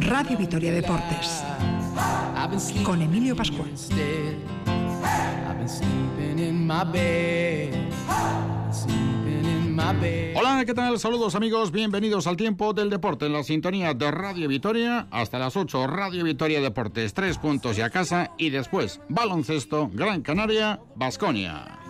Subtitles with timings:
[0.00, 1.42] Radio Vitoria Deportes
[2.84, 3.70] con Emilio Pascual.
[10.36, 10.98] Hola, ¿qué tal?
[11.00, 15.08] Saludos amigos, bienvenidos al tiempo del deporte en la sintonía de Radio Vitoria.
[15.10, 18.30] Hasta las 8, Radio Vitoria Deportes, tres puntos y a casa.
[18.38, 21.80] Y después, baloncesto, Gran Canaria, Basconia.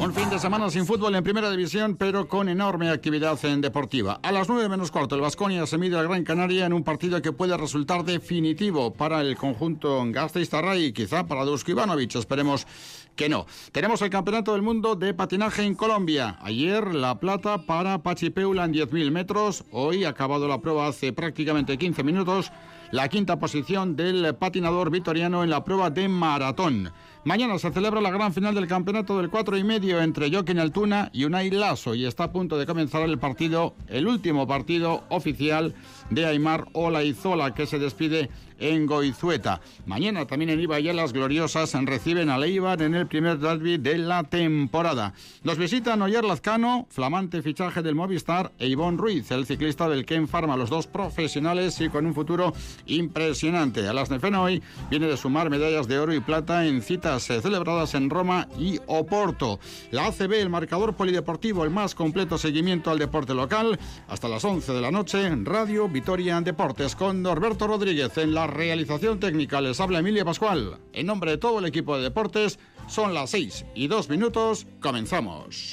[0.00, 4.18] Un fin de semana sin fútbol en primera división, pero con enorme actividad en deportiva.
[4.22, 7.32] A las 9 menos cuarto, el Vasconia se mide Gran Canaria en un partido que
[7.32, 12.16] puede resultar definitivo para el conjunto Gasteiztarra y quizá para Dusko Ivanovic.
[12.16, 12.66] Esperemos
[13.14, 13.46] que no.
[13.72, 16.38] Tenemos el Campeonato del Mundo de Patinaje en Colombia.
[16.40, 19.64] Ayer la plata para Pachipeula en 10.000 metros.
[19.70, 22.50] Hoy acabado la prueba hace prácticamente 15 minutos.
[22.90, 26.90] La quinta posición del patinador vitoriano en la prueba de maratón.
[27.22, 31.10] Mañana se celebra la gran final del campeonato del 4 y medio entre Joaquín Altuna
[31.12, 35.74] y Unai Lasso y está a punto de comenzar el partido, el último partido oficial
[36.08, 38.30] de Aymar Olaizola que se despide
[38.60, 39.60] en Goizueta.
[39.86, 44.24] Mañana también en Iba las gloriosas reciben a Leibar en el primer derby de la
[44.24, 45.14] temporada.
[45.42, 50.28] Nos visitan Oyer Lazcano, flamante fichaje del Movistar, e Ivonne Ruiz, el ciclista del Ken
[50.28, 52.52] Pharma, los dos profesionales y con un futuro
[52.86, 53.88] impresionante.
[53.88, 58.10] A las hoy viene de sumar medallas de oro y plata en citas celebradas en
[58.10, 59.58] Roma y Oporto.
[59.90, 64.72] La ACB, el marcador polideportivo, el más completo seguimiento al deporte local, hasta las 11
[64.72, 70.00] de la noche, Radio Vitoria Deportes con Norberto Rodríguez en la realización técnica les habla
[70.00, 70.78] Emilia Pascual.
[70.92, 75.72] En nombre de todo el equipo de deportes, son las 6 y 2 minutos, comenzamos.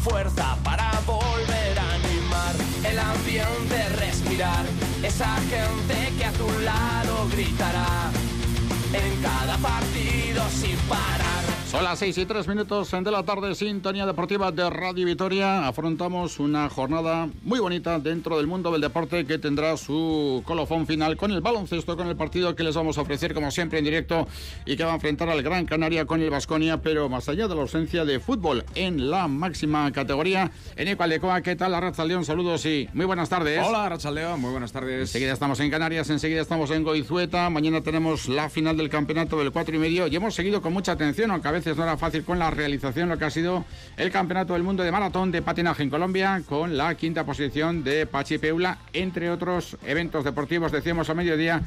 [0.00, 4.64] Fuerza para volver a animar el ambiente, respirar
[5.02, 8.10] esa gente que a tu lado gritará
[8.92, 11.59] en cada partido sin parar.
[11.70, 15.68] Son las 6 y 3 minutos de la tarde, sintonía deportiva de Radio Vitoria.
[15.68, 21.16] Afrontamos una jornada muy bonita dentro del mundo del deporte que tendrá su colofón final
[21.16, 24.26] con el baloncesto, con el partido que les vamos a ofrecer como siempre en directo
[24.66, 27.54] y que va a enfrentar al Gran Canaria con el Vasconia, pero más allá de
[27.54, 30.50] la ausencia de fútbol en la máxima categoría.
[30.74, 31.80] En Ecualecoa, ¿qué tal?
[31.80, 33.62] Racha León, saludos y muy buenas tardes.
[33.64, 35.02] Hola, Racha León, muy buenas tardes.
[35.02, 39.52] Enseguida estamos en Canarias, enseguida estamos en Goizueta, mañana tenemos la final del campeonato del
[39.52, 42.24] 4 y medio y hemos seguido con mucha atención, aunque a veces no era fácil
[42.24, 43.64] con la realización, lo que ha sido
[43.96, 48.06] el Campeonato del Mundo de Maratón de Patinaje en Colombia, con la quinta posición de
[48.06, 51.62] Pachi Peula, entre otros eventos deportivos, decíamos a mediodía,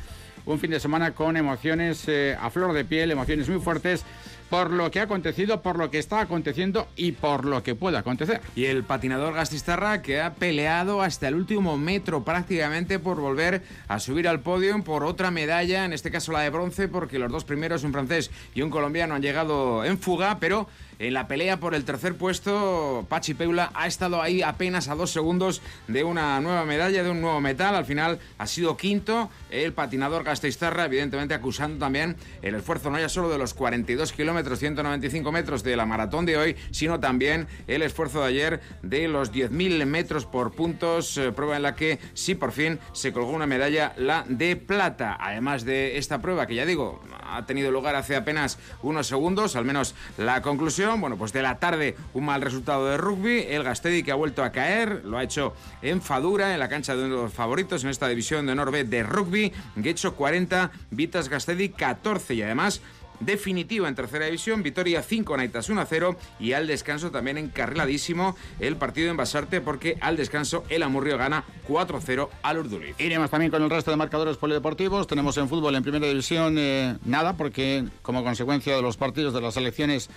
[0.45, 4.03] un fin de semana con emociones eh, a flor de piel, emociones muy fuertes
[4.53, 7.97] por lo que ha acontecido, por lo que está aconteciendo y por lo que puede
[7.97, 8.39] acontecer.
[8.55, 13.97] Y el patinador Gastistarra que ha peleado hasta el último metro prácticamente por volver a
[13.97, 17.45] subir al podio por otra medalla, en este caso la de bronce, porque los dos
[17.45, 20.67] primeros, un francés y un colombiano, han llegado en fuga, pero
[20.99, 25.11] en la pelea por el tercer puesto, Pachi Peula ha estado ahí apenas a dos
[25.11, 27.75] segundos de una nueva medalla, de un nuevo metal.
[27.75, 33.09] Al final ha sido quinto el patinador Gasteiztarra, evidentemente acusando también el esfuerzo no ya
[33.09, 37.81] solo de los 42 kilómetros, 195 metros de la maratón de hoy, sino también el
[37.81, 42.35] esfuerzo de ayer de los 10.000 metros por puntos, eh, prueba en la que sí
[42.35, 45.17] por fin se colgó una medalla, la de plata.
[45.19, 49.65] Además de esta prueba que ya digo, ha tenido lugar hace apenas unos segundos, al
[49.65, 53.45] menos la conclusión bueno, pues de la tarde un mal resultado de rugby.
[53.47, 56.95] El Gastedi que ha vuelto a caer, lo ha hecho en Fadura, en la cancha
[56.95, 59.51] de uno de los favoritos en esta división de Norbe de rugby.
[59.75, 62.81] Guecho 40, Vitas Gastedi 14 y además
[63.19, 68.75] definitivo en tercera división, Vitoria 5, Naitas 1 0 y al descanso también encarriladísimo el
[68.75, 72.95] partido en Basarte porque al descanso el Amurrio gana 4 0 al Urduliz.
[72.99, 76.97] Iremos también con el resto de marcadores polideportivos, tenemos en fútbol en primera división eh,
[77.05, 80.09] nada porque como consecuencia de los partidos de las elecciones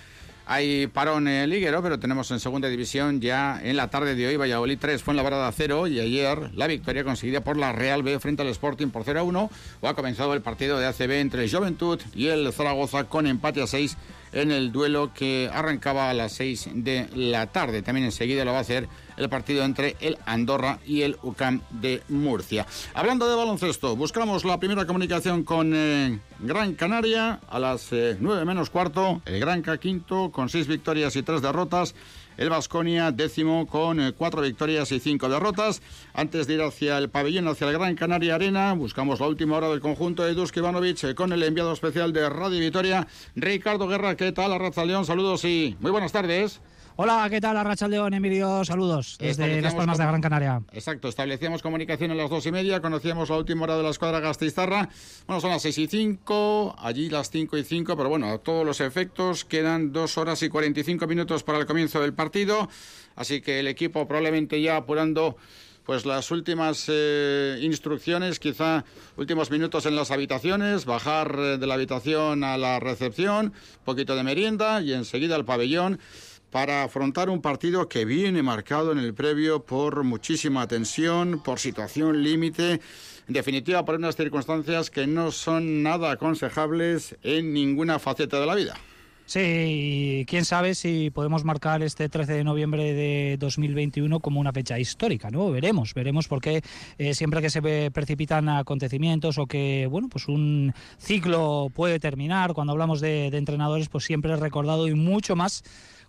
[0.46, 4.37] hay parón en liguero, pero tenemos en segunda división ya en la tarde de hoy
[4.37, 8.04] Valladolid 3, fue en la varada 0 y ayer la victoria conseguida por la Real
[8.04, 9.50] B frente al Sporting por 0 a 1.
[9.81, 13.66] O ha comenzado el partido de ACB entre Juventud y el Zaragoza con empate a
[13.66, 13.96] 6
[14.32, 17.82] en el duelo que arrancaba a las 6 de la tarde.
[17.82, 22.02] También enseguida lo va a hacer el partido entre el Andorra y el UCAM de
[22.08, 22.66] Murcia.
[22.94, 28.44] Hablando de baloncesto, buscamos la primera comunicación con eh, Gran Canaria a las 9 eh,
[28.44, 29.22] menos cuarto.
[29.24, 31.94] El Granca quinto con 6 victorias y 3 derrotas
[32.36, 35.82] el Vasconia décimo con eh, cuatro victorias y cinco derrotas.
[36.14, 39.69] Antes de ir hacia el pabellón, hacia el Gran Canaria Arena, buscamos la última hora
[39.69, 44.16] del conjunto de Dusk Ivanovic eh, con el enviado especial de Radio Vitoria, Ricardo Guerra.
[44.16, 45.06] ¿Qué tal, Arraza León?
[45.06, 46.60] Saludos y muy buenas tardes.
[46.98, 47.58] Hola, ¿qué tal?
[47.58, 50.62] Arracha León, Emilio, saludos desde Las Palmas de Gran Canaria.
[50.72, 54.19] Exacto, establecíamos comunicación a las dos y media, conocíamos la última hora de la escuadra
[54.20, 54.88] Gasteiztarra.
[55.26, 58.64] Bueno, son las seis y cinco, allí las cinco y cinco, pero bueno, a todos
[58.64, 62.70] los efectos quedan dos horas y cuarenta y cinco minutos para el comienzo del partido,
[63.14, 65.37] así que el equipo probablemente ya apurando
[65.84, 68.84] pues las últimas eh, instrucciones, quizá
[69.16, 73.52] últimos minutos en las habitaciones, bajar eh, de la habitación a la recepción,
[73.84, 76.00] poquito de merienda y enseguida al pabellón
[76.50, 82.22] para afrontar un partido que viene marcado en el previo por muchísima tensión, por situación
[82.22, 82.81] límite,
[83.28, 88.54] en definitiva por unas circunstancias que no son nada aconsejables en ninguna faceta de la
[88.54, 88.75] vida.
[89.26, 94.78] Sí, quién sabe si podemos marcar este 13 de noviembre de 2021 como una fecha
[94.78, 95.50] histórica, ¿no?
[95.50, 96.62] Veremos, veremos porque
[96.96, 102.72] eh, siempre que se precipitan acontecimientos o que, bueno, pues un ciclo puede terminar, cuando
[102.72, 105.64] hablamos de, de entrenadores, pues siempre es recordado y mucho más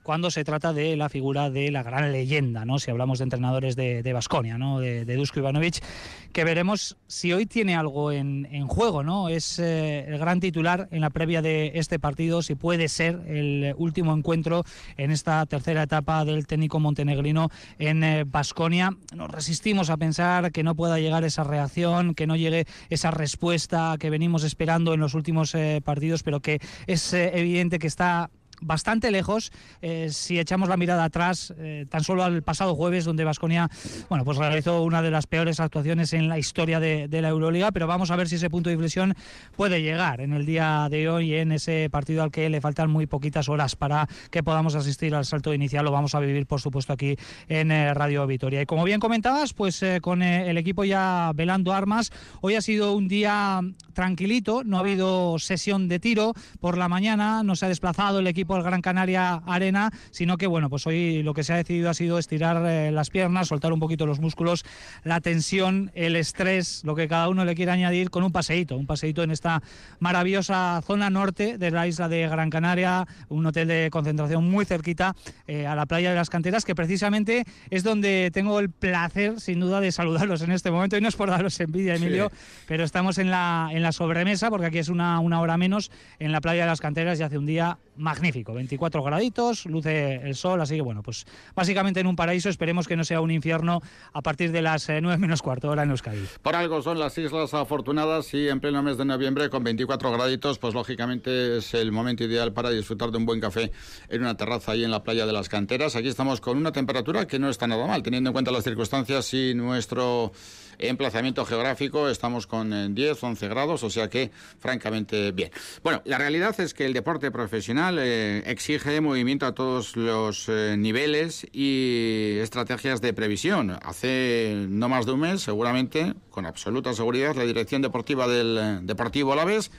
[0.07, 2.79] cuando se trata de la figura de la gran leyenda, ¿no?
[2.79, 4.79] Si hablamos de entrenadores de Vasconia, ¿no?
[4.79, 5.83] De, de, Dusko Ivanovic,
[6.31, 9.27] que veremos si hoy tiene algo en, juego, ¿no?
[9.27, 13.75] Es eh, el gran titular en la previa de este partido, si puede ser el
[13.77, 14.63] último encuentro
[14.95, 18.91] en esta tercera etapa del técnico montenegrino en Vasconia.
[19.11, 23.11] Eh, Nos resistimos a pensar que no pueda llegar esa reacción, que no llegue esa
[23.11, 28.29] respuesta que venimos esperando en los últimos eh, partidos, pero que es evidente que está
[28.61, 29.51] bastante lejos
[29.81, 33.69] eh, si echamos la mirada atrás eh, tan solo al pasado jueves donde Vasconia
[34.09, 37.87] bueno pues realizó una de las peores actuaciones en la historia de, la Euroliga pero
[37.87, 39.15] vamos a ver si ese punto de inflexión
[39.55, 43.07] puede llegar en el día de hoy en ese partido al que le faltan muy
[43.07, 45.85] poquitas horas para que podamos asistir al salto inicial.
[45.85, 47.15] Lo vamos a vivir por supuesto aquí
[47.47, 48.61] en eh, Radio Vitoria.
[48.61, 52.11] Y como bien comentabas pues con el equipo ya velando armas
[52.41, 53.61] hoy ha sido un día
[53.93, 58.27] tranquilito no ha habido sesión de tiro por la mañana no se ha desplazado el
[58.27, 61.89] equipo por Gran Canaria Arena, sino que bueno, pues hoy lo que se ha decidido
[61.89, 64.65] ha sido estirar eh, las piernas, soltar un poquito los músculos,
[65.03, 68.87] la tensión, el estrés, lo que cada uno le quiera añadir con un paseíto, un
[68.87, 69.61] paseíto en esta
[69.99, 75.15] maravillosa zona norte de la isla de Gran Canaria, un hotel de concentración muy cerquita
[75.47, 79.59] eh, a la playa de las canteras, que precisamente es donde tengo el placer, sin
[79.59, 80.97] duda, de saludarlos en este momento.
[80.97, 82.31] Y no es por daros envidia, Emilio,
[82.67, 86.31] pero estamos en la, en la sobremesa, porque aquí es una, una hora menos, en
[86.31, 90.61] la playa de las canteras y hace un día magnífico, 24 graditos, luce el sol,
[90.61, 91.25] así que bueno, pues
[91.55, 93.81] básicamente en un paraíso, esperemos que no sea un infierno
[94.13, 96.25] a partir de las 9 eh, menos cuarto hora en Euskadi.
[96.41, 100.59] Por algo son las islas afortunadas y en pleno mes de noviembre con 24 graditos,
[100.59, 103.71] pues lógicamente es el momento ideal para disfrutar de un buen café
[104.09, 105.95] en una terraza ahí en la playa de las canteras.
[105.95, 109.33] Aquí estamos con una temperatura que no está nada mal, teniendo en cuenta las circunstancias
[109.33, 110.31] y nuestro
[110.79, 115.51] emplazamiento geográfico estamos con 10, eh, 11 grados, o sea que francamente bien.
[115.83, 120.75] Bueno, la realidad es que el deporte profesional eh, exige movimiento a todos los eh,
[120.77, 123.77] niveles y estrategias de previsión.
[123.83, 129.33] Hace no más de un mes, seguramente, con absoluta seguridad, la dirección deportiva del Deportivo
[129.33, 129.71] Alavés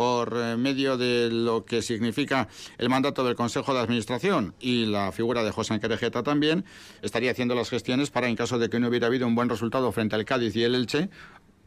[0.00, 2.48] por eh, medio de lo que significa
[2.78, 6.64] el mandato del Consejo de Administración y la figura de José Anquerejeta también,
[7.02, 9.92] estaría haciendo las gestiones para, en caso de que no hubiera habido un buen resultado
[9.92, 11.10] frente al Cádiz y el Elche,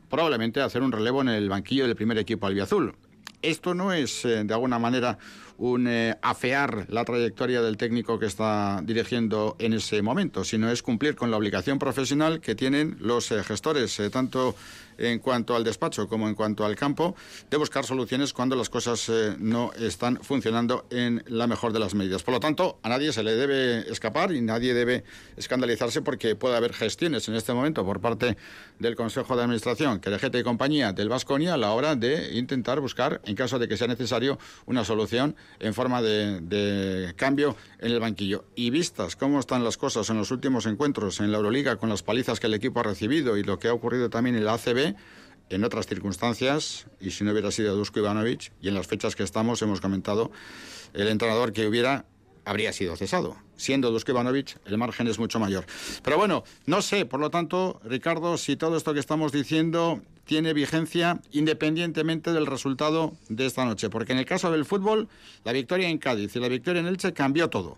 [0.09, 2.95] probablemente hacer un relevo en el banquillo del primer equipo albiazul.
[3.43, 5.19] Esto no es, eh, de alguna manera,
[5.59, 10.81] un eh, afear la trayectoria del técnico que está dirigiendo en ese momento, sino es
[10.81, 14.55] cumplir con la obligación profesional que tienen los gestores, tanto
[14.97, 17.15] en cuanto al despacho como en cuanto al campo,
[17.50, 21.93] de buscar soluciones cuando las cosas eh, no están funcionando en la mejor de las
[21.93, 22.23] medidas.
[22.23, 25.03] Por lo tanto, a nadie se le debe escapar y nadie debe
[25.38, 28.38] escandalizarse porque puede haber gestiones en este momento por parte
[28.79, 32.79] del Consejo de Administración, que gente y compañía del Vasconia a la hora de intentar
[32.79, 37.91] buscar, en caso de que sea necesario, una solución en forma de, de cambio en
[37.91, 38.45] el banquillo.
[38.55, 42.03] Y vistas cómo están las cosas en los últimos encuentros en la Euroliga con las
[42.03, 44.82] palizas que el equipo ha recibido y lo que ha ocurrido también en la ACB,
[45.49, 49.23] en otras circunstancias, y si no hubiera sido Dusko Ivanovic, y en las fechas que
[49.23, 50.31] estamos hemos comentado,
[50.93, 52.05] el entrenador que hubiera
[52.45, 53.35] habría sido cesado.
[53.55, 55.65] Siendo Dusko Ivanovic, el margen es mucho mayor.
[56.03, 60.53] Pero bueno, no sé, por lo tanto, Ricardo, si todo esto que estamos diciendo tiene
[60.53, 63.89] vigencia independientemente del resultado de esta noche.
[63.89, 65.07] Porque en el caso del fútbol,
[65.43, 67.77] la victoria en Cádiz y la victoria en Elche cambió todo.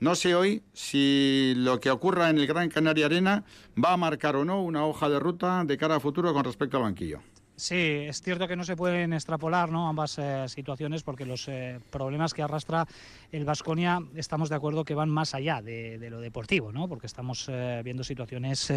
[0.00, 3.44] No sé hoy si lo que ocurra en el Gran Canaria Arena
[3.82, 6.76] va a marcar o no una hoja de ruta de cara a futuro con respecto
[6.76, 7.20] al banquillo.
[7.56, 9.88] Sí, es cierto que no se pueden extrapolar ¿no?
[9.88, 12.86] ambas eh, situaciones porque los eh, problemas que arrastra
[13.30, 16.88] el Vasconia estamos de acuerdo que van más allá de, lo deportivo, ¿no?
[16.88, 18.72] porque estamos eh, viendo situaciones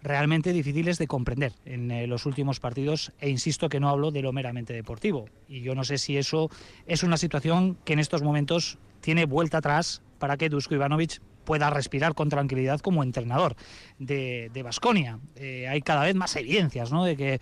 [0.00, 4.32] realmente difíciles de comprender en los últimos partidos e insisto que no hablo de lo
[4.32, 6.50] meramente deportivo y yo no sé si eso
[6.86, 11.70] es una situación que en estos momentos tiene vuelta atrás para que Dusko Ivanovic pueda
[11.70, 13.54] respirar con tranquilidad como entrenador
[13.98, 15.20] de Vasconia.
[15.36, 17.04] hay cada vez más evidencias ¿no?
[17.04, 17.40] de que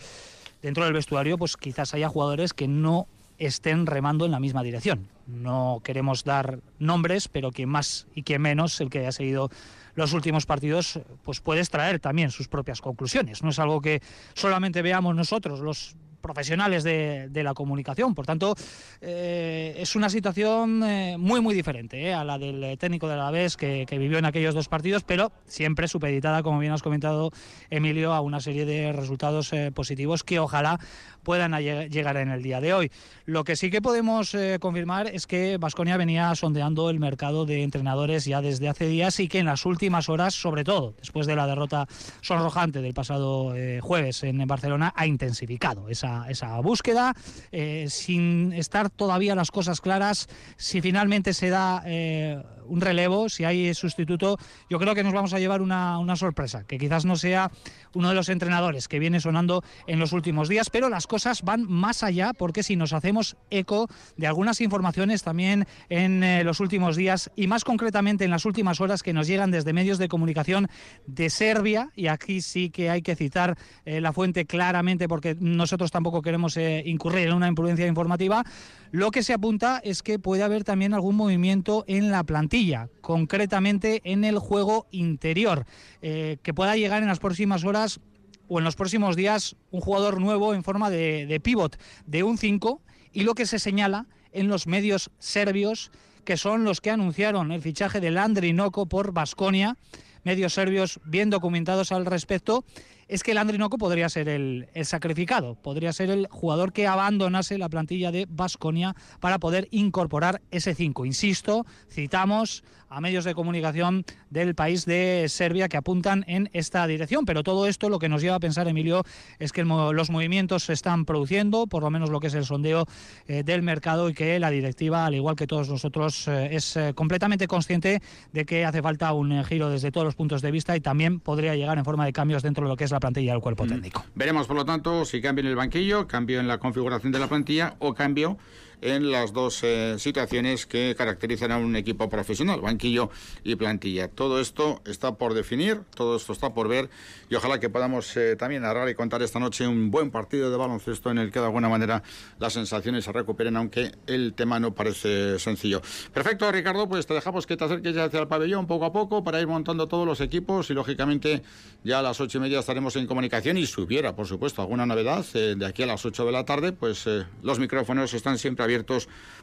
[0.63, 3.07] dentro del vestuario pues quizás haya jugadores que no
[3.39, 5.09] estén remando en la misma dirección.
[5.27, 9.51] No queremos dar nombres, pero quien más y quien menos, el que haya seguido
[9.95, 13.43] los últimos partidos, pues puede extraer también sus propias conclusiones.
[13.43, 14.03] No es algo que
[14.35, 18.15] solamente veamos nosotros, los profesionales de, la comunicación.
[18.15, 18.55] Por tanto,
[19.01, 23.31] eh, es una situación eh, muy, muy diferente eh, a la del técnico de la
[23.31, 27.31] vez que, que, vivió en aquellos dos partidos, pero siempre supeditada, como bien has comentado,
[27.71, 30.79] Emilio, a una serie de resultados positivos que ojalá
[31.23, 32.91] puedan llegar en el día de hoy.
[33.25, 38.25] Lo que sí que podemos confirmar es que Vasconia venía sondeando el mercado de entrenadores
[38.25, 41.47] ya desde hace días y que en las últimas horas, sobre todo después de la
[41.47, 41.87] derrota
[42.21, 47.15] sonrojante del pasado jueves en Barcelona, ha intensificado esa esa, búsqueda,
[47.53, 53.45] eh, sin estar todavía las cosas claras, si finalmente se da eh, un relevo, si
[53.45, 57.17] hay sustituto, yo creo que nos vamos a llevar una, una, sorpresa, que quizás no
[57.17, 57.51] sea
[57.95, 61.67] uno de los entrenadores que viene sonando en los últimos días, pero las cosas van
[61.69, 66.97] más allá, porque si nos hacemos eco de algunas informaciones también en eh, los últimos
[66.97, 70.69] días y más concretamente en las últimas horas que nos llegan desde medios de comunicación
[71.07, 76.23] de Serbia, y aquí sí que hay que citar la fuente claramente porque nosotros tampoco
[76.23, 78.45] queremos eh, incurrir en una imprudencia informativa,
[78.93, 84.01] lo que se apunta es que puede haber también algún movimiento en la plantilla, concretamente
[84.05, 85.65] en el juego interior,
[86.03, 88.01] eh, que pueda llegar en las próximas horas
[88.49, 92.37] o en los próximos días un jugador nuevo en forma de, de pivot de un
[92.37, 92.81] 5
[93.13, 95.93] y lo que se señala en los medios serbios
[96.25, 99.77] que son los que anunciaron el fichaje de Landry Noco por Basconia,
[100.25, 102.65] medios serbios bien documentados al respecto
[103.11, 107.69] es que el Andrinoco podría ser el, sacrificado, podría ser el jugador que abandonase la
[107.69, 111.05] plantilla de Basconia para poder incorporar ese 5.
[111.05, 117.25] Insisto, citamos a medios de comunicación del país de Serbia que apuntan en esta dirección.
[117.25, 119.05] Pero todo esto lo que nos lleva a pensar, Emilio,
[119.39, 122.87] es que los movimientos se están produciendo, por lo menos lo que es el sondeo
[123.29, 126.93] eh, del mercado y que la directiva, al igual que todos nosotros, eh, es eh,
[126.95, 128.03] completamente consciente
[128.33, 131.55] de que hace falta un giro desde todos los puntos de vista y también podría
[131.55, 133.69] llegar en forma de cambios dentro de lo que es la plantilla del cuerpo mm.
[133.69, 134.05] técnico.
[134.15, 137.29] Veremos, por lo tanto, si cambia en el banquillo, cambio en la configuración de la
[137.29, 138.39] plantilla o cambio
[138.83, 143.11] en las dos eh, situaciones que caracterizan a un equipo profesional, banquillo
[143.45, 144.09] y plantilla.
[144.09, 146.91] Todo esto está por definir, todo esto está por ver
[147.29, 150.57] y ojalá que podamos eh, también narrar y contar esta noche un buen partido de
[150.57, 152.03] baloncesto en el que de alguna manera
[152.39, 155.81] las sensaciones se recuperen, aunque el tema no parece sencillo.
[156.13, 159.23] Perfecto, Ricardo, pues te dejamos que te acerques ya hacia el pabellón poco a poco
[159.23, 161.43] para ir montando todos los equipos y lógicamente
[161.85, 164.87] ya a las ocho y media estaremos en comunicación y si hubiera, por supuesto, alguna
[164.87, 167.09] novedad eh, de aquí a las ocho de la tarde, pues
[167.43, 168.70] los micrófonos están siempre abiertos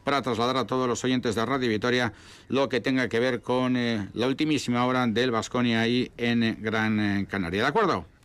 [0.03, 2.13] para trasladar a todos los oyentes de Radio Vitoria
[2.47, 6.99] lo que tenga que ver con eh, la ultimísima hora del Vasconia ahí en Gran
[6.99, 7.63] eh, Canaria.
[7.63, 8.16] ¿De acuerdo?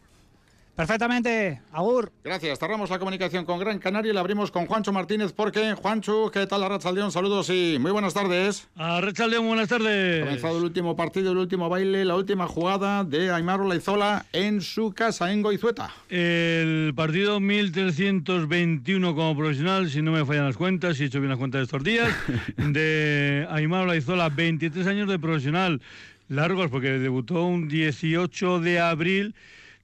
[0.74, 2.10] Perfectamente, Agur.
[2.24, 2.58] Gracias.
[2.58, 6.46] Cerramos la comunicación con Gran Canaria y la abrimos con Juancho Martínez porque, Juancho, ¿qué
[6.46, 7.12] tal Arrachaldeón?
[7.12, 8.68] Saludos y muy buenas tardes.
[8.76, 10.24] Arrachaldeón, buenas tardes.
[10.24, 14.92] Comenzado el último partido, el último baile, la última jugada de Aymar Olaizola en su
[14.92, 15.90] casa, en Goizueta.
[16.08, 21.28] El partido 1321 como profesional, si no me fallan las cuentas, si he hecho bien
[21.28, 22.08] las cuentas de estos días,
[22.56, 25.82] de Aymar Olaizola, 23 años de profesional.
[26.28, 29.34] Largos, porque debutó un 18 de abril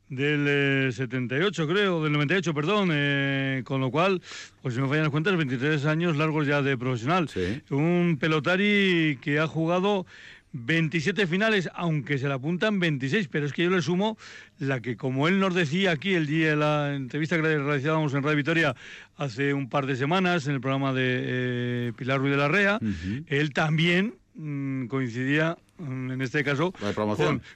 [0.09, 4.23] del 78, eh, creo, del 98, perdón, eh, con lo cual,
[4.62, 7.29] pues si me fallan las cuentas, 23 años largos ya de profesional.
[7.71, 10.07] Un pelotari que ha jugado
[10.53, 14.17] 27 finales, aunque se le apuntan 26, pero es que yo le sumo
[14.59, 18.23] la que, como él nos decía aquí el día de la entrevista que realizábamos en
[18.23, 18.77] Radio Victoria
[19.17, 22.79] hace un par de semanas en el programa de eh, Pilar Ruiz de la Rea,
[23.27, 26.73] él también mm, coincidía en este caso,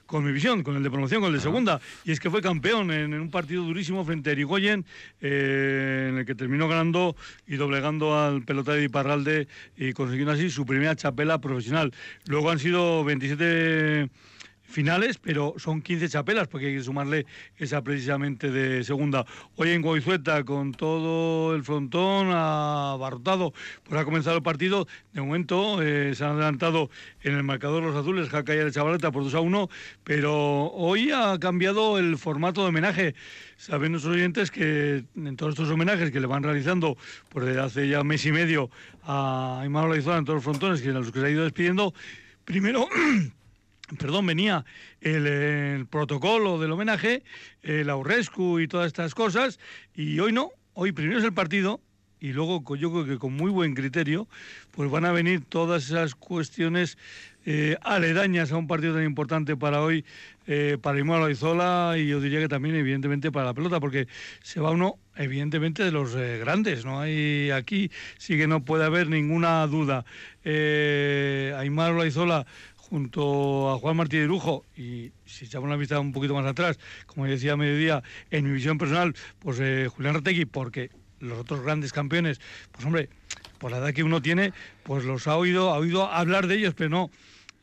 [0.05, 1.81] con, mi visión, con el de promoción, con el de segunda.
[2.05, 4.85] Y es que fue campeón en, un partido durísimo frente a Erigoyen,
[5.21, 7.15] eh, en el que terminó ganando
[7.47, 11.93] y doblegando al pelotero de Iparralde y consiguiendo así su primera chapela profesional.
[12.27, 14.09] Luego han sido 27
[14.73, 17.25] finales, pero son 15 chapelas porque hay que sumarle
[17.57, 19.25] esa precisamente de segunda.
[19.55, 23.53] Hoy en Goizueta, con todo el frontón abarrotado,
[23.83, 24.87] pues ha comenzado el partido.
[25.13, 26.89] De momento eh, se han adelantado
[27.21, 29.69] en el marcador los azules, Jaca y el Chavaleta por 2 a 1,
[30.03, 33.15] pero hoy ha cambiado el formato de homenaje.
[33.57, 36.97] Saben nuestros oyentes que en todos estos homenajes que le van realizando
[37.29, 38.71] por desde hace ya mes y medio
[39.03, 41.93] a Aymar Olaizola en todos los frontones, que a los que se ha ido despidiendo,
[42.43, 42.87] primero
[43.97, 44.65] perdón, venía
[45.01, 47.23] el, protocolo del homenaje,
[47.61, 49.59] el Aurrescu y todas estas cosas,
[49.93, 51.81] y hoy no, hoy primero es el partido,
[52.19, 54.27] y luego yo creo que con muy buen criterio,
[54.71, 56.97] pues van a venir todas esas cuestiones
[57.45, 60.05] eh, aledañas a un partido tan importante para hoy,
[60.47, 64.07] eh, para Imar Izola y yo diría que también evidentemente para la pelota, porque
[64.41, 68.85] se va uno evidentemente de los eh, grandes, no hay aquí sí que no puede
[68.85, 70.05] haber ninguna duda.
[70.43, 71.93] Eh, Aymar
[72.93, 76.77] junto a Juan Martí de Lujo, y si echamos una vista un poquito más atrás,
[77.07, 81.61] como decía a mediodía, en mi visión personal, pues eh, Julián Retegui, porque los otros
[81.61, 82.39] grandes campeones,
[82.71, 83.09] pues hombre,
[83.57, 86.75] por la edad que uno tiene, pues los ha oído, ha oído hablar de ellos,
[86.77, 87.09] pero no,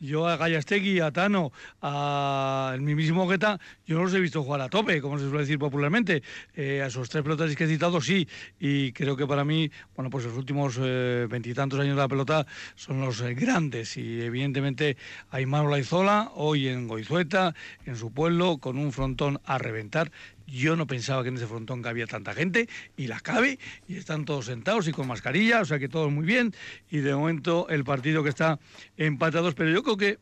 [0.00, 1.52] yo a Gallastegui, a Tano,
[1.83, 5.40] a el mismísimo Guetta, yo no los he visto jugar a tope, como se suele
[5.40, 6.23] decir popularmente.
[6.54, 8.26] Eh, a esos tres pelotas que he citado, sí.
[8.59, 12.47] Y creo que para mí, bueno, pues los últimos eh, veintitantos años de la pelota
[12.75, 13.97] son los eh, grandes.
[13.97, 14.97] Y evidentemente
[15.30, 17.54] Aymar Laizola, hoy en Goizueta,
[17.85, 20.11] en su pueblo, con un frontón a reventar.
[20.50, 24.25] Yo no pensaba que en ese frontón cabía tanta gente y la cabe y están
[24.25, 26.52] todos sentados y con mascarilla, o sea que todo muy bien.
[26.90, 28.59] Y de momento el partido que está
[28.97, 30.19] empatados, pero yo creo que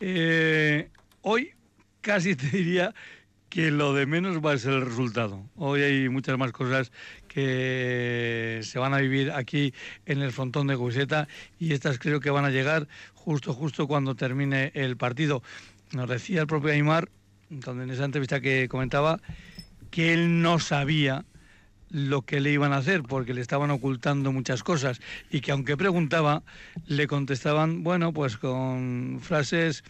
[0.00, 0.90] eh,
[1.22, 1.52] hoy
[2.00, 2.94] casi te diría
[3.48, 5.42] que lo de menos va a ser el resultado.
[5.56, 6.92] Hoy hay muchas más cosas
[7.28, 9.72] que se van a vivir aquí
[10.06, 14.14] en el frontón de Guiseta y estas creo que van a llegar justo, justo cuando
[14.14, 15.42] termine el partido.
[15.92, 17.08] Nos decía el propio Aymar,
[17.50, 19.20] donde en esa entrevista que comentaba,
[19.90, 21.24] que él no sabía
[21.90, 25.00] lo que le iban a hacer porque le estaban ocultando muchas cosas
[25.30, 26.42] y que aunque preguntaba
[26.86, 29.84] le contestaban bueno pues con frases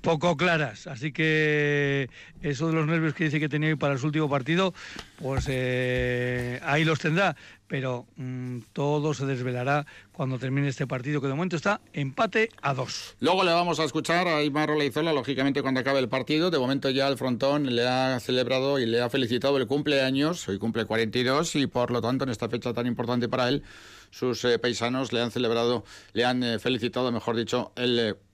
[0.00, 0.86] poco claras.
[0.86, 2.08] Así que
[2.42, 4.74] eso de los nervios que dice que tenía para su último partido,
[5.18, 7.36] pues eh, ahí los tendrá.
[7.70, 12.74] Pero mm, todo se desvelará cuando termine este partido, que de momento está empate a
[12.74, 13.14] dos.
[13.20, 16.50] Luego le vamos a escuchar a Aymar Leizola, lógicamente, cuando acabe el partido.
[16.50, 20.48] De momento ya el frontón le ha celebrado y le ha felicitado el cumpleaños.
[20.48, 23.62] Hoy cumple 42 y por lo tanto en esta fecha tan importante para él,
[24.10, 28.29] sus eh, paisanos le han celebrado, le han eh, felicitado, mejor dicho, el cumpleaños.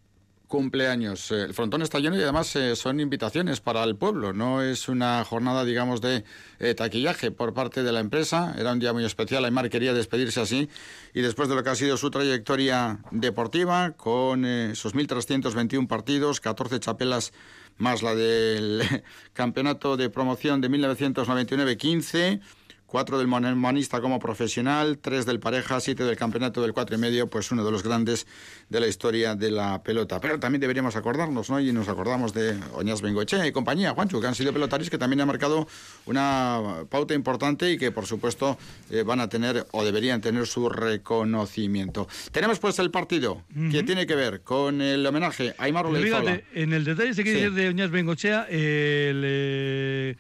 [0.49, 4.33] Eh, el frontón está lleno y además eh, son invitaciones para el pueblo.
[4.33, 6.25] No es una jornada, digamos, de
[6.61, 8.55] eh, taquillaje por parte de la empresa.
[8.57, 9.45] Era un día muy especial.
[9.45, 10.69] Aymar quería despedirse así.
[11.15, 16.79] Y después de lo que ha sido su trayectoria deportiva, con esos 1.321 partidos, 14
[16.79, 17.33] chapelas
[17.79, 18.83] más la del
[19.33, 22.41] campeonato de promoción de 1999-15
[22.87, 27.29] cuatro del monista como profesional, tres del pareja, siete del campeonato del cuatro y medio,
[27.29, 28.27] pues uno de los grandes
[28.69, 30.21] de la historia de la pelota.
[30.21, 31.61] Pero también deberíamos acordarnos, ¿no?
[31.61, 35.21] Y nos acordamos de Oñas Bengoche y compañía, Juancho, que han sido pelotaris que también
[35.21, 35.67] han marcado
[36.07, 38.57] una pauta importante y que, por supuesto,
[38.91, 42.09] eh, van a tener o deberían tener su reconocimiento.
[42.33, 46.73] Tenemos pues el partido que tiene que ver con el homenaje a Aymar Fíjate, en
[46.73, 49.23] el detalle se quiere decir de Oñas Bengochea, el...
[49.25, 50.17] Eh,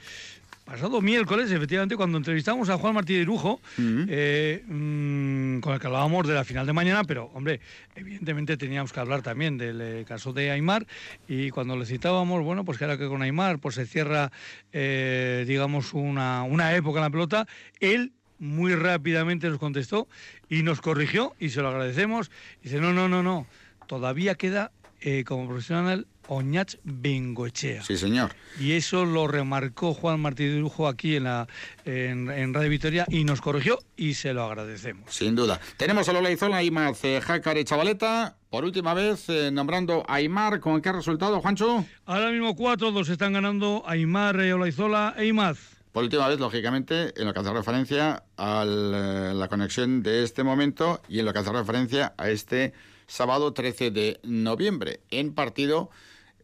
[0.66, 5.87] pasado miércoles, efectivamente, cuando entrevistamos a Juan Martí de Irujo, eh, mm, con el que
[5.87, 7.61] hablábamos de la final de mañana, pero, hombre,
[7.94, 10.85] evidentemente teníamos que hablar también del eh, caso de Aymar,
[11.29, 14.33] y cuando le citábamos, bueno, pues que ahora que con Aymar pues se cierra,
[14.72, 17.46] eh, digamos, una, una época en la pelota,
[17.79, 20.09] él muy rápidamente nos contestó
[20.48, 23.46] y nos corrigió, y se lo agradecemos, y dice, no, no, no, no,
[23.87, 24.72] todavía queda
[25.26, 27.83] como profesional Oñach Bengoechea.
[27.83, 28.35] Sí, señor.
[28.61, 31.47] Y eso lo remarcó Juan Martí de Lujo aquí en, la,
[31.85, 35.15] en, Radio Victoria y nos corrigió y se lo agradecemos.
[35.15, 35.61] Sin duda.
[35.77, 38.37] Tenemos a Lola Izola, Aymar Jácar y Chavaleta.
[38.51, 41.85] Por última vez, eh, nombrando a Aymar, ¿con qué resultado, Juancho?
[42.07, 45.77] Ahora mismo cuatro, dos están ganando Aymar, eh, Olaizola e Imaz.
[45.97, 51.01] Por última vez, lógicamente, en lo que hace referencia a la conexión de este momento
[51.09, 52.75] y en lo que hace referencia a este
[53.07, 55.91] sábado 13 de noviembre, en partido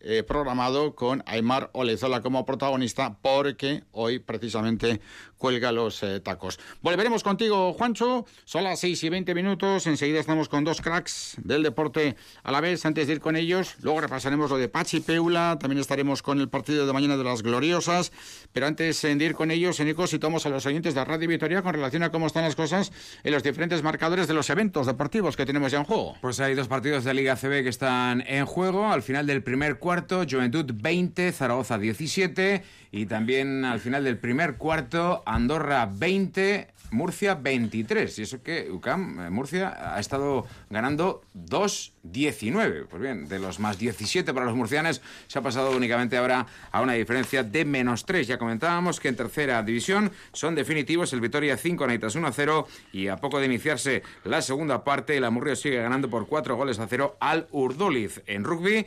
[0.05, 5.01] eh, programado con Aymar Olezola como protagonista porque hoy precisamente
[5.43, 6.61] cuelga los eh, tacos.
[6.83, 8.27] Volveremos contigo, Juancho.
[8.45, 9.89] Son las 6 y 20 minutos.
[9.89, 12.87] Enseguida estamos con dos cracks del deporte a la vez.
[12.87, 15.59] Antes de ir con ellos, luego repasaremos lo de Pachi Peula.
[15.61, 18.13] También estaremos con el partido de mañana de las Gloriosas.
[18.53, 21.75] Pero antes de ir con ellos, Enrico, tomamos a los oyentes de Radio Victoria con
[21.75, 22.93] relación a cómo están las cosas
[23.25, 26.15] en los diferentes marcadores de los eventos deportivos que tenemos ya en juego.
[26.21, 28.93] Pues hay dos partidos de Liga CB que están en juego.
[28.93, 34.57] Al final del primer cuarto, Juventud 20, Zaragoza 17 y también al final del primer
[34.57, 38.19] cuarto, Andorra 20, Murcia 23.
[38.19, 42.87] Y eso que UCAM, eh, Murcia, ha estado ganando 2-19.
[42.89, 46.83] Pues bien, de los más 17 para los murcianes, se ha pasado únicamente ahora a
[46.83, 48.27] una diferencia de menos 3.
[48.27, 53.17] Ya comentábamos que en tercera división son definitivos el Vitoria 5, Naitas 1-0 y a
[53.17, 57.17] poco de iniciarse la segunda parte, el Amurrio sigue ganando por 4 goles a 0
[57.21, 58.21] al Urduliz.
[58.27, 58.85] En rugby,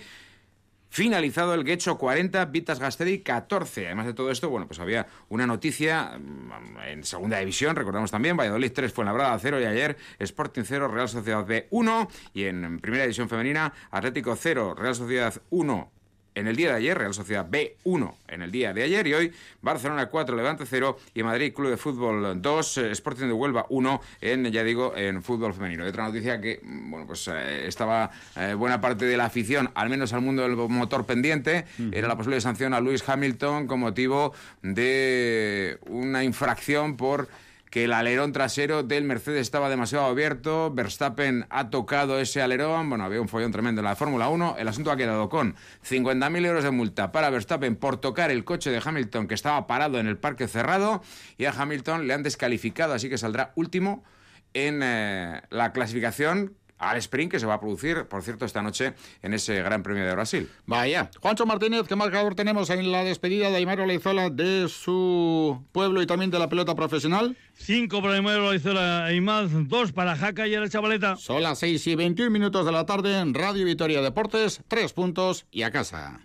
[0.96, 3.88] Finalizado el Guecho 40, Vitas Gastedi 14.
[3.88, 8.38] Además de todo esto, bueno, pues había una noticia mm, en segunda división, recordamos también,
[8.38, 12.46] Valladolid 3 fue en Labrada 0 y ayer Sporting 0, Real Sociedad B 1 y
[12.46, 15.92] en primera división femenina Atlético 0, Real Sociedad 1,
[16.36, 19.32] en el día de ayer, Real Sociedad B1 en el día de ayer y hoy
[19.62, 24.02] Barcelona 4, Levante 0 y Madrid Club de Fútbol 2, eh, Sporting de Huelva 1
[24.22, 25.86] en, ya digo, en fútbol femenino.
[25.86, 29.72] Y otra noticia que, mm, bueno, pues eh, estaba eh, buena parte de la afición,
[29.74, 33.80] al menos al mundo del motor pendiente, era la posible sanción a Lewis Hamilton con
[33.80, 37.28] motivo de una infracción por
[37.76, 43.04] que el alerón trasero del Mercedes estaba demasiado abierto, Verstappen ha tocado ese alerón, bueno,
[43.04, 46.64] había un follón tremendo en la Fórmula 1, el asunto ha quedado con 50.000 euros
[46.64, 50.16] de multa para Verstappen por tocar el coche de Hamilton que estaba parado en el
[50.16, 51.04] parque cerrado
[51.38, 54.06] y a Hamilton le han descalificado, así que saldrá último
[54.54, 58.94] en eh, la clasificación al sprint que se va a producir, por cierto, esta noche
[59.22, 60.50] en ese Gran Premio de Brasil.
[60.66, 61.10] Vaya.
[61.22, 66.08] Juancho Martínez, ¿qué marcador tenemos en la despedida de Aymaro Leizola de su pueblo y
[66.08, 67.38] también de la pelota profesional?
[67.54, 71.16] Cinco para Aymaro Leizola y más, dos para Jaca y la chavaleta.
[71.16, 75.46] Son las seis y 21 minutos de la tarde en Radio Vitoria Deportes, tres puntos
[75.52, 76.25] y a casa.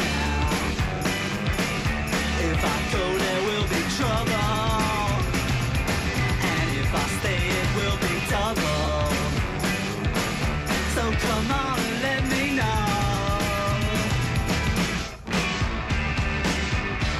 [2.63, 4.53] If I go, there will be trouble.
[6.51, 9.09] And if I stay, it will be double.
[10.93, 12.85] So come on and let me know.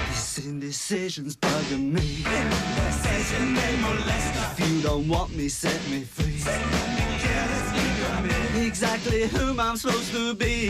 [0.09, 2.23] This indecision's bugging me.
[2.23, 6.37] Indecision, they molest If you don't want me, set me free.
[8.63, 10.69] Exactly whom I'm supposed to be.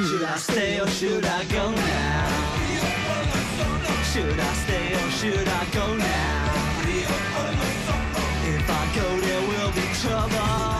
[0.00, 2.28] Should I stay or should I go now?
[4.10, 6.50] Should I stay or should I go now?
[8.46, 8.90] If I.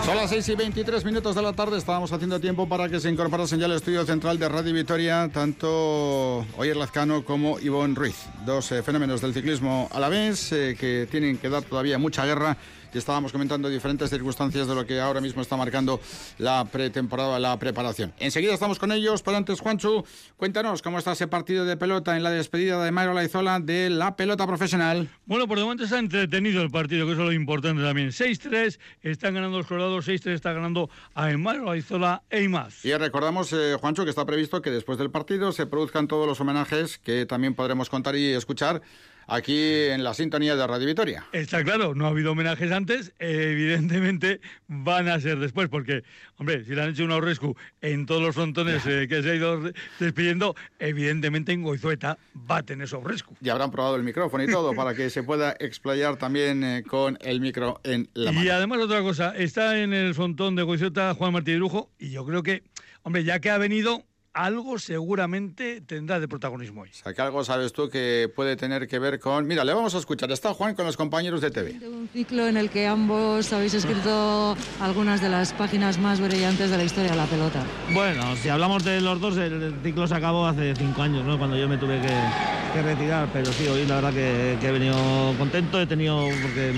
[0.05, 1.77] Son las 6 y 23 minutos de la tarde.
[1.77, 6.47] Estábamos haciendo tiempo para que se incorporasen ya al estudio central de Radio Vitoria tanto
[6.57, 8.17] Oyer Lazcano como Ivonne Ruiz.
[8.47, 12.25] Dos eh, fenómenos del ciclismo a la vez eh, que tienen que dar todavía mucha
[12.25, 12.57] guerra
[12.93, 16.01] y estábamos comentando diferentes circunstancias de lo que ahora mismo está marcando
[16.39, 18.13] la pretemporada, la preparación.
[18.19, 20.05] Enseguida estamos con ellos, pero antes, Juanchu,
[20.37, 24.17] cuéntanos cómo está ese partido de pelota en la despedida de Mario Laizola de la
[24.17, 25.09] pelota profesional.
[25.27, 28.09] Bueno, por el momento está entretenido el partido, que eso es lo importante también.
[28.09, 32.85] 6-3, están ganando los colorados, 6-3 está ganando a Mario Laizola e más.
[32.85, 36.41] Y recordamos, eh, Juancho, que está previsto que después del partido se produzcan todos los
[36.41, 38.83] homenajes que también podremos contar y escuchar
[39.31, 41.25] aquí en la sintonía de Radio Vitoria.
[41.33, 46.03] Está claro, no ha habido homenajes antes, evidentemente van a ser después, porque,
[46.37, 49.35] hombre, si le han hecho un ahorrescu en todos los frontones eh, que se ha
[49.37, 52.19] ido despidiendo, evidentemente en Goizueta
[52.51, 53.37] va a tener su ahorrescu.
[53.41, 57.17] Y habrán probado el micrófono y todo para que se pueda explayar también eh, con
[57.21, 58.45] el micro en la mano.
[58.45, 62.11] Y además otra cosa, está en el frontón de Goizueta Juan Martí de Lujo y
[62.11, 62.65] yo creo que,
[63.03, 66.91] hombre, ya que ha venido, algo seguramente tendrá de protagonismo hoy.
[66.91, 69.47] O sea, que algo sabes tú que puede tener que ver con...
[69.47, 70.31] Mira, le vamos a escuchar.
[70.31, 71.79] Está Juan con los compañeros de TV.
[71.87, 76.77] Un ciclo en el que ambos habéis escrito algunas de las páginas más brillantes de
[76.77, 77.65] la historia de la pelota.
[77.93, 81.39] Bueno, si hablamos de los dos, el ciclo se acabó hace cinco años, ¿no?
[81.39, 83.29] Cuando yo me tuve que, retirar.
[83.33, 84.97] Pero sí, hoy la verdad que, he venido
[85.39, 85.81] contento.
[85.81, 86.27] He tenido...
[86.43, 86.73] porque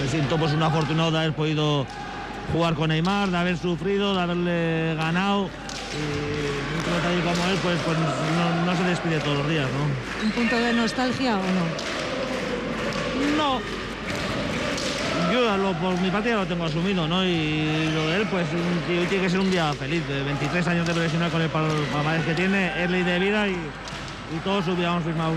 [0.00, 1.86] me siento pues un afortunado de haber podido
[2.52, 5.48] jugar con Neymar, de haber sufrido, de haberle ganado
[5.92, 10.26] y un pelotari como él pues, pues no, se despide todos los días, ¿no?
[10.26, 11.64] ¿Un punto de nostalgia o no?
[13.36, 13.60] No.
[15.32, 17.24] Yo por mi parte ya lo tengo asumido, ¿no?
[17.24, 18.46] Y lo de él, pues
[18.88, 20.06] hoy tiene que ser un día feliz.
[20.08, 23.56] De 23 años de profesional con el palmarés que tiene, es ley de vida y,
[24.34, 25.32] y todos hubiéramos firmado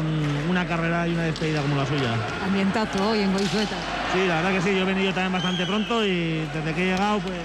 [0.50, 2.16] una carrera y una despedida como la suya.
[2.44, 3.76] Ambientazo hoy en Goizueta.
[4.14, 6.92] Sí, la verdad que sí, yo he venido también bastante pronto y desde que he
[6.92, 7.38] llegado, pues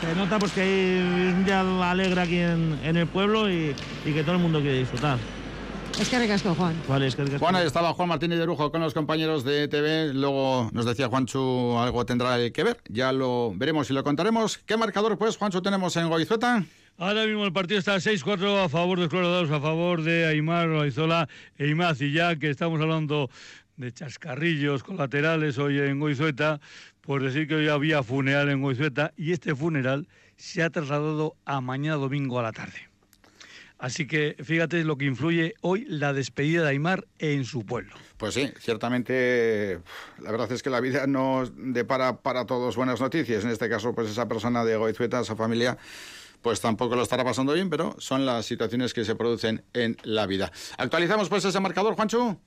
[0.00, 3.74] se nota pues que hay un día alegre aquí en, el pueblo y,
[4.04, 5.18] que todo el mundo quiere disfrutar.
[6.00, 6.74] Es que recasco, Juan.
[6.88, 10.14] Vale, es que Juan, ahí estaba Juan Martínez de Lujo con los compañeros de TV.
[10.14, 12.78] Luego nos decía Juanchu, algo tendrá que ver.
[12.88, 14.58] Ya lo veremos y lo contaremos.
[14.58, 16.64] ¿Qué marcador, pues, Juancho, tenemos en Goizueta?
[17.00, 21.30] Ahora mismo el partido está 6-4 a favor de Colorados, a favor de Aymar, Aizola
[21.56, 22.02] e Imaz.
[22.02, 23.30] Y ya que estamos hablando
[23.78, 26.60] de chascarrillos colaterales hoy en Goizueta,
[27.00, 31.62] por decir que hoy había funeral en Goizueta y este funeral se ha trasladado a
[31.62, 32.90] mañana domingo a la tarde.
[33.78, 37.94] Así que fíjate lo que influye hoy la despedida de Aymar en su pueblo.
[38.18, 39.80] Pues sí, ciertamente
[40.18, 43.42] la verdad es que la vida no depara para todos buenas noticias.
[43.42, 45.78] En este caso, pues esa persona de Goizueta, esa familia,
[46.42, 50.26] pues tampoco lo estará pasando bien, pero son las situaciones que se producen en la
[50.26, 50.50] vida.
[50.78, 52.40] Actualizamos pues ese marcador, Juancho.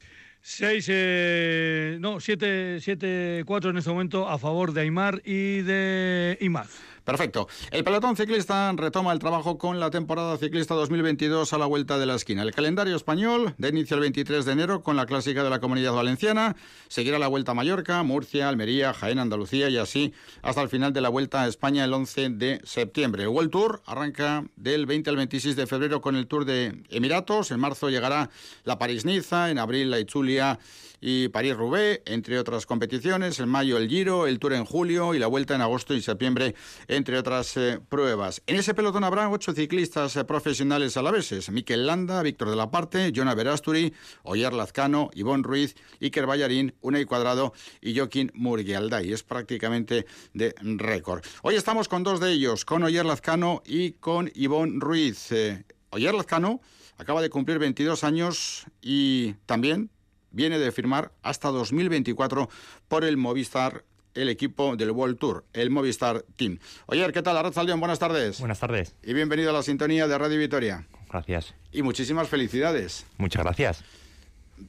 [0.46, 6.38] 6, eh, no, 7, 7, 4 en este momento a favor de Aymar y de
[6.42, 6.70] Imaz.
[7.04, 7.50] Perfecto.
[7.72, 12.06] El pelotón ciclista retoma el trabajo con la temporada ciclista 2022 a la vuelta de
[12.06, 12.44] la esquina.
[12.44, 15.92] El calendario español de inicio el 23 de enero con la clásica de la Comunidad
[15.92, 16.56] Valenciana.
[16.88, 21.02] Seguirá la vuelta a Mallorca, Murcia, Almería, Jaén, Andalucía y así hasta el final de
[21.02, 23.24] la vuelta a España el 11 de septiembre.
[23.24, 27.52] El World Tour arranca del 20 al 26 de febrero con el Tour de Emiratos.
[27.52, 28.30] En marzo llegará
[28.63, 30.58] la París-Niza, en abril la Itzulia
[31.06, 33.38] y París-Roubaix, entre otras competiciones.
[33.42, 36.56] En mayo el Giro, el Tour en julio y la Vuelta en agosto y septiembre,
[36.88, 38.42] entre otras eh, pruebas.
[38.48, 41.50] En ese pelotón habrá ocho ciclistas eh, profesionales alaveses.
[41.50, 47.04] Miquel Landa, Víctor de la Parte, Jonah Verasturi, Oyer Lazcano, Ivonne Ruiz, Iker Ballarín, Unai
[47.04, 49.12] Cuadrado y Joaquín Murgialday.
[49.12, 51.22] Es prácticamente de récord.
[51.42, 55.34] Hoy estamos con dos de ellos, con Oyer Lazcano y con Ivonne Ruiz.
[55.34, 56.62] Eh, Oyer Lazcano
[56.98, 59.89] acaba de cumplir 22 años y también
[60.34, 62.50] viene de firmar hasta 2024
[62.89, 66.60] por el Movistar el equipo del World Tour, el Movistar Team.
[66.88, 67.38] Oye, ¿qué tal?
[67.38, 68.39] Arraza buenas tardes.
[68.39, 68.96] Buenas tardes.
[69.04, 70.86] Y bienvenido a la sintonía de Radio Vitoria.
[71.10, 71.54] Gracias.
[71.72, 73.06] Y muchísimas felicidades.
[73.17, 73.84] Muchas gracias.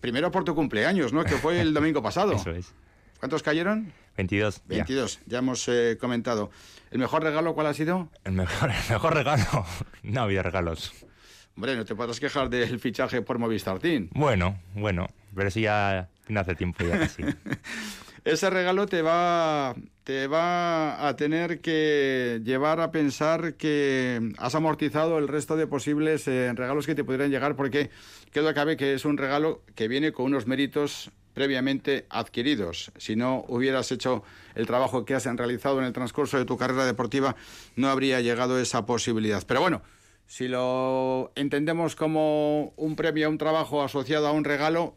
[0.01, 1.25] Primero por tu cumpleaños, ¿no?
[1.25, 2.33] Que fue el domingo pasado.
[2.37, 2.73] Eso es.
[3.19, 3.93] ¿Cuántos cayeron?
[4.17, 4.63] 22.
[4.67, 6.51] 22, ya, hemos eh, comentado.
[6.91, 8.09] ¿El mejor regalo cuál ha sido?
[8.25, 9.67] El mejor, el mejor regalo.
[10.03, 10.93] No había regalos.
[11.57, 14.09] Hombre, no te podrás quejar del fichaje por Movistar Team.
[14.13, 17.23] Bueno, bueno, pero sí ya no hace tiempo ya casi.
[18.25, 25.19] Ese regalo te va, te va a tener que llevar a pensar que has amortizado
[25.19, 27.91] el resto de posibles eh, regalos que te pudieran llegar, porque
[28.33, 32.93] queda cabe que es un regalo que viene con unos méritos previamente adquiridos.
[32.97, 36.87] Si no hubieras hecho el trabajo que has realizado en el transcurso de tu carrera
[36.87, 37.37] deportiva,
[37.77, 39.43] no habría llegado esa posibilidad.
[39.47, 39.83] Pero bueno,
[40.27, 44.97] si lo entendemos como un premio a un trabajo asociado a un regalo,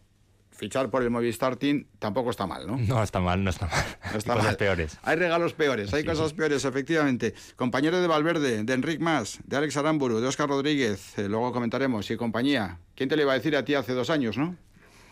[0.52, 2.78] fichar por el Movistar Team tampoco está mal, ¿no?
[2.88, 3.86] No está mal, no está mal.
[4.02, 5.00] hay cosas peores.
[5.04, 7.34] Hay regalos peores, hay cosas peores, efectivamente.
[7.56, 12.10] Compañero de Valverde, de Enric Mas, de Alex Aramburu, de Oscar Rodríguez, eh, luego comentaremos,
[12.10, 12.80] y compañía.
[12.96, 14.56] ¿Quién te le iba a decir a ti hace dos años, no?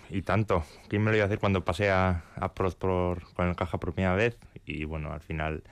[0.10, 0.64] Y tanto.
[0.88, 3.94] ¿Quién me lo iba a decir cuando pasé a, a por, con el caja por
[3.94, 4.38] primera vez?
[4.66, 5.64] Y bueno, al final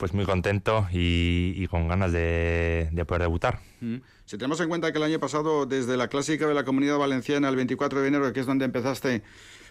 [0.00, 3.60] pues muy contento y, con ganas de, poder debutar.
[3.80, 3.96] Mm.
[4.24, 7.50] Si tenemos en cuenta que el año pasado, desde la clásica de la Comunidad Valenciana,
[7.50, 9.22] el 24 de enero, que es donde empezaste,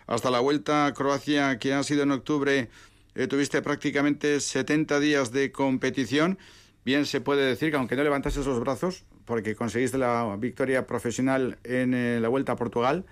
[0.06, 2.70] hasta la vuelta a Croacia, que ha sido en octubre,
[3.16, 6.38] eh, tuviste prácticamente 70 días de competición.
[6.86, 11.58] Bien se puede decir que aunque no levantaste esos brazos, porque conseguiste la victoria profesional
[11.64, 13.06] en eh, la Vuelta a Portugal,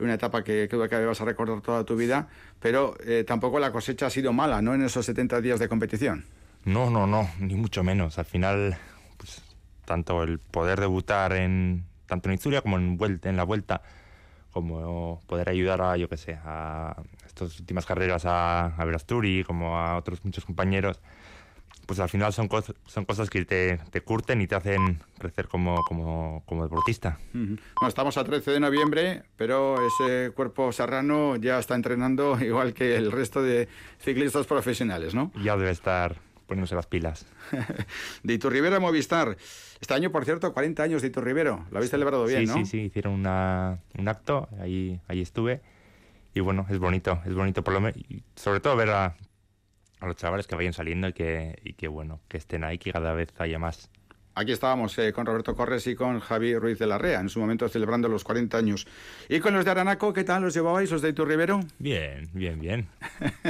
[0.00, 3.70] una etapa que creo que vas a recordar toda tu vida, pero eh, tampoco la
[3.70, 4.74] cosecha ha sido mala, ¿no?
[4.74, 6.24] En esos 70 días de competición.
[6.64, 8.18] No, no, no, ni mucho menos.
[8.18, 8.76] Al final,
[9.16, 9.42] pues,
[9.84, 13.82] tanto el poder debutar en tanto en Izuria como en, vuelta, en la vuelta,
[14.50, 16.96] como poder ayudar a, yo qué sé, a
[17.26, 21.00] estas últimas carreras a, a Verasturi, como a otros muchos compañeros,
[21.86, 25.48] pues al final son, cosas son cosas que te, te, curten y te hacen crecer
[25.48, 27.18] como, como, como deportista.
[27.32, 32.96] Bueno, estamos a 13 de noviembre, pero ese cuerpo serrano ya está entrenando igual que
[32.96, 35.30] el resto de ciclistas profesionales, ¿no?
[35.42, 37.26] Ya debe estar poniéndose las pilas.
[38.22, 39.36] de Iturribero a Movistar.
[39.80, 41.66] Este año, por cierto, 40 años de Iturribero.
[41.70, 42.54] Lo habéis celebrado bien, sí, ¿no?
[42.54, 45.60] Sí, sí, hicieron una, un acto, ahí, ahí estuve.
[46.34, 47.98] Y bueno, es bonito, es bonito por lo menos.
[48.34, 49.16] Sobre todo ver a,
[50.00, 52.92] a los chavales que vayan saliendo y que, y que, bueno, que estén ahí, que
[52.92, 53.90] cada vez haya más.
[54.36, 57.38] Aquí estábamos eh, con Roberto Corres y con Javi Ruiz de la Rea, en su
[57.38, 58.86] momento celebrando los 40 años.
[59.28, 61.60] ¿Y con los de Aranaco, qué tal los llevabais, los de Iturribero?
[61.78, 62.88] Bien, bien, bien.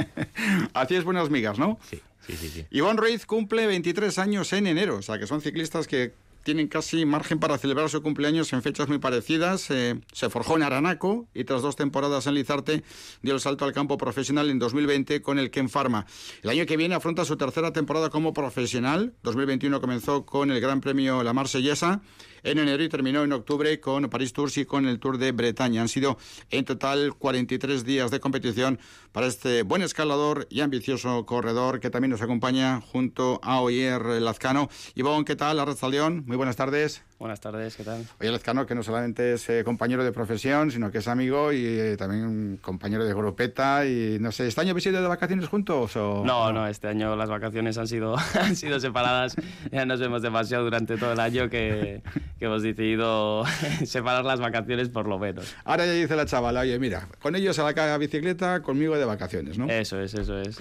[0.73, 1.79] Hacíais buenas migas, ¿no?
[1.89, 2.65] Sí, sí, sí, sí.
[2.69, 6.13] Iván Ruiz cumple 23 años en enero, o sea que son ciclistas que
[6.45, 9.71] tienen casi margen para celebrar su cumpleaños en fechas muy parecidas.
[9.71, 12.83] Eh, se forjó en Aranaco y tras dos temporadas en Lizarte
[13.23, 16.05] dio el salto al campo profesional en 2020 con el Ken Pharma.
[16.43, 19.15] El año que viene afronta su tercera temporada como profesional.
[19.23, 22.03] 2021 comenzó con el Gran Premio La Marsellesa
[22.45, 25.81] en enero y terminó en octubre con París Tours y con el Tour de Bretaña.
[25.81, 26.17] Han sido
[26.51, 28.79] en total 43 días de competición
[29.11, 34.69] para este buen escalador y ambicioso corredor que también nos acompaña junto a Oyer Lazcano.
[34.93, 35.59] Ivonne, ¿qué tal?
[35.59, 37.03] Arraza León, muy buenas tardes.
[37.17, 38.05] Buenas tardes, ¿qué tal?
[38.19, 41.65] Oye, Lezcano, que no solamente es eh, compañero de profesión, sino que es amigo y
[41.65, 43.85] eh, también un compañero de grupeta.
[43.85, 45.95] Y no sé, ¿este año habéis ido de vacaciones juntos?
[45.95, 46.23] O...
[46.25, 49.35] No, no, este año las vacaciones han sido, han sido separadas.
[49.71, 52.01] Ya nos vemos demasiado durante todo el año que,
[52.37, 53.45] que hemos decidido
[53.85, 55.55] separar las vacaciones por lo menos.
[55.63, 59.57] Ahora ya dice la chavala, oye, mira, con ellos a la bicicleta, conmigo de vacaciones,
[59.57, 59.69] ¿no?
[59.69, 60.59] Eso es, eso es.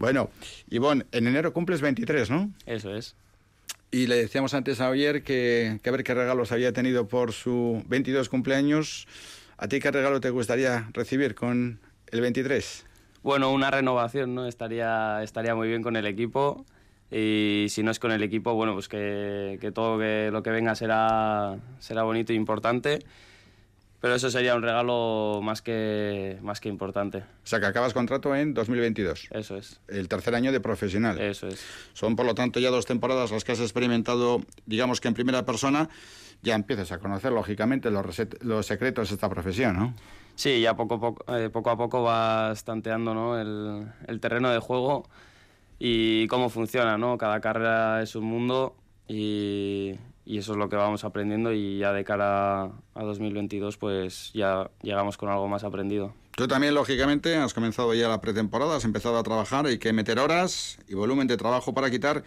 [0.00, 0.30] Bueno,
[0.68, 2.50] Ivonne, en enero cumples 23, ¿no?
[2.66, 3.14] Eso es.
[3.94, 7.32] Y le decíamos antes a Oyer que, que, a ver qué regalos había tenido por
[7.32, 9.06] su 22 cumpleaños.
[9.58, 12.86] ¿A ti qué regalo te gustaría recibir con el 23?
[13.22, 14.46] Bueno, una renovación, ¿no?
[14.46, 16.64] Estaría, estaría muy bien con el equipo.
[17.10, 19.98] Y si no es con el equipo, bueno, pues que, que todo
[20.30, 23.00] lo que venga será, será bonito e importante.
[24.02, 27.18] Pero eso sería un regalo más que, más que importante.
[27.18, 29.28] O sea, que acabas contrato en 2022.
[29.30, 29.80] Eso es.
[29.86, 31.20] El tercer año de profesional.
[31.20, 31.64] Eso es.
[31.92, 35.44] Son, por lo tanto, ya dos temporadas las que has experimentado, digamos que en primera
[35.46, 35.88] persona.
[36.42, 39.94] Ya empiezas a conocer, lógicamente, los, los secretos de esta profesión, ¿no?
[40.34, 43.40] Sí, ya poco, poco, eh, poco a poco vas tanteando ¿no?
[43.40, 45.08] el, el terreno de juego
[45.78, 47.16] y cómo funciona, ¿no?
[47.18, 48.74] Cada carrera es un mundo
[49.06, 54.30] y, y eso es lo que vamos aprendiendo y ya de cara a 2022 pues
[54.32, 56.14] ya llegamos con algo más aprendido.
[56.36, 60.18] Tú también, lógicamente, has comenzado ya la pretemporada, has empezado a trabajar, hay que meter
[60.18, 62.24] horas y volumen de trabajo para quitar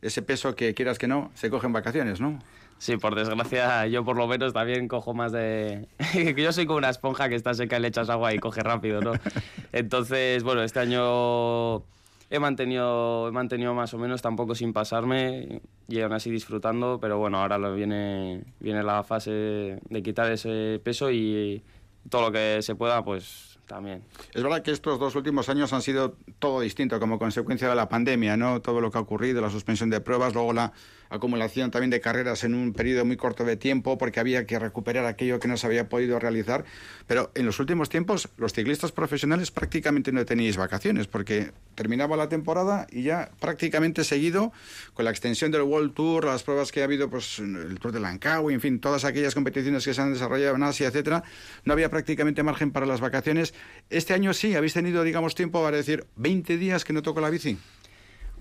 [0.00, 2.38] ese peso que quieras que no, se coge en vacaciones, ¿no?
[2.78, 5.86] Sí, por desgracia, yo por lo menos también cojo más de...
[6.36, 9.00] yo soy como una esponja que está seca y le echas agua y coge rápido,
[9.00, 9.12] ¿no?
[9.72, 11.84] Entonces, bueno, este año
[12.32, 17.18] he mantenido, he mantenido más o menos, tampoco sin pasarme y aún así disfrutando, pero
[17.18, 21.62] bueno, ahora viene, viene la fase de quitar ese peso y
[22.08, 24.02] todo lo que se pueda, pues también.
[24.32, 27.90] Es verdad que estos dos últimos años han sido todo distinto como consecuencia de la
[27.90, 28.62] pandemia, ¿no?
[28.62, 30.72] Todo lo que ha ocurrido, la suspensión de pruebas, luego la
[31.12, 35.04] acumulación también de carreras en un periodo muy corto de tiempo porque había que recuperar
[35.04, 36.64] aquello que no se había podido realizar.
[37.06, 42.28] Pero en los últimos tiempos los ciclistas profesionales prácticamente no teníais vacaciones porque terminaba la
[42.28, 44.52] temporada y ya prácticamente seguido
[44.94, 48.00] con la extensión del World Tour, las pruebas que ha habido, pues el Tour de
[48.00, 51.22] Langkawi, en fin, todas aquellas competiciones que se han desarrollado en Asia, etcétera,
[51.64, 53.52] no había prácticamente margen para las vacaciones.
[53.90, 57.30] Este año sí, habéis tenido, digamos, tiempo para decir 20 días que no toco la
[57.30, 57.58] bici.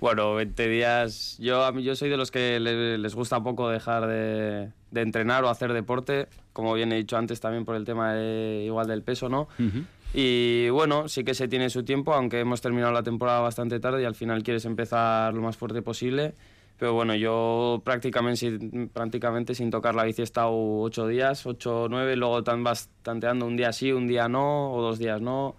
[0.02, 1.38] Bueno, 20 días.
[1.38, 5.02] Yo, a mí, yo soy de los que le, les gusta poco dejar de, de,
[5.02, 8.88] entrenar o hacer deporte, como bien he dicho antes también por el tema de, igual
[8.88, 9.42] del peso, ¿no?
[9.60, 9.86] Uh -huh.
[10.16, 14.02] Y bueno, sí que se tiene su tiempo, aunque hemos terminado la temporada bastante tarde
[14.02, 16.34] y al final quieres empezar lo más fuerte posible.
[16.80, 21.84] Pero bueno, yo prácticamente, sin, prácticamente sin tocar la bici he estado ocho días, ocho
[21.84, 25.22] o nueve, luego tan, vas tanteando un día sí, un día no, o dos días
[25.22, 25.58] no.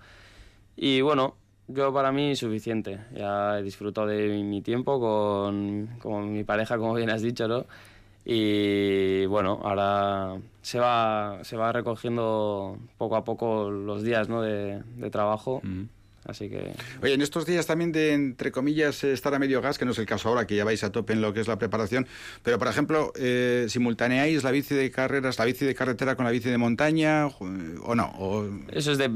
[0.77, 1.37] Y bueno,
[1.69, 3.01] yo para mí suficiente.
[3.15, 7.67] Ya he disfrutado de mi tiempo con, con mi pareja, como bien has dicho.
[8.25, 14.43] Y bueno, ahora se va, se va recogiendo poco a poco los días ¿no?
[14.43, 15.61] de, trabajo.
[16.25, 16.73] Así que...
[17.03, 19.99] Oye, en estos días también de, entre comillas, estar a medio gas, que no es
[19.99, 22.07] el caso ahora, que ya vais a tope en lo que es la preparación,
[22.43, 26.31] pero por ejemplo, eh, ¿simultaneáis la bici de carreras, la bici de carretera con la
[26.31, 28.13] bici de montaña o no?
[28.19, 28.47] O...
[28.71, 29.09] Eso es de,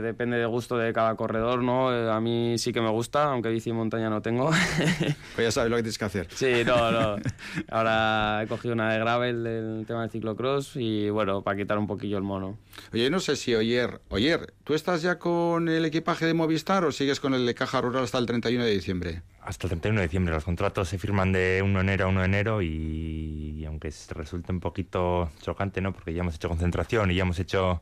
[0.00, 1.94] depende del gusto de cada corredor, ¿no?
[1.94, 4.50] Eh, a mí sí que me gusta, aunque bici de montaña no tengo.
[5.34, 6.28] pues ya sabes lo que tienes que hacer.
[6.34, 7.16] Sí, no, no.
[7.70, 11.86] Ahora he cogido una de gravel del tema del ciclocross y bueno, para quitar un
[11.86, 12.58] poquillo el mono.
[12.92, 16.90] Oye, no sé si Oyer, Oyer, ¿tú estás ya con el equipaje de Movistar o
[16.90, 19.22] sigues con el de Caja Rural hasta el 31 de diciembre?
[19.42, 20.34] Hasta el 31 de diciembre.
[20.34, 24.50] Los contratos se firman de 1 de enero a 1 de enero y, aunque resulte
[24.50, 25.92] un poquito chocante, ¿no?
[25.92, 27.80] Porque ya hemos hecho concentración y ya hemos hecho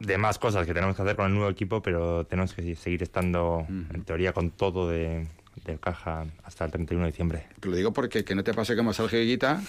[0.00, 3.04] de más cosas que tenemos que hacer con el nuevo equipo, pero tenemos que seguir
[3.04, 5.28] estando, en teoría, con todo de,
[5.78, 7.46] caja hasta el 31 de diciembre.
[7.60, 9.62] Te lo digo porque que no te pase como Sergio Guita,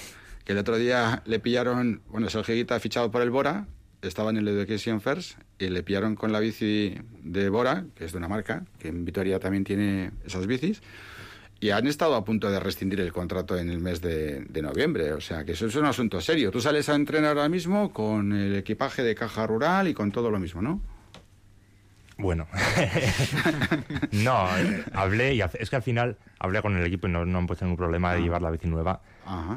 [0.45, 3.67] que el otro día le pillaron, bueno, Sergio Guita fichado por el Bora,
[4.01, 8.11] estaba en el Education First y le pillaron con la bici de Bora, que es
[8.11, 10.81] de una marca, que en Vitoria también tiene esas bicis,
[11.59, 15.13] y han estado a punto de rescindir el contrato en el mes de, noviembre.
[15.13, 16.49] O sea, que eso es un asunto serio.
[16.49, 20.31] Tú sales a entrenar ahora mismo con el equipaje de caja rural y con todo
[20.31, 20.81] lo mismo, ¿no?
[22.17, 22.47] Bueno,
[24.11, 24.47] no,
[24.93, 27.65] hablé y es que al final hablé con el equipo y no, no han puesto
[27.65, 28.21] ningún problema de ah.
[28.21, 29.01] llevar la bici nueva,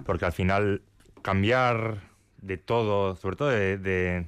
[0.07, 0.81] porque al final
[1.21, 2.01] cambiar
[2.41, 4.27] de todo, sobre todo de, de,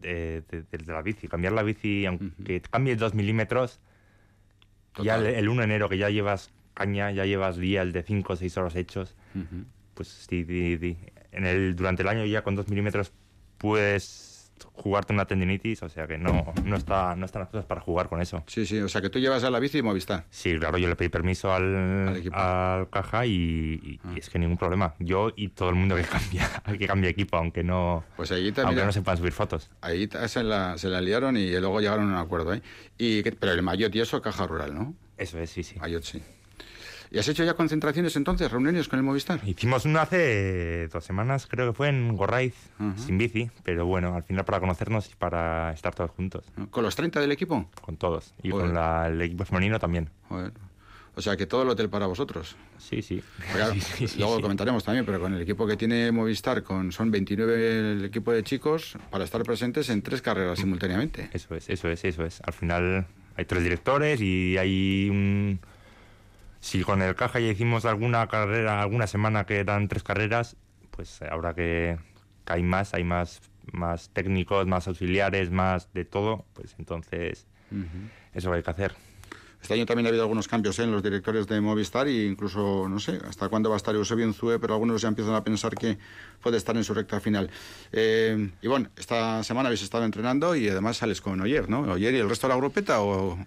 [0.00, 1.28] la bici.
[1.28, 3.80] Cambiar la bici, aunque cambie dos milímetros,
[5.02, 8.32] ya el, 1 de enero que ya llevas caña, ya llevas día el de 5
[8.32, 9.16] o 6 horas hechos,
[9.94, 10.46] pues sí,
[11.32, 13.12] en el, durante el año ya con dos milímetros
[13.58, 14.29] puedes
[14.72, 18.08] jugarte una tendinitis, o sea que no, no, está, no están las cosas para jugar
[18.08, 18.42] con eso.
[18.46, 20.24] Sí, sí, o sea que tú llevas a la bici y Movistar.
[20.30, 24.14] Sí, claro, yo le pedí permiso al, al, caja y, ah.
[24.16, 24.94] es que ningún problema.
[24.98, 28.84] Yo y todo el mundo que cambia, que cambia equipo, aunque no, pues ahí aunque
[28.84, 29.70] no se puedan subir fotos.
[29.80, 32.54] Ahí se la, se la liaron y luego llegaron a un acuerdo.
[32.54, 32.62] ¿eh?
[32.98, 34.94] Y, pero el maillot y eso, caja rural, ¿no?
[35.16, 35.78] Eso es, sí, sí.
[35.78, 36.22] Maillot, sí.
[37.12, 39.40] ¿Y has hecho ya concentraciones entonces, reuniones con el Movistar?
[39.44, 42.54] Hicimos una hace dos semanas, creo que fue en Gorraiz,
[42.96, 46.44] sin bici, pero bueno, al final para conocernos y para estar todos juntos.
[46.70, 47.68] ¿Con los 30 del equipo?
[47.80, 48.34] Con todos.
[48.42, 50.08] Y con el equipo femenino también.
[51.16, 52.56] O sea que todo el hotel para vosotros.
[52.78, 53.22] Sí, sí.
[54.18, 58.32] luego comentaremos también, pero con el equipo que tiene Movistar, con son 29 el equipo
[58.32, 61.28] de chicos, para estar presentes en tres carreras simultáneamente.
[61.32, 62.40] Eso es, eso es, eso es.
[62.42, 63.06] Al final
[63.36, 65.58] hay tres directores y hay un
[66.60, 70.56] si con el caja ya hicimos alguna carrera, alguna semana que eran tres carreras,
[70.90, 71.98] pues ahora que,
[72.46, 73.40] hay más, hay más,
[73.72, 77.46] más técnicos, más auxiliares, más de todo, pues entonces
[78.34, 78.94] eso hay que hacer.
[79.62, 80.84] Este año también ha habido algunos cambios ¿eh?
[80.84, 84.24] en los directores de Movistar e incluso, no sé, hasta cuándo va a estar Eusebio
[84.24, 85.98] Enzue, pero algunos ya empiezan a pensar que
[86.42, 87.50] puede estar en su recta final.
[87.92, 91.80] Eh, y bueno, esta semana habéis estado entrenando y además sales con Oyer, ¿no?
[91.80, 93.38] ¿Oyer y el resto de la grupeta o...?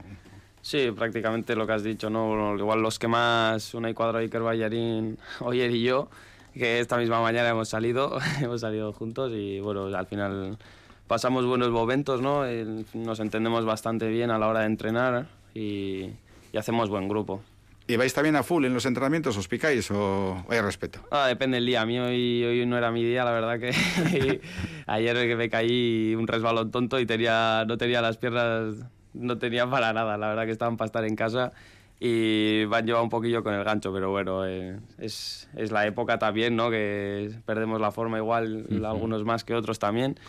[0.63, 2.57] Sí, prácticamente lo que has dicho, ¿no?
[2.57, 6.09] Igual los que más, una y cuadro Iker Ballarín, Oyer y yo,
[6.53, 10.57] que esta misma mañana hemos salido, hemos salido juntos y bueno, al final
[11.05, 12.45] pasamos buenos momentos, ¿no?
[12.93, 16.11] Nos entendemos bastante bien a la hora de entrenar y,
[16.57, 17.41] hacemos buen grupo.
[17.85, 19.35] ¿Y vais también a full en los entrenamientos?
[19.35, 20.99] ¿Os picáis o hay respeto?
[21.11, 21.81] Ah, depende del día.
[21.81, 24.39] A mí hoy, hoy no era mi día, la verdad que
[24.87, 29.69] ayer que me caí un resbalón tonto y tenía, no tenía las piernas no tenía
[29.69, 31.51] para nada, la verdad que estaban para estar en casa
[31.99, 36.19] y van llevado un poquillo con el gancho, pero bueno, eh, es, es, la época
[36.19, 36.69] también, ¿no?
[36.69, 40.19] Que perdemos la forma igual, algunos más que otros también.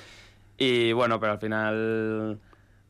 [0.57, 2.39] Y bueno, pero al final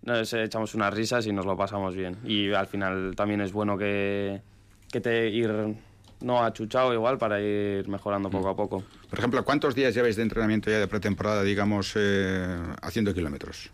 [0.02, 2.18] nos echamos unas risas y nos lo pasamos bien.
[2.24, 4.42] Y al final también es bueno que,
[4.90, 5.74] que te ir
[6.20, 8.84] no achuchado igual para ir mejorando poco a poco.
[9.08, 13.70] Por ejemplo, ¿cuántos días lleváis de entrenamiento ya de pretemporada, digamos, eh, haciendo kilómetros?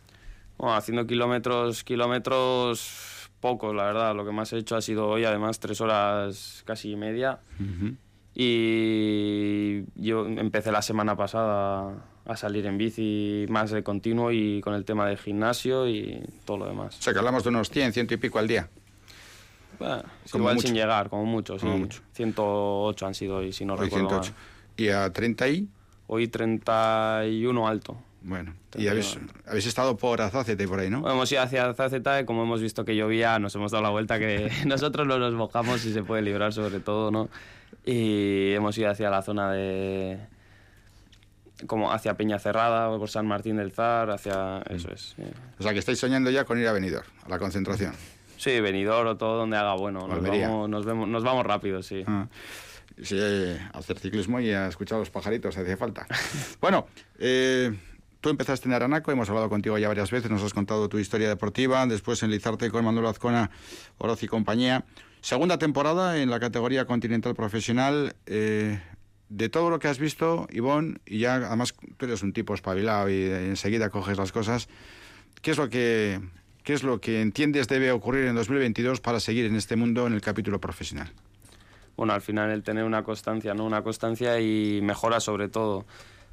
[0.60, 4.14] Bueno, haciendo kilómetros, kilómetros pocos, la verdad.
[4.14, 7.40] Lo que más he hecho ha sido hoy, además, tres horas casi y media.
[8.34, 14.74] Y yo empecé la semana pasada a salir en bici más de continuo y con
[14.74, 16.98] el tema del gimnasio y todo lo demás.
[16.98, 18.68] O sea, que hablamos de unos 100, ciento y pico al día.
[19.78, 20.02] Bueno,
[20.34, 21.64] igual sin llegar, como mucho, sí.
[21.64, 22.02] mucho.
[22.12, 24.32] 108 han sido hoy, si no recuerdo 108.
[24.76, 25.68] ¿Y a 30 y?
[26.06, 27.96] Hoy 31 alto.
[28.20, 30.98] Bueno, y habéis, habéis, estado por Azácete por ahí, ¿no?
[31.10, 34.50] hemos ido hacia Azácete, como hemos visto que llovía, nos hemos dado la vuelta que
[34.66, 37.28] nosotros no nos mojamos y se puede librar sobre todo, ¿no?
[37.84, 40.18] Y hemos ido hacia la zona de...
[41.66, 44.62] como hacia Peña Cerrada, por San Martín del Zar, hacia...
[44.70, 44.92] eso mm.
[44.92, 45.16] es.
[45.58, 47.94] O sea, que estáis soñando ya con ir a Benidorm, a la concentración.
[48.36, 50.06] Sí, Benidorm o todo donde haga bueno.
[50.06, 52.04] Nos vamos, nos, vemos, nos vamos rápido, sí.
[52.06, 52.26] Ah.
[53.02, 53.18] Sí,
[53.72, 56.06] hacer ciclismo y a escuchar a los pajaritos hacía falta.
[56.60, 56.86] bueno,
[57.18, 57.74] eh,
[58.20, 61.28] tú empezaste en Aranaco, hemos hablado contigo ya varias veces, nos has contado tu historia
[61.28, 63.50] deportiva, después en Lizarte con Manuel Azcona,
[63.98, 64.84] Oroz y compañía.
[65.20, 68.16] Segunda temporada en la categoría continental profesional.
[68.26, 68.80] Eh,
[69.30, 73.08] de todo lo que has visto, Ivonne, y ya además tú eres un tipo espabilado
[73.08, 74.68] y enseguida coges las cosas,
[75.40, 76.20] ¿qué es lo que,
[76.64, 80.14] qué es lo que entiendes debe ocurrir en 2022 para seguir en este mundo en
[80.14, 81.12] el capítulo profesional?
[81.96, 83.64] Bueno, al final el tener una constancia, ¿no?
[83.64, 85.86] Una constancia y mejora sobre todo.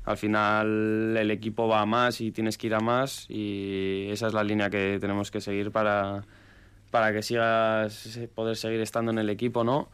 [0.07, 4.27] Al final el equipo va a más y tienes que ir a más y esa
[4.27, 6.23] es la línea que tenemos que seguir para,
[6.91, 9.89] para que sigas poder seguir estando en el equipo, ¿no?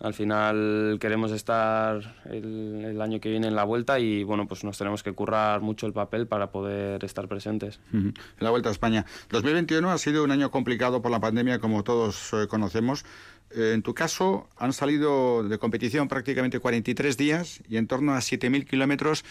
[0.00, 4.78] Al final queremos estar el, año que viene en la vuelta y bueno, pues nos
[4.78, 7.80] tenemos que currar mucho el papel para poder estar presentes.
[7.92, 9.06] En la vuelta a España.
[9.30, 13.04] 2021 ha sido un año complicado por la pandemia, como todos eh, conocemos.
[13.50, 18.66] En tu caso, han salido de competición prácticamente 43 días y en torno a 7.000
[18.66, 19.24] kilómetros.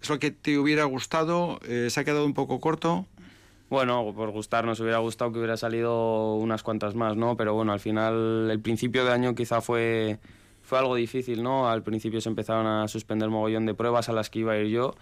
[0.00, 1.58] ¿Es lo que te hubiera gustado?
[1.66, 3.06] Eh, ¿Se ha quedado un poco corto?
[3.68, 7.36] Bueno, por gustar nos hubiera gustado que hubiera salido unas cuantas más, ¿no?
[7.36, 10.18] Pero bueno, al final el principio de año quizá fue,
[10.62, 11.68] fue algo difícil, ¿no?
[11.68, 14.68] Al principio se empezaron a suspender mogollón de pruebas a las que iba a ir
[14.68, 14.94] yo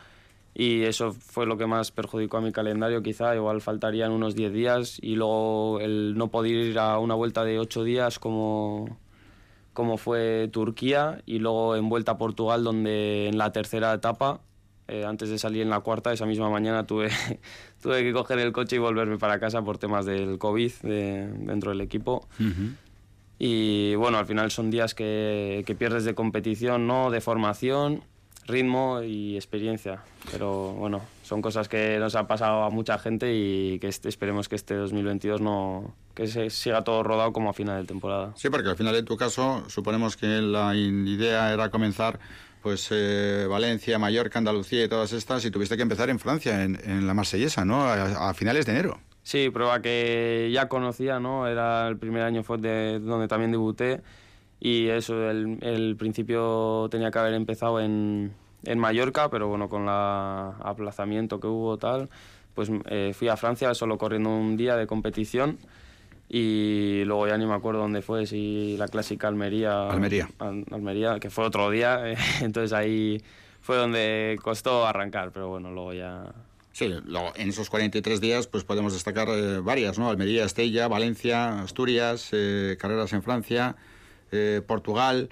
[0.54, 4.52] y eso fue lo que más perjudicó a mi calendario quizá, igual faltarían unos 10
[4.52, 8.98] días y luego el no poder ir a una vuelta de 8 días como,
[9.72, 14.40] como fue Turquía y luego en vuelta a Portugal donde en la tercera etapa
[14.86, 17.08] eh, antes de salir en la cuarta, esa misma mañana tuve,
[17.82, 21.80] tuve que coger el coche y volverme para casa por temas del COVID dentro del
[21.80, 22.28] equipo.
[23.38, 27.10] Y bueno, al final son días que, que, pierdes de competición, ¿no?
[27.10, 28.02] de formación,
[28.46, 30.02] ritmo y experiencia.
[30.30, 34.48] Pero bueno, son cosas que nos han pasado a mucha gente y que este, esperemos
[34.48, 38.32] que este 2022 no que se siga todo rodado como a final de temporada.
[38.36, 42.20] Sí, porque al final en tu caso suponemos que la idea era comenzar
[42.64, 47.06] pues eh, Valencia, Mallorca, Andalucía y todas estas, y tuviste que empezar en Francia, en,
[47.06, 47.84] la Marsellesa, ¿no?
[47.84, 48.98] A, finales de enero.
[49.22, 51.46] Sí, prueba que ya conocía, ¿no?
[51.46, 54.00] Era el primer año fue de, donde también debuté
[54.64, 58.32] y eso, el, principio tenía que haber empezado en,
[58.64, 62.08] en Mallorca, pero bueno, con el aplazamiento que hubo tal,
[62.54, 65.58] pues eh, fui a Francia solo corriendo un día de competición
[66.30, 69.90] y luego ya ni me acuerdo dónde fue, si la clásica Almería.
[69.90, 70.30] Almería.
[70.38, 73.22] Almería, que fue otro día, entonces ahí
[73.60, 76.32] fue donde costó arrancar, pero bueno, luego ya...
[76.72, 80.08] Sí, en esos 43 días pues podemos destacar eh, varias, ¿no?
[80.08, 83.76] Almería, Estella, Valencia, Asturias, eh, carreras en Francia,
[84.34, 85.30] eh, Portugal,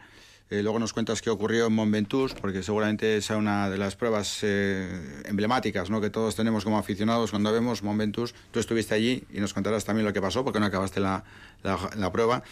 [0.53, 3.78] eh, luego nos cuentas qué ocurrió en Mont Ventoux, porque seguramente esa es una de
[3.78, 5.98] las pruebas eh, emblemáticas ¿no?
[6.03, 8.34] que todos tenemos como aficionados cuando vemos Mont Ventoux.
[8.50, 11.24] Tú estuviste allí y nos contarás también lo que pasó, porque no acabaste la,
[11.62, 12.42] la, prueba.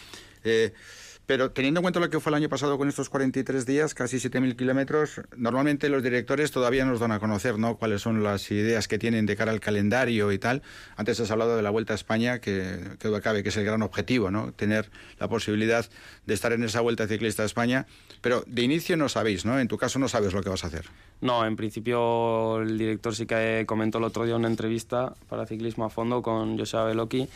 [1.30, 4.16] Pero teniendo en cuenta lo que fue el año pasado con estos 43 días, casi
[4.16, 7.76] 7.000 kilómetros, normalmente los directores todavía nos dan a conocer ¿no?
[7.76, 10.62] cuáles son las ideas que tienen de cara al calendario y tal.
[10.96, 13.82] Antes has hablado de la Vuelta a España, que, que cabe que es el gran
[13.82, 14.52] objetivo, ¿no?
[14.54, 15.88] tener la posibilidad
[16.26, 17.86] de estar en esa Vuelta Ciclista a España.
[18.22, 19.60] Pero de inicio no sabéis, ¿no?
[19.60, 20.86] En tu caso no sabes lo que vas a hacer.
[21.22, 25.84] No, en principio el director sí que comentó el otro día una entrevista para Ciclismo
[25.84, 27.28] a Fondo con José Beloki,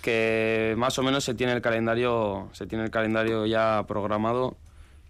[0.00, 4.56] que más o menos se tiene el calendario, se tiene el calendario ya programado,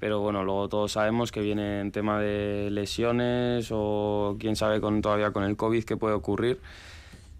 [0.00, 5.00] pero bueno, luego todos sabemos que viene en tema de lesiones o quién sabe con,
[5.02, 6.58] todavía con el COVID qué puede ocurrir.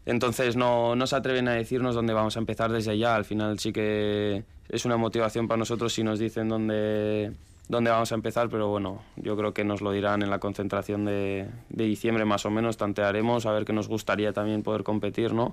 [0.07, 3.17] Entonces no, no se atreven a decirnos dónde vamos a empezar desde ya.
[3.17, 7.33] Al final sí que es una motivación para nosotros si nos dicen dónde,
[7.69, 11.05] dónde vamos a empezar, pero bueno, yo creo que nos lo dirán en la concentración
[11.05, 15.33] de, de diciembre más o menos, tantearemos a ver qué nos gustaría también poder competir,
[15.33, 15.53] ¿no?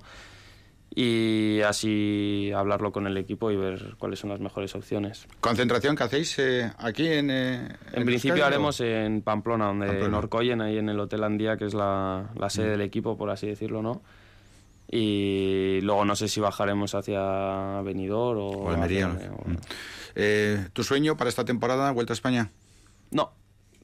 [0.95, 5.27] y así hablarlo con el equipo y ver cuáles son las mejores opciones.
[5.39, 10.61] ¿Concentración que hacéis eh, aquí en eh, En, principio haremos en Pamplona, donde en Orcoyen,
[10.61, 12.71] ahí en el Hotel Andía, que es la, la sede mm.
[12.71, 14.01] del equipo, por así decirlo, ¿no?
[14.91, 18.69] Y luego no sé si bajaremos hacia Benidorm o...
[18.69, 19.07] Almería.
[19.07, 19.57] Mm.
[20.15, 22.51] Eh, ¿Tu sueño para esta temporada, Vuelta a España?
[23.09, 23.31] No,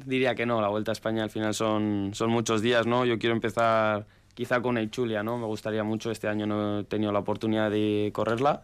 [0.06, 0.62] diría que no.
[0.62, 3.06] La Vuelta a España al final son, son muchos días, ¿no?
[3.06, 5.38] Yo quiero empezar quizá con el Chulia, ¿no?
[5.38, 8.62] Me gustaría mucho, este año no he tenido la oportunidad de correrla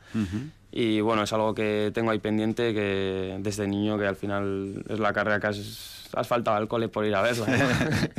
[0.71, 4.99] y bueno, es algo que tengo ahí pendiente que desde niño que al final es
[4.99, 7.45] la carrera que has, faltado al cole por ir a verla.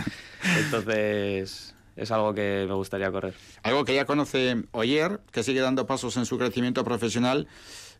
[0.58, 3.34] Entonces es algo que me gustaría correr.
[3.62, 7.48] Algo que ya conoce Oyer, que sigue dando pasos en su crecimiento profesional.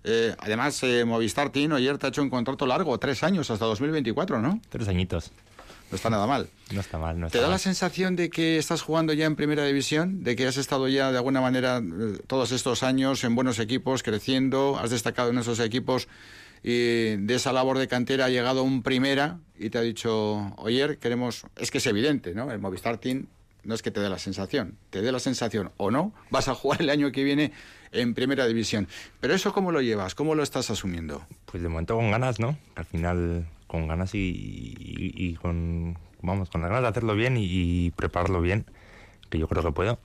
[0.04, 3.64] Eh, además, eh, Movistar Team, Oyer te ha hecho un contrato largo, tres años, hasta
[3.64, 4.60] 2024, ¿no?
[4.68, 5.32] Tres añitos.
[5.90, 6.48] No está nada mal.
[6.72, 9.64] No está mal, no ¿Te da la sensación de que estás jugando ya en primera
[9.64, 10.24] división?
[10.24, 14.02] ¿De que has estado ya de alguna manera eh, todos estos años en buenos equipos,
[14.02, 16.08] creciendo, has destacado en esos equipos
[16.62, 20.98] y de esa labor de cantera ha llegado un primera y te ha dicho, oye,
[20.98, 22.50] queremos, es que es evidente, ¿no?
[22.50, 23.26] El Movistar Team
[23.66, 26.54] no es que te dé la sensación, te dé la sensación o no, vas a
[26.54, 27.52] jugar el año que viene
[27.92, 28.88] en primera división.
[29.20, 30.14] Pero eso, ¿cómo lo llevas?
[30.14, 31.26] ¿Cómo lo estás asumiendo?
[31.46, 32.56] Pues de momento con ganas, ¿no?
[32.76, 38.40] Al final con ganas y, con, vamos, con las ganas de hacerlo bien y, prepararlo
[38.40, 38.66] bien,
[39.28, 39.98] que yo creo que puedo.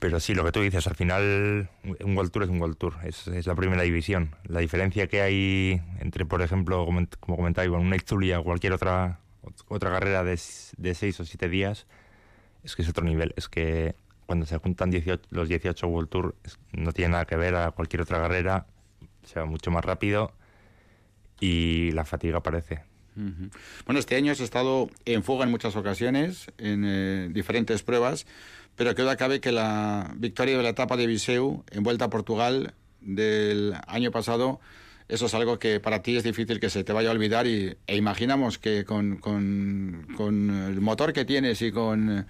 [0.00, 2.94] Pero sí, lo que tú dices, al final un World Tour es un World Tour,
[3.04, 4.34] es, la primera división.
[4.44, 6.84] La diferencia que hay entre, por ejemplo,
[7.20, 9.20] como, comentáis, una Itzulia o cualquier otra,
[9.68, 10.40] otra carrera de,
[10.78, 11.86] de seis o siete días,
[12.64, 13.32] es que es otro nivel.
[13.36, 13.94] Es que
[14.26, 16.34] cuando se juntan 18, los 18 World Tour
[16.72, 18.66] no tiene nada que ver a cualquier otra carrera,
[19.24, 20.32] se va mucho más rápido
[21.40, 22.84] y la fatiga aparece.
[23.84, 28.26] Bueno, este año has estado en fuga en muchas ocasiones, en eh, diferentes pruebas,
[28.76, 32.10] pero que duda cabe que la victoria de la etapa de Viseu en Vuelta a
[32.10, 34.60] Portugal del año pasado,
[35.10, 37.76] eso es algo que para ti es difícil que se te vaya a olvidar y,
[37.86, 42.26] e imaginamos que con, con, con el motor que tienes y con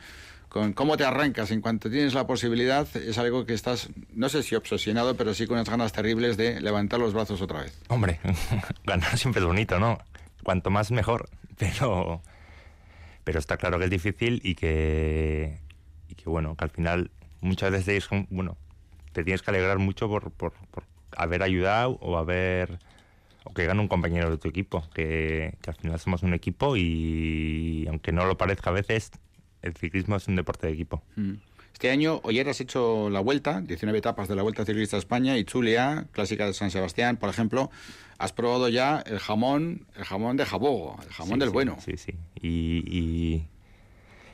[0.51, 4.43] con cómo te arrancas en cuanto tienes la posibilidad, es algo que estás, no sé
[4.43, 7.81] si obsesionado, pero sí con unas ganas terribles de levantar los brazos otra vez.
[7.89, 8.19] Hombre,
[8.85, 9.99] ganar siempre es bonito, ¿no?
[10.43, 12.21] Cuanto más mejor, pero,
[13.23, 15.61] pero está claro que es difícil y que,
[16.09, 18.59] y que bueno, que al final muchas veces, bueno,
[19.13, 20.85] te tienes que alegrar mucho por, por, por
[21.17, 22.79] haber ayudado o haber
[23.45, 26.77] o que gane un compañero de tu equipo, que, que, al final somos un equipo
[26.77, 29.11] y aunque no lo parezca a veces,
[29.63, 31.03] el ciclismo es un deporte de equipo.
[31.17, 31.35] Mm.
[31.81, 35.39] Este año, ayer has hecho la vuelta, 19 etapas de la Vuelta Ciclista a España
[35.39, 37.71] y Chulia, clásica de San Sebastián, por ejemplo.
[38.19, 41.79] Has probado ya el jamón, el jamón de Jabogo, el jamón del bueno.
[41.81, 42.13] Sí, sí.
[42.35, 43.47] Y,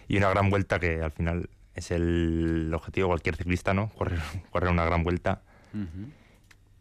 [0.08, 3.90] y, una gran vuelta que al final es el objetivo de cualquier ciclista, ¿no?
[3.90, 4.18] Correr,
[4.50, 5.42] correr una gran vuelta.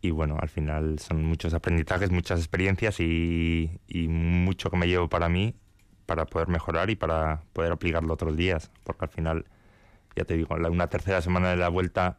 [0.06, 5.10] Y bueno, al final son muchos aprendizajes, muchas experiencias y, y mucho que me llevo
[5.10, 5.56] para mí
[6.06, 9.46] para poder mejorar y para poder aplicarlo otros días, porque al final,
[10.16, 12.18] ya te digo, una tercera semana de la vuelta,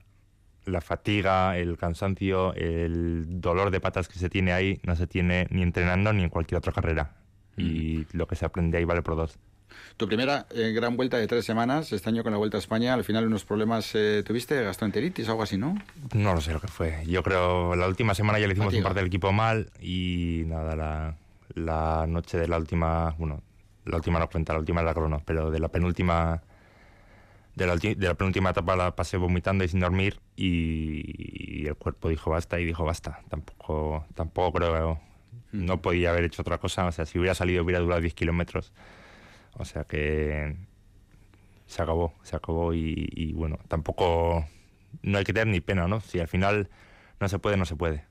[0.64, 5.46] la fatiga, el cansancio, el dolor de patas que se tiene ahí, no se tiene
[5.50, 7.14] ni entrenando ni en cualquier otra carrera.
[7.56, 8.16] Y mm.
[8.16, 9.38] lo que se aprende ahí vale por dos.
[9.96, 12.94] Tu primera eh, gran vuelta de tres semanas, este año con la Vuelta a España,
[12.94, 15.76] al final unos problemas eh, tuviste, gastroenteritis o algo así, ¿no?
[16.14, 17.02] No lo sé lo que fue.
[17.06, 20.76] Yo creo la última semana ya le hicimos un parte del equipo mal y nada,
[20.76, 21.16] la,
[21.54, 23.42] la noche de la última, bueno,
[23.84, 26.42] la última no cuenta, la última es la crono, pero de la penúltima
[27.56, 32.08] de la, de la, penúltima etapa la pasé vomitando y sin dormir y, el cuerpo
[32.08, 33.20] dijo basta y dijo basta.
[33.28, 35.00] Tampoco, tampoco creo,
[35.52, 36.86] no podía haber hecho otra cosa.
[36.86, 38.72] O sea, si hubiera salido hubiera durado 10 kilómetros.
[39.58, 40.56] O sea que
[41.66, 44.46] se acabó, se acabó y, bueno, tampoco
[45.02, 46.00] no hay que tener ni pena, ¿no?
[46.00, 46.68] Si al final
[47.20, 48.04] no se puede, no se puede.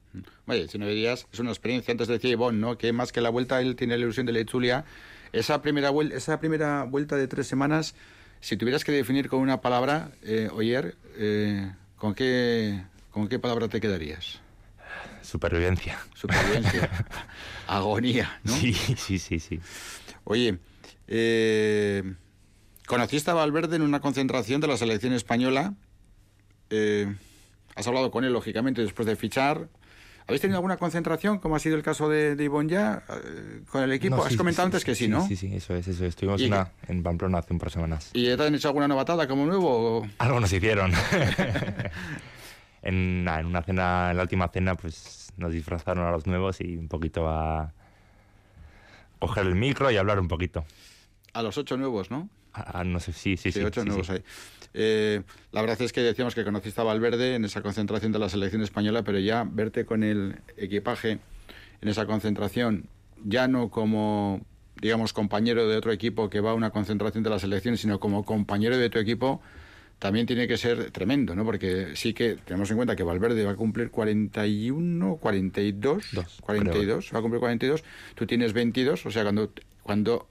[0.48, 2.78] Oye, si no verías, es una experiencia, antes decía Ivonne, ¿no?
[2.78, 4.86] Que más que la vuelta, él tiene la ilusión de la Echulia
[5.36, 7.96] esa primera, vuelta, esa primera vuelta de tres semanas,
[8.40, 12.82] si tuvieras que definir con una palabra, eh, Oyer, eh, ¿con, qué,
[13.12, 14.40] ¿con qué palabra te quedarías?
[15.22, 16.00] Supervivencia.
[16.14, 16.90] Supervivencia.
[17.68, 18.54] Agonía, ¿no?
[18.54, 19.60] Sí, sí, sí, sí.
[20.24, 20.60] Oye,
[21.08, 22.16] eh,
[22.88, 25.74] conociste a Valverde en una concentración de la selección española.
[26.70, 27.14] Eh,
[27.76, 29.68] has hablado con él, lógicamente, después de fichar.
[30.28, 33.84] ¿Habéis tenido alguna concentración, como ha sido el caso de, de Ivonne ya, eh, con
[33.84, 34.24] el equipo?
[34.24, 35.26] Has comentado antes que sí, ¿no?
[35.28, 38.10] Sí, sí, eso es, eso Estuvimos una, en Pamplona hace un par de semanas.
[38.14, 40.08] ¿Y te han hecho alguna novatada como nuevo?
[40.18, 40.92] Algo nos hicieron.
[42.82, 46.76] en, en, una cena, en la última cena, pues nos disfrazaron a los nuevos y
[46.76, 47.72] un poquito a
[49.20, 50.66] coger el micro y hablar un poquito.
[51.36, 52.30] A los ocho nuevos, ¿no?
[52.86, 53.60] no sé, sí, sí, sí.
[53.60, 54.24] ocho nuevos ahí.
[54.74, 55.22] Eh,
[55.52, 58.62] la verdad es que decíamos que conociste a Valverde en esa concentración de la selección
[58.62, 61.20] española, pero ya verte con el equipaje
[61.82, 62.88] en esa concentración,
[63.24, 64.46] ya no como,
[64.82, 68.24] digamos, compañero de otro equipo que va a una concentración de la selección, sino como
[68.24, 69.42] compañero de tu equipo,
[70.00, 71.46] también tiene que ser tremendo, ¿no?
[71.46, 76.06] Porque sí que tenemos en cuenta que Valverde va a cumplir 41, 42,
[76.42, 77.84] 42, va a cumplir 42,
[78.14, 79.52] tú tienes 22, o sea, cuando,
[79.84, 80.28] cuando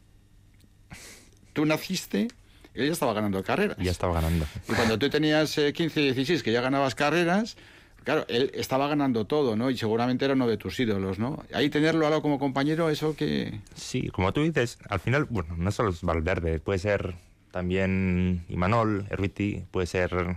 [1.54, 2.28] tú naciste,
[2.74, 3.78] él ya estaba ganando carreras.
[3.78, 4.44] Ya estaba ganando.
[4.68, 7.56] Y cuando tú tenías 15 y 16, que ya ganabas carreras,
[8.02, 9.70] claro, él estaba ganando todo, ¿no?
[9.70, 11.42] Y seguramente era uno de tus ídolos, ¿no?
[11.54, 13.60] Ahí tenerlo algo como compañero, eso que...
[13.74, 17.14] Sí, como tú dices, al final, bueno, no solo es Valverde, puede ser
[17.52, 20.36] también Imanol, Erviti, puede ser,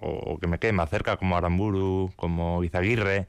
[0.00, 3.26] o, que me quede más cerca, como Aramburu, como Izaguirre.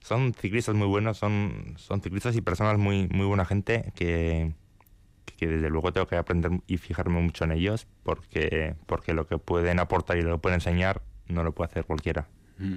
[0.00, 4.52] Son ciclistas muy buenos, son, son ciclistas y personas muy, muy buena gente que,
[5.40, 9.38] que desde luego tengo que aprender y fijarme mucho en ellos porque, porque lo que
[9.38, 12.28] pueden aportar y lo que pueden enseñar no lo puede hacer cualquiera.
[12.58, 12.74] Mm.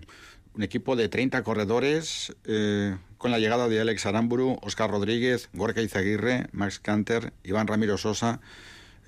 [0.55, 5.81] Un equipo de 30 corredores eh, con la llegada de Alex Aramburu, Oscar Rodríguez, Gorka
[5.81, 8.39] Izaguirre, Max Canter, Iván Ramiro Sosa.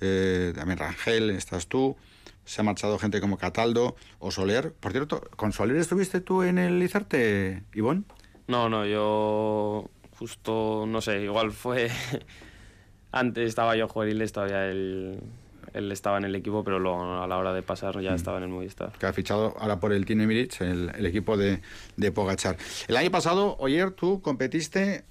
[0.02, 1.96] eh, también Rangel, estás tú,
[2.44, 4.74] se ha marchado gente como Cataldo o Soler.
[4.74, 8.04] Por cierto, ¿con Soler estuviste tú en el Izarte, Ivón?
[8.48, 9.88] No, no, yo
[10.18, 11.90] justo, no sé, igual fue...
[13.18, 15.18] Antes estaba yo juvenil, todavía él,
[15.72, 18.44] él estaba en el equipo, pero luego a la hora de pasar ya estaba en
[18.44, 18.92] el Movistar.
[18.98, 21.60] Que ha fichado ahora por el Team Emirates, el, el equipo de,
[21.96, 22.56] de Pogachar.
[22.88, 25.04] El año pasado, ayer tú competiste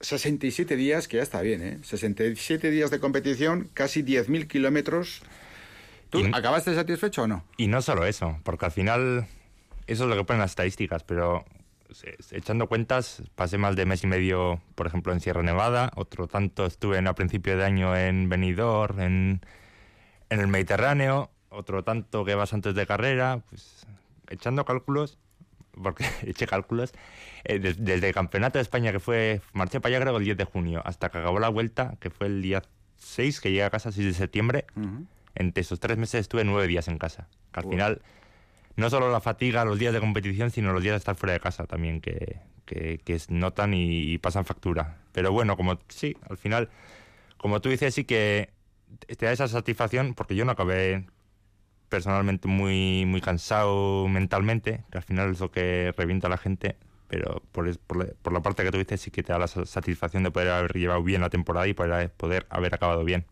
[0.00, 1.78] 67 días, que ya está bien, ¿eh?
[1.82, 5.22] 67 días de competición, casi 10.000 kilómetros.
[6.10, 7.44] ¿Tú Y- acabaste satisfecho o no?
[7.56, 9.26] Y no solo eso, porque al final
[9.86, 11.44] eso es lo que ponen las estadísticas, pero
[12.32, 16.66] echando cuentas, pasé más de mes y medio, por ejemplo, en Sierra Nevada, otro tanto
[16.66, 19.40] estuve en, a principio de año en Benidorm, en,
[20.30, 23.86] en el Mediterráneo, otro tanto que vas antes de carrera, pues
[24.28, 25.18] echando cálculos,
[25.82, 26.92] porque eché cálculos,
[27.44, 30.36] eh, des- desde el Campeonato de España que fue, marché para allá creo el 10
[30.36, 32.62] de junio, hasta que acabó la vuelta, que fue el día
[32.96, 34.64] 6, que llegué a casa 6 de septiembre,
[35.36, 37.28] entre esos tres meses estuve nueve días en casa.
[37.52, 38.02] Que al final,
[38.76, 41.40] no solo la fatiga, los días de competición, sino los días de estar fuera de
[41.40, 44.98] casa también, que, que, notan y, pasan factura.
[45.12, 46.70] Pero bueno, como sí, al final,
[47.36, 48.50] como tú dices, sí que
[49.06, 51.06] te da esa satisfacción, porque yo no acabé
[51.88, 56.76] personalmente muy, muy cansado mentalmente, que al final es lo que revienta a la gente.
[57.08, 60.22] Pero por, por, la, parte que tú dices, sí que te da la sa- satisfacción
[60.24, 63.26] de poder haber llevado bien la temporada y poder, poder haber acabado bien.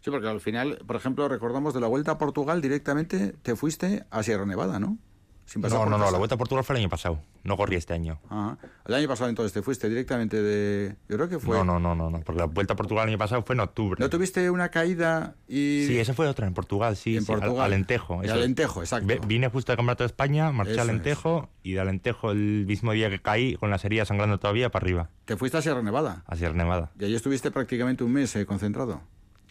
[0.00, 4.04] Sí, porque al final, por ejemplo, recordamos de la Vuelta a Portugal directamente te fuiste
[4.10, 4.96] a Sierra Nevada, ¿no?
[5.44, 7.18] Sin pasar No, por no, no, la Vuelta a Portugal fue el año pasado.
[7.42, 8.20] No corrí este año.
[8.30, 8.56] Ajá.
[8.86, 10.94] El año pasado entonces te fuiste directamente de...
[11.08, 11.56] Yo creo que fue...
[11.58, 13.60] No, no, no, no, no, porque la Vuelta a Portugal el año pasado fue en
[13.60, 13.98] octubre.
[14.00, 15.84] ¿No tuviste una caída y...?
[15.88, 17.16] Sí, eso fue otra en Portugal, sí.
[17.16, 17.66] En sí, al- Portugal.
[17.66, 18.22] Alentejo.
[18.22, 18.32] Eso.
[18.34, 19.14] Alentejo, exacto.
[19.26, 20.88] Vine justo del Campeonato de España, marché Eso es.
[20.88, 24.84] Alentejo y de Alentejo el mismo día que caí, con las heridas sangrando todavía, para
[24.84, 26.22] arriba, Te fuiste a Sierra Nevada.
[26.26, 26.92] a Sierra Nevada.
[27.00, 29.00] Y allí estuviste prácticamente un mes eh, concentrado.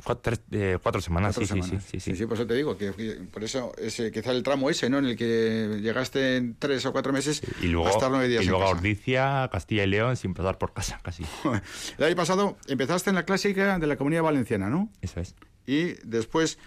[0.03, 1.85] Cuatro, eh, cuatro semanas, Cuatro sí, semanas.
[1.85, 2.25] sí, sí, sí, sí.
[2.25, 4.99] por eso te digo, que, que por eso ese, quizá el tramo ese, ¿no?
[4.99, 8.43] En el que llegaste en tres o cuatro meses Y luego, a estar nueve días
[8.43, 8.69] y luego a.
[8.69, 11.23] Ordicia, Castilla y León, sin pasar por casa, casi.
[11.97, 14.89] El año pasado empezaste en la clásica de la Comunidad Valenciana, ¿no?
[15.01, 15.35] Eso es.
[15.65, 16.57] Y después,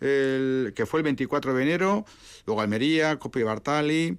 [0.00, 2.04] el, que fue el 24 de enero,
[2.46, 4.18] luego Almería, Copi Bartali,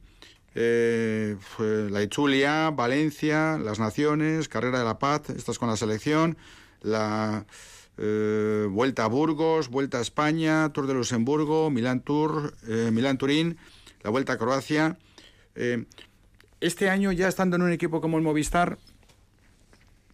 [0.56, 6.38] eh, la Itzulia, Valencia, Las Naciones, Carrera de la Paz, estás con la selección,
[6.82, 7.46] la
[7.98, 13.58] eh, Vuelta a Burgos, Vuelta a España, Tour de Luxemburgo, Milán Tour, eh, Milán Turín,
[14.02, 14.98] la Vuelta a Croacia.
[15.56, 15.86] Eh,
[16.60, 18.78] este año, ya estando en un equipo como el Movistar,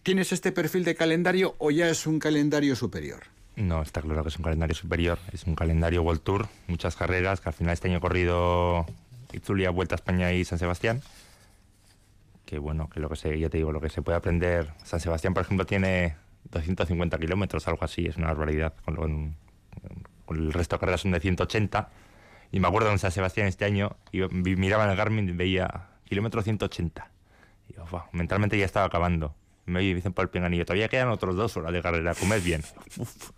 [0.02, 3.22] ¿tienes este perfil de calendario o ya es un calendario superior?
[3.56, 5.18] No, está claro que es un calendario superior.
[5.32, 8.86] Es un calendario World Tour, muchas carreras, que al final este año he corrido
[9.32, 11.02] Itzulia, Vuelta a España y San Sebastián.
[12.46, 14.72] Que bueno, que lo que se, ya te digo, lo que se puede aprender.
[14.84, 16.16] San Sebastián, por ejemplo, tiene
[16.50, 18.74] 250 kilómetros, algo así, es una barbaridad.
[18.84, 19.36] Con, con-
[20.26, 21.88] con el resto de carreras son de 180.
[22.52, 24.20] Y me acuerdo en San Sebastián este año, y
[24.56, 27.10] miraba en el Garmin y veía kilómetro 180.
[27.68, 29.34] Y yo, "Buah", mentalmente ya estaba acabando.
[29.66, 32.62] Me dicen por el pinganillo, todavía quedan otros dos horas de carrera, comed bien.
[32.96, 33.30] Uf.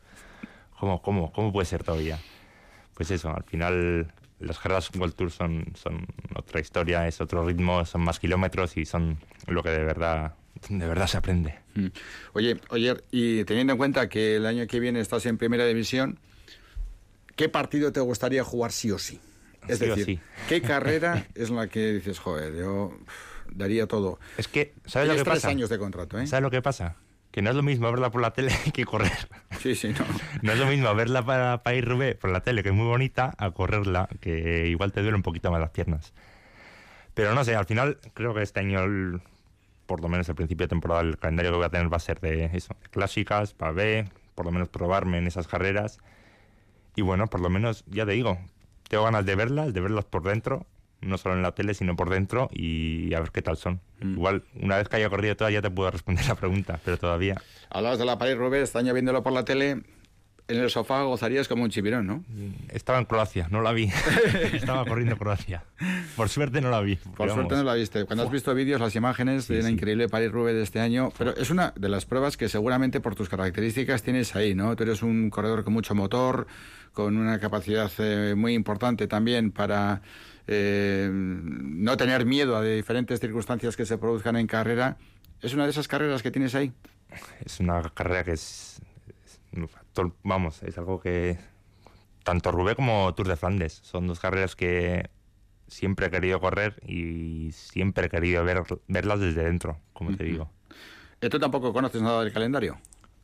[0.79, 2.19] ¿Cómo, cómo, ¿Cómo puede ser todavía?
[2.95, 7.85] Pues eso, al final las carreras World Tour son, son otra historia, es otro ritmo,
[7.85, 10.35] son más kilómetros y son lo que de verdad,
[10.69, 11.55] de verdad se aprende.
[11.75, 11.87] Mm.
[12.35, 16.19] Oye, oye, y teniendo en cuenta que el año que viene estás en primera división,
[17.37, 19.21] ¿qué partido te gustaría jugar sí o sí?
[19.69, 20.21] Es Sí decir, sí.
[20.49, 22.97] ¿qué carrera es la que dices, joder, yo
[23.51, 24.19] daría todo?
[24.37, 25.49] Es que, ¿sabes lo que tres pasa?
[25.49, 26.27] años de contrato, ¿eh?
[26.27, 26.97] ¿Sabes lo que pasa?
[27.31, 29.13] Que no es lo mismo verla por la tele que correr.
[29.61, 30.05] Sí, sí, no.
[30.43, 32.87] No es lo mismo verla para, para ir Rubé por la tele, que es muy
[32.87, 36.13] bonita, a correrla, que igual te duele un poquito más las piernas.
[37.15, 39.21] Pero no sé, al final creo que este año, el-
[39.87, 42.01] por lo menos el principio de temporada, el calendario que voy a tener va a
[42.01, 45.99] ser de eso, de clásicas, para ver, por lo menos probarme en esas carreras.
[46.97, 48.39] Y bueno, por lo menos, ya te digo,
[48.89, 50.67] tengo ganas de verlas, de verlas por dentro,
[51.01, 53.81] no solo en la tele, sino por dentro, y a ver qué tal son.
[54.01, 57.41] Igual, una vez que haya corrido todas, ya te puedo responder la pregunta, pero todavía.
[57.71, 59.83] Hablabas de la París Roubaix, este año viéndolo por la tele,
[60.53, 62.25] en el sofá gozarías como un chipirón, ¿no?
[62.69, 63.91] Estaba en Croacia, no la vi.
[64.53, 65.65] Estaba corriendo Croacia.
[66.17, 66.97] Por suerte no la vi.
[66.97, 68.05] Por suerte no la viste.
[68.05, 69.73] Cuando has visto vídeos, las imágenes de la sí.
[69.73, 73.29] increíble París-Roubaix de este año, pero es una de las pruebas que seguramente por tus
[73.29, 74.77] características tienes ahí, ¿no?
[74.77, 76.47] Tú eres un corredor con mucho motor,
[76.93, 80.03] con una capacidad eh, muy importante también para
[80.47, 84.97] eh, no tener miedo a diferentes circunstancias que se produzcan en carrera.
[85.41, 86.73] ¿Es una de esas carreras que tienes ahí?
[87.45, 88.81] Es una carrera que es,
[90.23, 91.39] Vamos, es algo que.
[92.25, 95.11] Tanto Roubaix como Tour de Flandes son dos carreras que
[95.67, 100.49] siempre he querido correr y siempre he querido ver, verlas desde dentro, como te digo.
[101.21, 102.79] ¿Y tú tampoco conoces nada del calendario?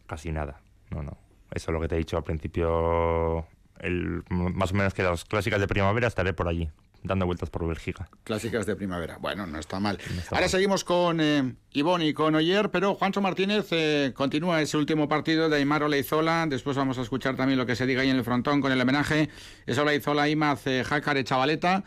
[0.06, 0.60] Casi nada.
[0.90, 1.16] No, no.
[1.52, 3.46] eso lo que te he dicho al principio,
[3.78, 6.68] el, más o menos que las clásicas de primavera estaré por allí
[7.02, 8.08] dando vueltas por Bélgica.
[8.24, 9.18] Clásicas de primavera.
[9.18, 9.98] Bueno, no está mal.
[10.30, 15.08] Ahora seguimos con eh, Ivonne y con Oyer, pero Juancho Martínez eh, continúa ese último
[15.08, 16.46] partido de Aymar Oleizola.
[16.48, 18.80] Después vamos a escuchar también lo que se diga ahí en el frontón con el
[18.80, 19.28] homenaje.
[19.66, 21.84] Es Oleizola, Imaz, eh, Jácare, Chavaleta.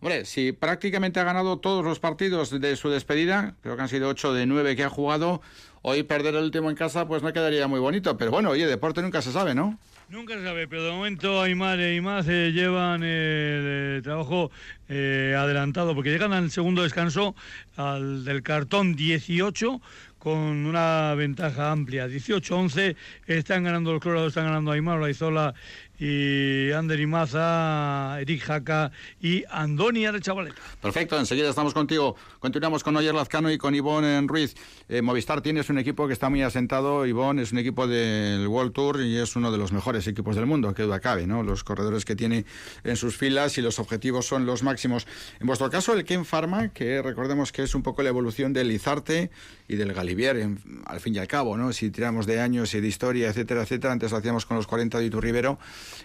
[0.00, 4.08] Hombre, si prácticamente ha ganado todos los partidos de su despedida, creo que han sido
[4.08, 5.40] ocho de nueve que ha jugado,
[5.80, 8.16] hoy perder el último en casa pues no quedaría muy bonito.
[8.18, 9.78] Pero bueno, oye, deporte nunca se sabe, ¿no?
[10.08, 14.52] Nunca se sabe, pero de momento Aymar y más eh, llevan el, trabajo
[14.88, 17.34] eh, adelantado, porque llegan al segundo descanso
[17.74, 19.80] al del cartón 18
[20.20, 22.06] con una ventaja amplia.
[22.06, 22.94] 18-11
[23.26, 25.54] están ganando los Colorados, están ganando Aymar, Olaizola
[25.98, 30.60] y Ander Imaza, Eric Jaca y Andoni Chavaleta.
[30.80, 32.16] Perfecto, enseguida estamos contigo.
[32.38, 34.54] Continuamos con Oyer Lazcano y con Ivonne Ruiz.
[34.88, 37.06] Eh, Movistar tienes un equipo que está muy asentado.
[37.06, 40.46] Ivonne es un equipo del World Tour y es uno de los mejores equipos del
[40.46, 41.42] mundo, que duda cabe, ¿no?
[41.42, 42.44] Los corredores que tiene
[42.84, 45.06] en sus filas y los objetivos son los máximos.
[45.40, 48.70] En vuestro caso, el Ken Pharma, que recordemos que es un poco la evolución del
[48.70, 49.30] Izarte
[49.68, 50.48] y del Galivier,
[50.84, 51.72] al fin y al cabo, ¿no?
[51.72, 54.98] Si tiramos de años y de historia, etcétera, etcétera, antes lo hacíamos con los 40
[54.98, 55.58] de Iturribero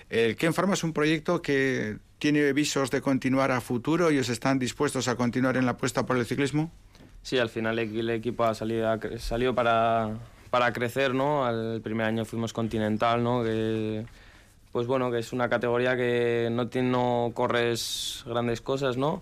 [0.09, 4.29] el Ken Pharma es un proyecto que tiene visos de continuar a futuro y os
[4.29, 6.71] están dispuestos a continuar en la apuesta por el ciclismo.
[7.23, 10.17] Sí, al final el, equipo ha salido, salió para,
[10.49, 11.49] para crecer, ¿no?
[11.49, 13.43] El primer año fuimos Continental, ¿no?
[13.43, 14.05] Que,
[14.71, 19.21] pues bueno, que es una categoría que no, tiene, no corres grandes cosas, ¿no?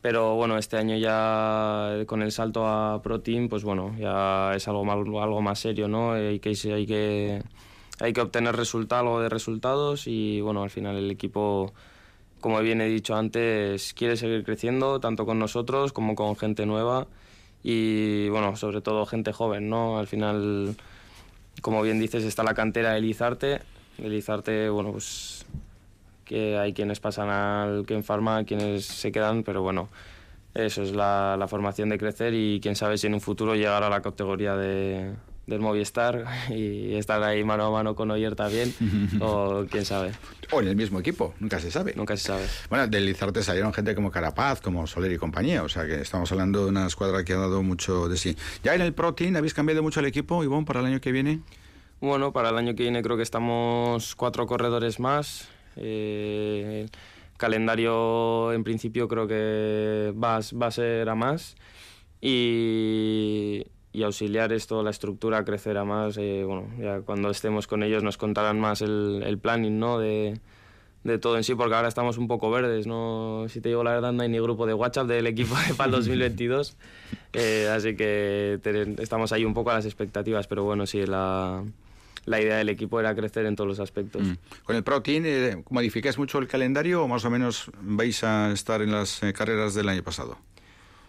[0.00, 4.66] Pero bueno, este año ya con el salto a Pro Team, pues bueno, ya es
[4.68, 6.12] algo más, algo más serio, ¿no?
[6.12, 7.42] Hay que, hay que
[8.00, 11.72] hay que obtener resultado de resultados y bueno, al final el equipo,
[12.40, 17.06] como bien he dicho antes, quiere seguir creciendo tanto con nosotros como con gente nueva
[17.62, 19.98] y bueno, sobre todo gente joven, ¿no?
[19.98, 20.76] Al final,
[21.60, 23.60] como bien dices, está la cantera de Elizarte.
[23.98, 25.44] Elizarte, bueno, pues
[26.24, 29.88] que hay quienes pasan al Ken Pharma, quienes se quedan, pero bueno,
[30.54, 33.82] eso es la, la formación de crecer y quién sabe si en un futuro llegar
[33.82, 35.14] a la categoría de,
[35.48, 38.72] del Movistar y estar ahí mano a mano con Oyer también,
[39.20, 40.12] o quién sabe.
[40.52, 41.94] O en el mismo equipo, nunca se sabe.
[41.96, 42.46] Nunca se sabe.
[42.68, 46.30] Bueno, del Lizarte salieron gente como Carapaz, como Soler y compañía, o sea que estamos
[46.30, 48.36] hablando de una escuadra que ha dado mucho de sí.
[48.62, 51.12] ¿Ya en el Pro Team habéis cambiado mucho el equipo, Ivonne, para el año que
[51.12, 51.40] viene?
[52.00, 55.48] Bueno, para el año que viene creo que estamos cuatro corredores más.
[55.76, 56.86] Eh,
[57.36, 61.56] calendario en principio creo que va, va a ser a más.
[62.20, 66.16] Y, y auxiliares, toda la estructura crecerá más.
[66.18, 69.98] Eh, bueno, ya cuando estemos con ellos nos contarán más el, el planning ¿no?
[69.98, 70.38] de,
[71.04, 72.86] de, todo en sí, porque ahora estamos un poco verdes.
[72.86, 73.46] ¿no?
[73.48, 75.92] Si te digo la verdad, no hay ni grupo de WhatsApp del equipo para el
[75.92, 76.76] 2022.
[77.32, 78.60] Eh, así que
[78.98, 81.64] estamos ahí un poco a las expectativas, pero bueno, sí, la,
[82.26, 84.22] la idea del equipo era crecer en todos los aspectos.
[84.22, 84.34] Mm.
[84.64, 88.52] ¿Con el Pro Team eh, modificáis mucho el calendario o más o menos vais a
[88.52, 90.36] estar en las carreras del año pasado?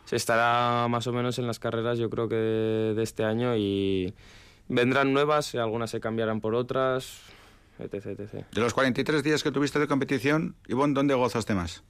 [0.10, 4.12] Se estará más o menos en las carreras yo creo que de, este año y
[4.68, 7.22] vendrán nuevas, algunas se cambiarán por otras,
[7.78, 8.46] etc, etc.
[8.52, 11.84] De los 43 días que tuviste de competición, Ivonne, ¿dónde gozaste más?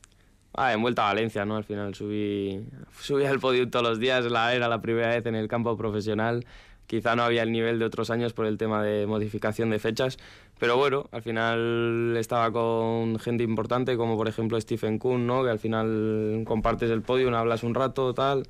[0.53, 1.55] Ah, en Vuelta a Valencia, ¿no?
[1.55, 2.67] Al final subí,
[2.99, 6.45] subí al podio todos los días, la, era la primera vez en el campo profesional
[6.89, 10.17] quizá no había el nivel de otros años por el tema de modificación de fechas,
[10.57, 15.43] pero bueno, al final estaba con gente importante como por ejemplo Stephen Kuhn, ¿no?
[15.43, 18.47] que al final compartes el podio, hablas un rato, tal,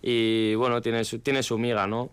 [0.00, 2.12] y bueno, tiene su, tiene su miga, ¿no?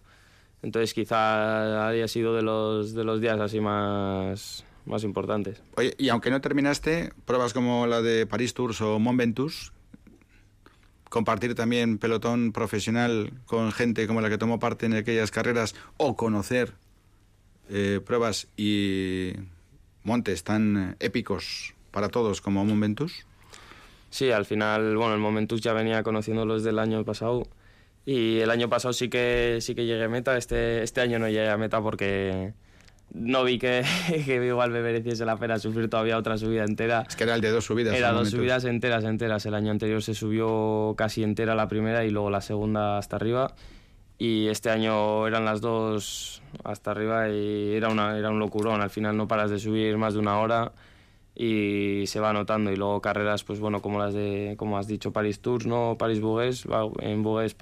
[0.64, 5.62] Entonces quizá haya sido de los, de los días así más, más importantes.
[5.78, 9.72] Oye, y aunque no terminaste, pruebas como la de Paris Tours o Mont Ventoux,
[11.10, 16.16] compartir también pelotón profesional con gente como la que tomó parte en aquellas carreras o
[16.16, 16.74] conocer
[17.70, 19.34] eh, pruebas y
[20.04, 23.26] montes tan épicos para todos como Momentus?
[24.10, 27.48] Sí, al final, bueno, el Momentus ya venía conociendo los del año pasado
[28.06, 31.28] y el año pasado sí que sí que llegué a meta, este, este año no
[31.28, 32.54] llegué a meta porque
[33.14, 33.84] no vi que,
[34.26, 37.06] que, igual me mereciese la pena sufrir todavía otra subida entera.
[37.08, 37.96] Es que era el de dos subidas.
[37.96, 39.46] Era dos subidas enteras, enteras.
[39.46, 43.54] El año anterior se subió casi entera la primera y luego la segunda hasta arriba.
[44.18, 48.82] Y este año eran las dos hasta arriba y era, una, era un locurón.
[48.82, 50.74] Al final no paras de subir más de una hora
[51.42, 55.14] y se va notando y luego carreras pues bueno como las de como has dicho
[55.14, 56.68] Paris Tours no Paris Bourges
[57.00, 57.56] en Bourges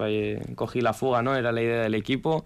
[0.56, 2.44] cogí la fuga no era la idea del equipo.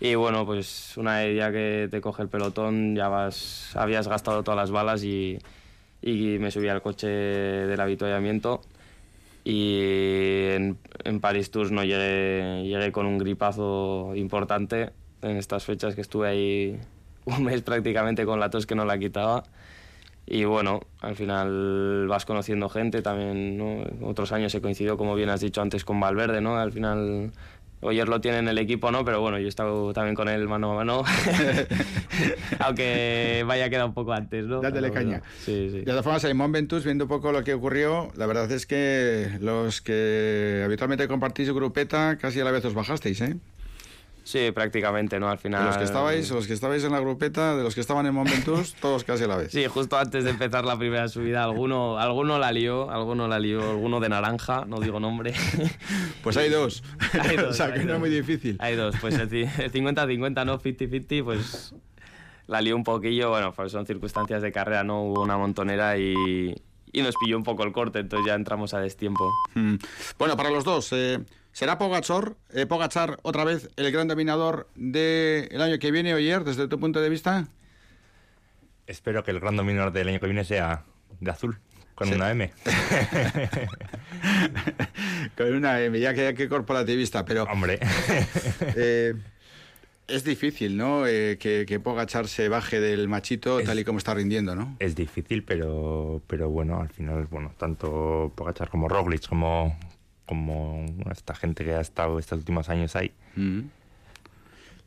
[0.00, 4.56] Y bueno pues una idea que te coge el pelotón ya vas habías gastado todas
[4.56, 5.38] las balas y,
[6.00, 8.60] y me subí al coche del avituallamiento.
[9.42, 14.90] Y en, en Paris Tours no llegué llegué con un gripazo importante
[15.22, 16.78] en estas fechas que estuve ahí
[17.24, 19.42] un mes prácticamente con la tos que no la quitaba.
[20.30, 23.82] Y bueno, al final vas conociendo gente también, ¿no?
[24.06, 26.56] Otros años he coincidido, como bien has dicho antes, con Valverde, ¿no?
[26.56, 27.32] Al final
[27.80, 29.04] Oyer lo tiene en el equipo, ¿no?
[29.04, 31.04] Pero bueno, yo he estado también con él mano a mano.
[32.58, 34.60] Aunque vaya quedado un poco antes, ¿no?
[34.60, 35.22] Dátele caña.
[35.44, 35.78] Sí, sí.
[35.78, 39.30] De todas formas, en Ventus, viendo un poco lo que ocurrió, la verdad es que
[39.40, 43.36] los que habitualmente compartís grupeta, casi a la vez os bajasteis, ¿eh?
[44.28, 45.30] Sí, prácticamente, ¿no?
[45.30, 45.62] Al final...
[45.62, 48.12] De los que estabais, los que estabais en la grupeta, de los que estaban en
[48.12, 49.52] Momentus, todos casi a la vez.
[49.52, 53.70] Sí, justo antes de empezar la primera subida, alguno, alguno la lió, alguno la lió,
[53.70, 55.32] alguno de naranja, no digo nombre.
[56.22, 56.82] Pues hay dos.
[57.22, 57.98] Hay dos, o sea, que no es dos.
[58.00, 58.56] muy difícil.
[58.60, 61.74] Hay dos, pues el ci- el 50-50, no 50-50, pues
[62.48, 66.54] la lió un poquillo, bueno, pues son circunstancias de carrera, no hubo una montonera y,
[66.92, 69.32] y nos pilló un poco el corte, entonces ya entramos a destiempo.
[69.54, 69.76] Mm.
[70.18, 71.18] Bueno, para los dos, eh,
[71.52, 76.68] ¿será Pogachar, eh, Pogachar otra vez el gran dominador del año que viene, Oyer, desde
[76.68, 77.48] tu punto de vista?
[78.86, 80.84] Espero que el gran dominador del año que viene sea
[81.20, 81.58] de azul,
[81.94, 82.14] con Sí.
[82.14, 82.50] una M.
[85.36, 87.44] Con una M, ya que, que corporativista, pero...
[87.44, 87.78] Hombre.
[88.76, 89.14] eh,
[90.08, 91.06] es difícil, ¿no?
[91.06, 94.74] Eh, que, que Pogachar se baje del machito tal y como está rindiendo, ¿no?
[94.78, 99.78] Es difícil, pero, pero bueno, al final, bueno, tanto Pogachar como Roglic, como,
[100.28, 103.62] como esta gente que ha estado estos últimos años ahí, Mm.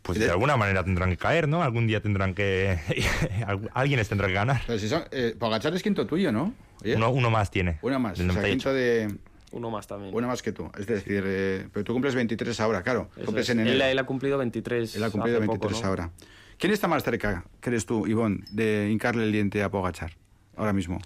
[0.03, 1.61] pues De- de alguna manera tendrán que caer, ¿no?
[1.63, 2.79] Algún día tendrán que...
[3.73, 4.61] Alguien les tendrá que ganar.
[4.65, 6.53] Pero si son, eh, Pogacar es quinto tuyo, ¿no?
[6.83, 7.77] Uno, uno más tiene.
[7.81, 8.49] Una más, o sea, 98.
[8.51, 9.15] quinto de...
[9.51, 10.15] Uno más también.
[10.15, 10.71] Una más que tú.
[10.79, 13.09] Es decir, eh, pero tú cumples 23 ahora, claro.
[13.17, 13.49] Eso Cumples es.
[13.49, 13.75] en enero.
[13.75, 15.89] Él, él ha cumplido 23 Él ha cumplido hace 23 poco, ¿no?
[15.89, 16.09] ahora.
[16.57, 20.13] ¿Quién está más cerca, crees tú, Ivonne, de hincarle el diente a Pogachar
[20.55, 20.99] ahora mismo?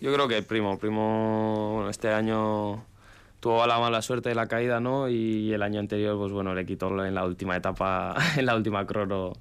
[0.00, 2.84] Yo creo que el primo, primo, bueno, este año
[3.40, 5.08] tuvo la mala suerte de la caída, ¿no?
[5.08, 8.86] Y el año anterior, pues bueno, le quitó en la última etapa, en la última
[8.86, 9.32] crono,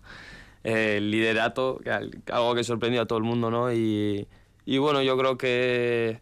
[0.63, 1.79] eh, el liderato,
[2.31, 3.71] algo que sorprendió a todo el mundo, ¿no?
[3.73, 4.27] Y,
[4.65, 6.19] y bueno, yo creo que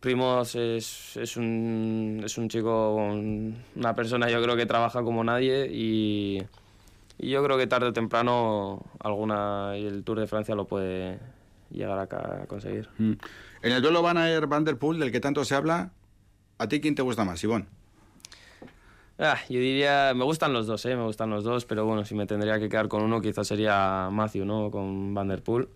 [0.00, 5.24] Primos es, es, un, es un chico, un- una persona yo creo que trabaja como
[5.24, 6.42] nadie y,
[7.18, 11.18] y yo creo que tarde o temprano alguna el Tour de Francia lo puede
[11.70, 12.86] llegar a, ca- a conseguir.
[12.98, 13.12] Mm.
[13.62, 15.90] En el duelo Van Aert Van der Poel, del que tanto se habla,
[16.58, 17.66] ¿a ti quién te gusta más, Ivonne?
[19.18, 20.96] Ah, yo diría, me gustan los dos, ¿eh?
[20.96, 24.08] me gustan los dos, pero bueno, si me tendría que quedar con uno, quizás sería
[24.10, 24.70] Matthew, ¿no?
[24.70, 25.68] Con Van der Poel.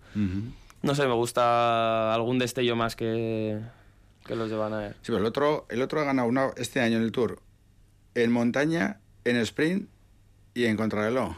[0.81, 3.59] No sé, me gusta algún destello más que,
[4.25, 4.95] que los de Van Aert.
[4.97, 7.41] Sí, pero el otro, el otro ha ganado una, este año en el Tour
[8.15, 9.89] en montaña, en sprint
[10.53, 11.35] y en contrarreloj.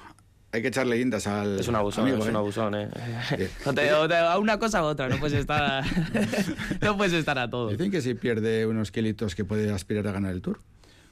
[0.54, 2.38] Hay que echarle guindas al Es un abusón, amigo, es un ¿eh?
[2.38, 2.90] abusón, ¿eh?
[3.66, 5.82] No te- o te- a una cosa u otra, no puedes estar a,
[6.82, 7.70] no puedes estar a todo.
[7.70, 10.60] Dicen que si pierde unos kilitos que puede aspirar a ganar el Tour.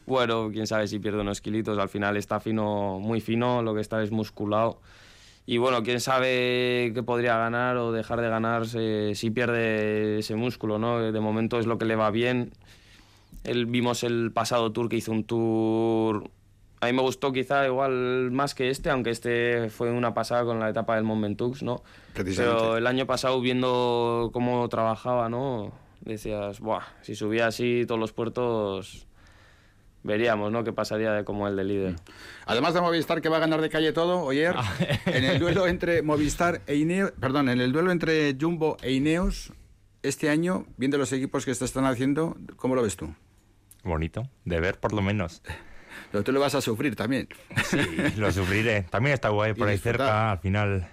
[0.05, 3.81] Bueno, quién sabe si pierde unos kilitos, al final está fino, muy fino, lo que
[3.81, 4.81] está es musculado.
[5.45, 10.35] Y bueno, quién sabe qué podría ganar o dejar de ganar si, si pierde ese
[10.35, 10.99] músculo, ¿no?
[11.11, 12.51] De momento es lo que le va bien.
[13.45, 16.29] Él, vimos el pasado tour que hizo un tour...
[16.81, 20.59] A mí me gustó quizá igual más que este, aunque este fue una pasada con
[20.59, 21.83] la etapa del Mont Ventoux, ¿no?
[22.13, 22.57] Precisamente.
[22.57, 25.73] Pero el año pasado viendo cómo trabajaba, ¿no?
[26.01, 29.05] Decías, Buah, si subía así todos los puertos,
[30.03, 30.63] veríamos, ¿no?
[30.63, 31.95] Qué pasaría de como el de líder.
[32.45, 34.73] Además de Movistar que va a ganar de calle todo, Oyer, Ah.
[35.05, 39.51] en el duelo entre Movistar e Ineos, perdón, en el duelo entre Jumbo e Ineos,
[40.01, 43.13] este año, viendo los equipos que se están haciendo, ¿cómo lo ves tú?
[43.83, 45.41] Bonito, de ver por lo menos.
[46.11, 47.27] Pero tú lo vas a sufrir también.
[47.65, 47.77] Sí,
[48.17, 48.83] lo sufriré.
[48.83, 49.99] También está guay por Y ahí disfrutar.
[50.07, 50.31] cerca.
[50.31, 50.87] Al final,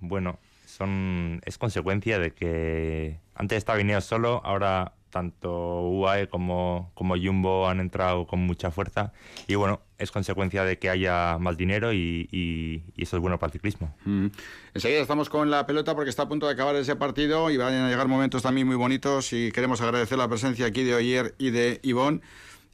[0.00, 7.16] bueno, son es consecuencia de que antes estaba Ineos solo, ahora tanto UAE como, como
[7.16, 9.12] Jumbo han entrado con mucha fuerza.
[9.46, 13.38] Y bueno, es consecuencia de que haya más dinero y, y- y eso es bueno
[13.38, 13.94] para el ciclismo.
[14.04, 14.26] Mm.
[14.74, 17.72] Enseguida estamos con la pelota porque está a punto de acabar ese partido y van
[17.72, 21.50] a llegar momentos también muy bonitos y queremos agradecer la presencia aquí de Oyer y
[21.50, 22.20] de Ivonne.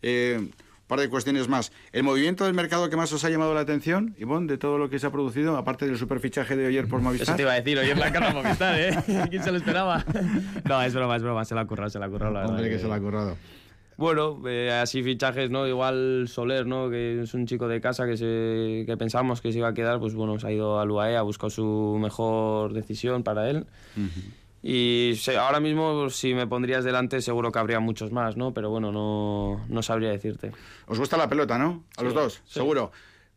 [0.03, 0.51] Eh,
[0.87, 1.72] par de cuestiones más.
[1.93, 4.91] ¿El movimiento del mercado que más os ha llamado la atención, Ivonne, de todo lo
[4.91, 7.28] que se ha producido, aparte del superfichaje de Oyer por Movistar?
[7.28, 8.97] Eso te iba a decir, en la cara Movistar, ¿eh?
[9.30, 10.05] ¿Quién se lo esperaba?
[10.64, 12.55] No, es broma, es broma, se la ha currado, se la ha currado, la verdad.
[12.57, 13.37] Hombre, que se lo ha currado.
[13.97, 15.68] Bueno, eh, así fichajes, ¿no?
[15.68, 16.91] Igual Soler, ¿no?
[16.91, 20.01] Que es un chico de casa que, se, que pensamos que se iba a quedar,
[20.01, 23.66] pues bueno, se ha ido al UAE, ha buscado su mejor decisión para él.
[24.66, 28.54] Y ahora mismo, si me pondrías delante, seguro que habría muchos más, ¿no?
[28.54, 30.52] Pero bueno, no, no sabría decirte.
[30.86, 31.84] Os gusta la pelota, ¿no?
[31.98, 32.54] A los dos, sí.
[32.54, 32.90] seguro.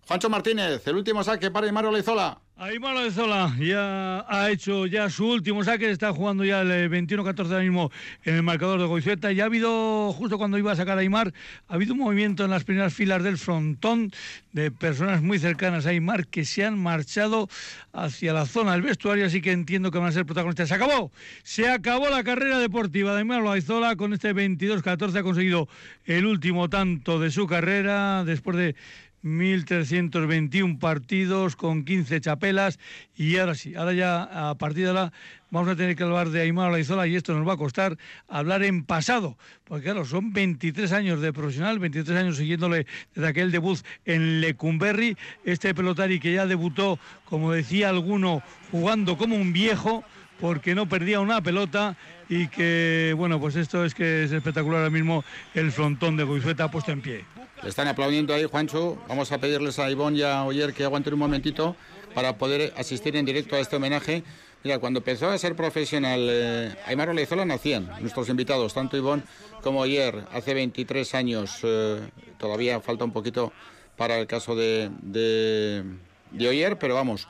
[0.08, 2.40] Juancho Martínez, el último saque para Aymar Olaizola.
[2.56, 7.60] Aymar Olaizola ya ha hecho ya su último saque, está jugando ya el 21-14 ahora
[7.60, 7.92] mismo
[8.24, 9.34] en el marcador de Goizueta.
[9.34, 11.34] Y ha habido, justo cuando iba a sacar a Aymar,
[11.68, 14.14] ha habido un movimiento en las primeras filas del frontón
[14.54, 17.50] de personas muy cercanas a Aymar que se han marchado
[17.92, 20.70] hacia la zona del vestuario, así que entiendo que van a ser protagonistas.
[20.70, 21.12] Se acabó,
[21.44, 25.68] se acabó la carrera deportiva de Aymar Olaizola con este 22-14, ha conseguido
[26.06, 28.76] el último tanto de su carrera después de
[29.24, 32.80] 1.321 partidos con 15 chapelas.
[33.16, 35.14] Y ahora sí, ahora ya a partir de ahora
[35.50, 37.98] vamos a tener que hablar de Aymar Olaizola y esto nos va a costar
[38.28, 43.52] hablar en pasado, porque claro, son 23 años de profesional, 23 años siguiéndole desde aquel
[43.52, 50.04] debut en Lecumberri, este pelotari que ya debutó, como decía alguno, jugando como un viejo,
[50.40, 51.96] porque no perdía una pelota
[52.30, 55.24] y que, bueno, pues esto es que es espectacular ahora mismo
[55.54, 57.26] el frontón de Goizueta puesto en pie.
[57.64, 58.98] Están aplaudiendo ahí, Juancho.
[59.08, 61.76] Vamos a pedirles a Ivonne y a Oyer que aguanten un momentito
[62.14, 64.24] para poder asistir en directo a este homenaje.
[64.64, 67.14] Mira, cuando empezó a ser profesional, eh, Aymar
[67.46, 69.24] nacían nuestros invitados, tanto Ivonne
[69.62, 71.60] como Oyer, hace 23 años.
[71.64, 72.00] Eh,
[72.38, 73.54] todavía falta un poquito
[73.96, 75.84] para el caso de, de,
[76.32, 77.28] de Oyer, pero vamos.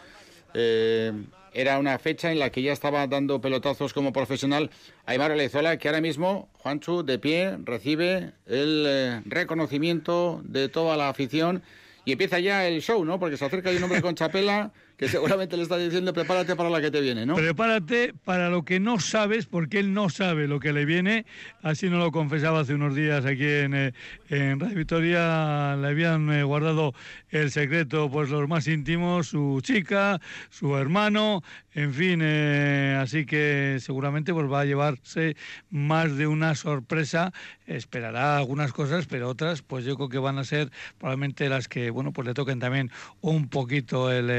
[0.53, 1.13] Eh,
[1.57, 4.69] era una fecha en la que ya estaba dando pelotazos como profesional
[5.07, 11.09] Aymar Olezola, que ahora mismo, Juanchu, de pie, recibe el eh, reconocimiento de toda la
[11.09, 11.63] afición
[12.05, 13.19] y empieza ya el show, ¿no?
[13.19, 16.81] Porque se acerca un hombre con chapela que seguramente le está diciendo prepárate para la
[16.81, 17.35] que te viene, ¿no?
[17.35, 21.25] Prepárate para lo que no sabes, porque él no sabe lo que le viene.
[21.61, 23.93] Así nos lo confesaba hace unos días aquí en, eh,
[24.29, 25.75] en Radio Victoria.
[25.75, 26.95] Le habían eh, guardado
[27.29, 30.19] el secreto, pues los más íntimos, su chica,
[30.49, 31.43] su hermano,
[31.73, 32.21] en fin.
[32.23, 35.35] Eh, así que seguramente pues va a llevarse
[35.69, 37.33] más de una sorpresa.
[37.67, 41.91] Esperará algunas cosas, pero otras, pues yo creo que van a ser probablemente las que,
[41.91, 42.89] bueno, pues le toquen también
[43.21, 44.29] un poquito el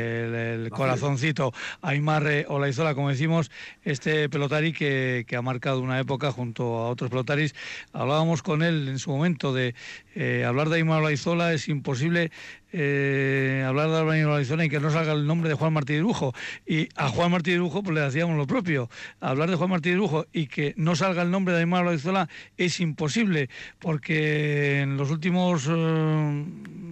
[0.00, 3.50] el, corazoncito Aymar Olaizola, como decimos,
[3.82, 7.54] este pelotari que, que, ha marcado una época junto a otros pelotaris.
[7.92, 9.74] Hablábamos con él en su momento de
[10.14, 12.30] eh, hablar de Aymar Olaizola, es imposible
[12.72, 16.00] eh, hablar de Álvaro Olaizola y que no salga el nombre de Juan Martí de
[16.00, 16.32] Lujo.
[16.66, 18.88] Y a Juan Martí de Lujo pues le hacíamos lo propio.
[19.20, 22.28] Hablar de Juan Martí de Lujo y que no salga el nombre de Aymar Olaizola
[22.56, 23.48] es imposible,
[23.80, 26.44] porque en los últimos eh,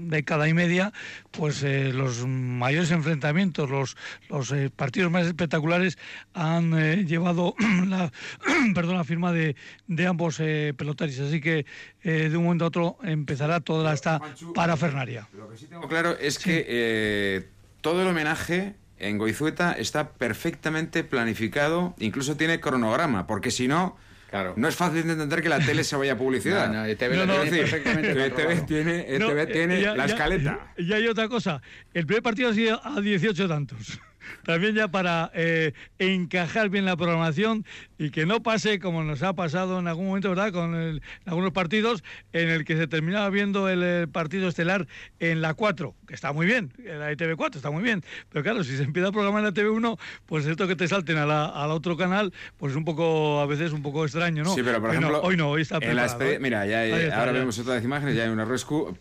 [0.08, 0.92] década y media,
[1.30, 3.96] pues eh, los mayores enfrentamientos, los,
[4.28, 5.98] los partidos más espectaculares
[6.34, 7.54] han llevado
[7.86, 8.10] la,
[8.74, 9.54] perdón, la firma de,
[9.86, 11.20] de ambos pelotaris.
[11.20, 11.66] Así que
[12.02, 14.20] de un momento a otro empezará toda esta
[14.54, 15.28] parafernaria.
[15.36, 17.48] Lo que sí tengo claro es que
[17.80, 23.96] todo el homenaje en Goizueta está perfectamente planificado, incluso tiene cronograma, porque si no
[24.30, 24.52] Claro.
[24.56, 26.68] No es fácil de entender que la tele se vaya a publicidad.
[26.68, 30.74] No, no, ETV no, no, tiene perfectamente ETV tiene, ETV tiene la escaleta.
[30.76, 31.62] Y hay otra cosa.
[31.94, 33.98] El primer partido ha sido a 18 tantos
[34.44, 37.64] también ya para eh, encajar bien la programación
[37.98, 40.52] y que no pase como nos ha pasado en algún momento, ¿verdad?
[40.52, 44.86] Con algunos partidos en el que se terminaba viendo el, partido estelar
[45.18, 48.64] en la 4, que está muy bien, la ITV 4 está muy bien, pero claro,
[48.64, 51.26] si se empieza a programar en la TV 1, pues esto que te salten a
[51.26, 54.54] la, al otro canal, pues es un poco, a veces un poco extraño, ¿no?
[54.54, 56.38] Sí, pero por ejemplo, hoy no, hoy está preparado, ¿eh?
[56.40, 58.92] Mira, ya, ahora vemos otras imágenes, ya hay una rescue.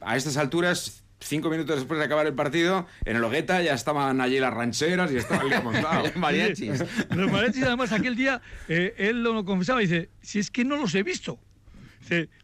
[0.00, 4.20] a estas alturas cinco minutos después de acabar el partido, en el Hogueta ya estaban
[4.20, 5.48] allí las rancheras y estaban
[6.02, 6.84] los mariachis.
[7.14, 10.76] los mariachis, además, aquel día, eh, él lo confesaba y dice, si es que no
[10.76, 11.38] los he visto.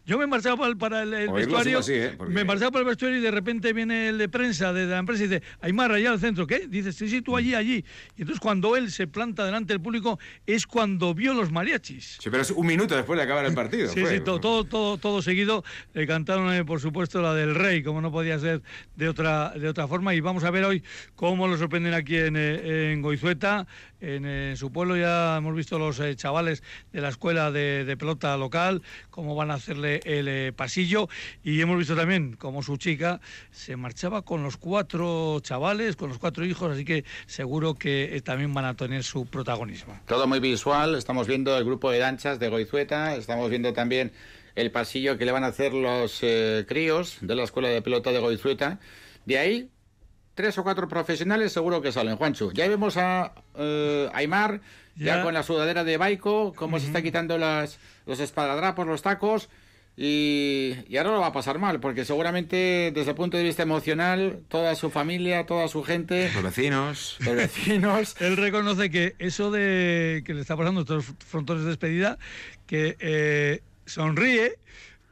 [0.06, 2.16] Yo me marchaba para el, vestuario, ¿eh?
[2.28, 5.24] me marchaba para el vestuario y de repente viene el de prensa de la empresa
[5.24, 6.68] y dice, Aymar, allá al centro, ¿qué?
[6.68, 7.84] Dice, sí, sí, tú allí, allí.
[8.16, 12.18] Y entonces cuando él se planta delante del público es cuando vio los mariachis.
[12.20, 13.88] Sí, pero es un minuto después de acabar el partido.
[13.92, 15.64] sí, sí, todo, todo, todo, seguido.
[15.92, 18.62] Le cantaron, eh, por supuesto, la del rey, como no podía ser
[18.94, 20.14] de otra, de otra forma.
[20.14, 20.84] Y vamos a ver hoy
[21.16, 23.66] cómo lo sorprenden aquí en, eh, en Goizueta.
[23.98, 28.82] En, su pueblo ya hemos visto los chavales de la escuela de, de pelota local,
[29.10, 31.08] cómo van a hacerle el eh, pasillo
[31.42, 33.20] y hemos visto también como su chica
[33.50, 38.20] se marchaba con los cuatro chavales, con los cuatro hijos, así que seguro que eh,
[38.20, 39.98] también van a tener su protagonismo.
[40.06, 44.12] Todo muy visual, estamos viendo el grupo de danchas de Goizueta, estamos viendo también
[44.54, 48.10] el pasillo que le van a hacer los eh, críos de la escuela de pelota
[48.10, 48.80] de Goizueta.
[49.26, 49.70] De ahí
[50.34, 52.52] tres o cuatro profesionales seguro que salen, Juancho.
[52.52, 53.32] Ya vemos a
[54.12, 54.60] Aymar,
[54.96, 55.22] ya.
[55.22, 59.48] con la sudadera de Baico, cómo se está quitando las, los espadadrapos, los tacos.
[59.98, 64.40] Y, ahora lo va a pasar mal, porque seguramente desde el punto de vista emocional,
[64.48, 66.30] toda su familia, toda su gente...
[66.34, 67.16] Los vecinos.
[67.20, 68.16] Los vecinos.
[68.20, 72.18] Él reconoce que eso de que le está pasando estos frontones de despedida,
[72.66, 74.58] que eh, sonríe,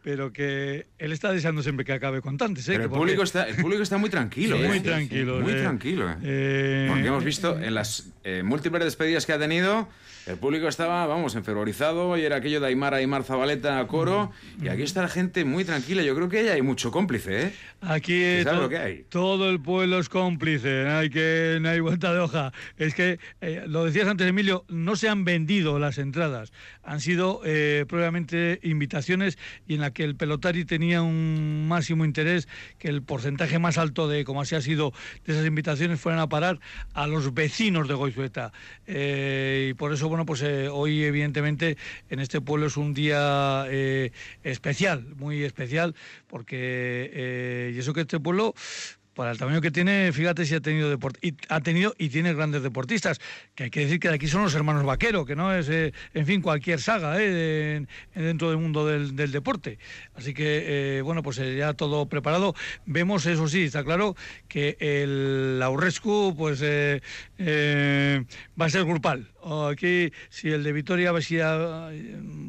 [0.05, 2.69] pero que él está deseando siempre que acabe con tantos.
[2.69, 2.73] ¿eh?
[2.73, 4.59] Pero el porque- público, está, el público está muy tranquilo.
[4.59, 4.69] Sí, ¿eh?
[4.69, 5.57] muy tranquilo, Muy eh.
[5.63, 6.11] tranquilo.
[6.11, 6.17] ¿eh?
[6.23, 9.89] Eh, Porque hemos visto en las eh, múltiples despedidas que ha tenido,
[10.27, 14.31] el público estaba, vamos, enfervorizado y era aquello de Aymar, Aymar, Zabaleta, a coro.
[14.63, 16.03] Y aquí está la gente muy tranquila.
[16.03, 17.53] Yo creo que ahí hay mucho cómplice, ¿eh?
[17.81, 19.05] Aquí eh, to- lo que hay.
[19.11, 22.53] todo el pueblo es cómplice, no hay, que, no hay vuelta de hoja.
[22.79, 26.53] Es que, eh, lo decías antes, Emilio, no se han vendido las entradas,
[26.83, 32.49] han sido eh, previamente invitaciones y en la que el pelotari tenía un máximo interés
[32.79, 34.93] que el porcentaje más alto de, como así ha sido,
[35.25, 36.61] de esas invitaciones fueran a parar
[36.93, 38.53] a los vecinos de Goizueta.
[38.87, 41.79] Eh, y por eso, bueno, pues eh, hoy evidentemente
[42.11, 44.11] en este pueblo es un día eh,
[44.43, 45.95] especial, muy especial,
[46.27, 48.55] porque y eso que este pueblo
[49.15, 52.63] para el tamaño que tiene, fíjate si ha tenido y ha tenido y tiene grandes
[52.63, 53.21] deportistas,
[53.55, 55.93] que hay que decir que de aquí son los hermanos Vaquero, que no es, eh,
[56.15, 59.79] en fin, cualquier saga eh, en- en- dentro del mundo del, deporte.
[60.15, 62.55] Así que, eh, bueno, pues ya todo preparado.
[62.87, 64.17] Vemos, eso sí, está claro
[64.49, 69.29] que el Aurrescu, pues va a ser grupal.
[69.47, 71.91] O Aquí, si el de Vitoria si ya,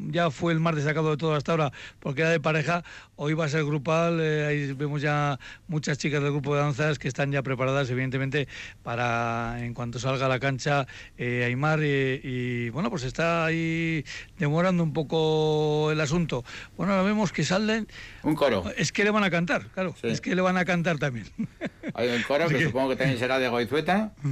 [0.08, 2.84] ya fue el más destacado de todo hasta ahora, porque era de pareja,
[3.16, 4.18] hoy va a ser grupal.
[4.20, 8.48] eh, ahí vemos ya muchas chicas del grupo de danzas que están ya preparadas, evidentemente,
[8.82, 10.86] para en cuanto salga a la cancha
[11.18, 11.80] eh, Aymar.
[11.82, 14.02] Y, y, bueno, pues está ahí
[14.38, 16.44] demorando un poco el asunto.
[16.78, 17.88] Bueno, ahora vemos que salen.
[18.22, 18.64] Un coro.
[18.74, 19.94] Es que le van a cantar, claro.
[20.02, 21.26] Es que le van a cantar también.
[21.92, 24.14] Hay un coro que supongo que también será de Goizueta.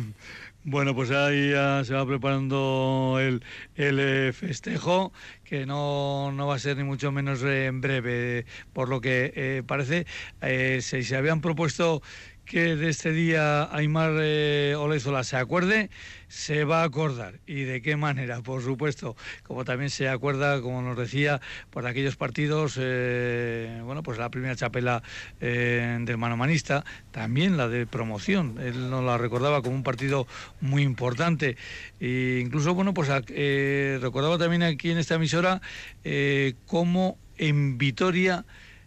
[0.67, 5.13] Bueno, pues ahí ya se va preparando el, el eh, festejo,
[5.45, 9.31] que no, no va a ser ni mucho menos eh, en breve, por lo que
[9.37, 10.07] eh, parece.
[10.41, 12.01] eh, se, se habían propuesto
[12.45, 15.91] que de este día Aymar eh, Olezola se acuerde,
[16.29, 17.41] se va a acordar.
[17.47, 18.43] ¿Y de qué manera?
[18.43, 21.41] Por supuesto, como también se acuerda, como nos decía,
[21.71, 25.03] por aquellos partidos, eh, bueno, pues la primera chapela
[25.41, 28.59] eh, del manomanista, también la de promoción.
[28.61, 30.27] Él nos la recordaba como un partido
[30.61, 31.57] muy importante.
[32.01, 35.61] E incluso, bueno, pues eh, recordaba también aquí en esta emisora
[36.03, 38.45] eh, cómo en Vitoria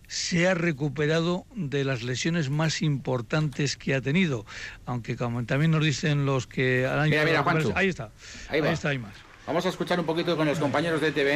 [0.07, 4.45] se ha recuperado de las lesiones más importantes que ha tenido,
[4.85, 7.73] aunque como también nos dicen los que han Mira, mira, Juancho.
[7.75, 8.11] Ahí está,
[8.49, 9.13] Ahí ahí, está Aymar.
[9.45, 11.35] Vamos a escuchar un poquito con los compañeros de TV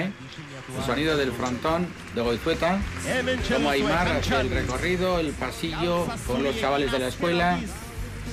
[0.77, 2.81] el sonido del frontón de Goizueta,
[3.49, 7.59] como Aymar hace el recorrido, el pasillo con los chavales de la escuela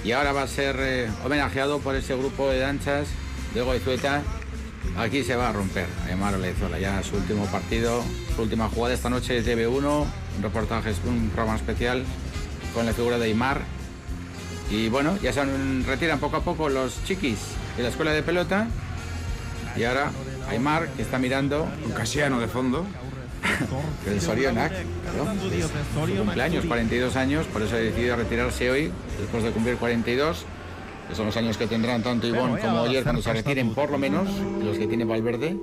[0.04, 3.08] y ahora va a ser eh, homenajeado por ese grupo de danzas
[3.54, 4.22] de Goizueta.
[4.96, 8.02] Aquí se va a romper Aymar Olezola, ya su último partido,
[8.34, 10.08] su última jugada esta noche de TV1, un
[10.42, 12.04] reportaje, un programa especial
[12.74, 13.62] con la figura de Aymar.
[14.70, 15.44] Y bueno, ya se
[15.86, 17.38] retiran poco a poco los chiquis
[17.76, 18.68] de la escuela de pelota.
[19.76, 20.10] Y ahora
[20.50, 21.66] Aymar, que está mirando.
[21.84, 22.86] Un casiano de fondo.
[24.06, 25.32] El Sorionac, claro.
[26.06, 30.44] Su cumpleaños, 42 años, por eso ha decidido retirarse hoy, después de cumplir 42.
[31.08, 33.98] Que son los años que tendrán tanto Ivón como ayer cuando se retiren, por lo
[33.98, 34.28] menos,
[34.62, 35.56] los que tiene Valverde.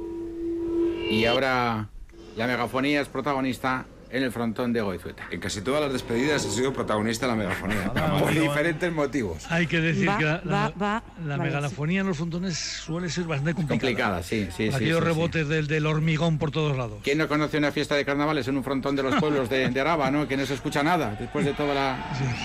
[1.09, 1.89] Y ahora
[2.35, 5.23] la megafonía es protagonista en el frontón de Goizueta.
[5.31, 7.91] En casi todas las despedidas ha sido protagonista la megafonía.
[8.19, 9.49] por diferentes motivos.
[9.51, 13.09] Hay que decir Va, que la, va, va, la vale, megalofonía en los frontones suele
[13.09, 13.79] ser bastante complicada.
[13.79, 14.75] Complicada, sí, sí, sí.
[14.75, 15.13] Aquellos sí, sí.
[15.13, 16.99] rebotes Del, del hormigón por todos lados.
[17.03, 19.81] ¿Quién no conoce una fiesta de carnavales en un frontón de los pueblos de, de
[19.81, 20.27] Araba, ¿no?
[20.27, 21.97] que no se escucha nada después de toda la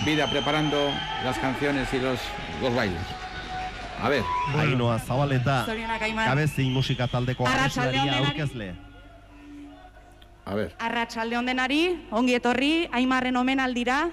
[0.04, 0.90] vida preparando
[1.24, 2.18] las canciones y los,
[2.62, 3.00] los bailes?
[4.02, 4.22] A ver.
[4.56, 6.28] Ainhoa Zabaleta, Zorionak Aimar.
[6.28, 8.74] Gabezin musika taldeko abeslaria aurkezle.
[10.44, 10.74] A ver.
[10.78, 14.10] Arratsalde denari, ongi etorri, Aimarren omenaldira.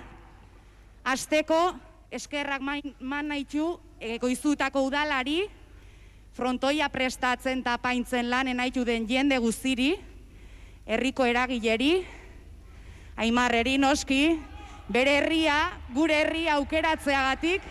[1.03, 1.75] Asteko
[2.11, 5.47] eskerrak main- man nahitu e, goizutako udalari,
[6.33, 9.95] frontoia prestatzen eta paintzen lanen haitu den jende guztiri,
[10.85, 12.05] herriko eragileri,
[13.17, 14.37] Aimarreri noski,
[14.89, 17.61] bere herria, gure herria aukeratzeagatik,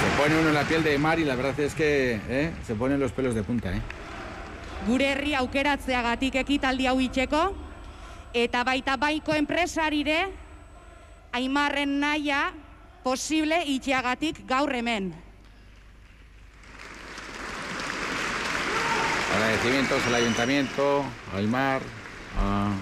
[0.00, 2.52] Se pone uno en la piel de Aymar y la verdad es que ¿eh?
[2.66, 3.70] se ponen los pelos de punta.
[3.70, 3.80] ¿eh?
[4.86, 7.42] Gure herria aukeratzeagatik ekitaldi hau itxeko,
[8.34, 10.22] eta baita baiko enpresarire,
[11.32, 12.50] Aimarren naia
[13.04, 15.12] posible itxeagatik gaur hemen.
[19.30, 21.82] Agradecimientos al ayuntamiento, a Aymar,
[22.36, 22.72] a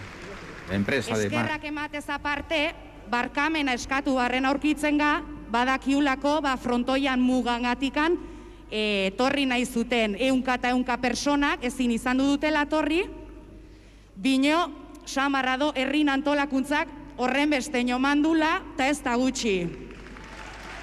[0.71, 1.45] la empresa de Aymar.
[1.45, 2.75] Eskerrak ematez aparte,
[3.11, 5.21] barkamena eskatu barren aurkitzen ga,
[5.53, 8.17] badakiulako, ba, frontoian mugangatikan,
[8.71, 13.05] e, torri nahi zuten eunka eta eunka personak, ezin izan du dutela torri,
[14.17, 14.71] bino,
[15.05, 19.69] samarrado, herrin antolakuntzak, horren beste mandula, eta ez da gutxi.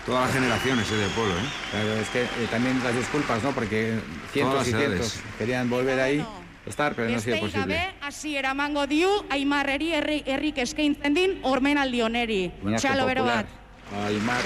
[0.06, 1.49] Todas las generaciones eh, del pueblo, ¿eh?
[1.72, 3.52] Claro, es que eh, también las disculpas, ¿no?
[3.52, 3.98] Porque
[4.32, 6.26] cientos y cientos querían volver ahí
[6.66, 7.76] Estar, pero no ha sido posible.
[7.76, 12.40] gabe, hasiera emango diu, Aimarreri herri, herrik eskaintzen din ormenaldi oneri.
[12.62, 13.45] Homenaje Txalo bero bat.
[13.94, 14.41] a Aymar.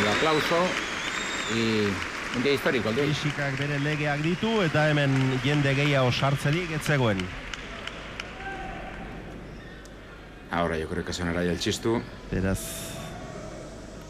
[0.00, 0.56] El aplauso
[1.54, 2.88] y un día histórico.
[2.90, 3.14] el de hoy.
[3.14, 7.18] Fisikak bere legeak ditu eta hemen jende gehiago sartzerik ez zegoen.
[10.50, 12.02] Ahora yo creo que sonará ya el chistu.
[12.30, 12.60] Beraz,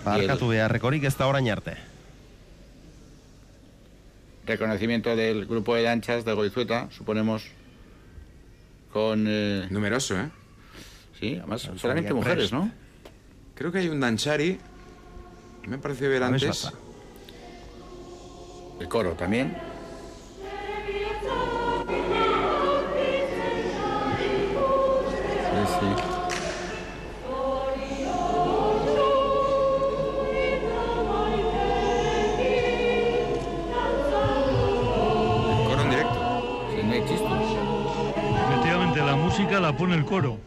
[0.04, 1.76] barkatu beharrekorik ez da orain arte.
[4.46, 7.44] Reconocimiento del grupo de lanchas de Goizueta, suponemos,
[8.92, 9.26] con...
[9.28, 10.30] eh, Numeroso, ¿eh?
[11.20, 12.70] Sí, además solamente mujeres, ¿no?
[13.54, 14.58] Creo que hay un Danchari.
[15.68, 16.72] Me A ver, antes.
[18.80, 19.54] El coro también.
[25.52, 25.86] Sí, sí.
[35.66, 36.18] Coro en directo.
[36.82, 37.30] No hay chistes.
[38.48, 40.38] Efectivamente, la música la pone el coro.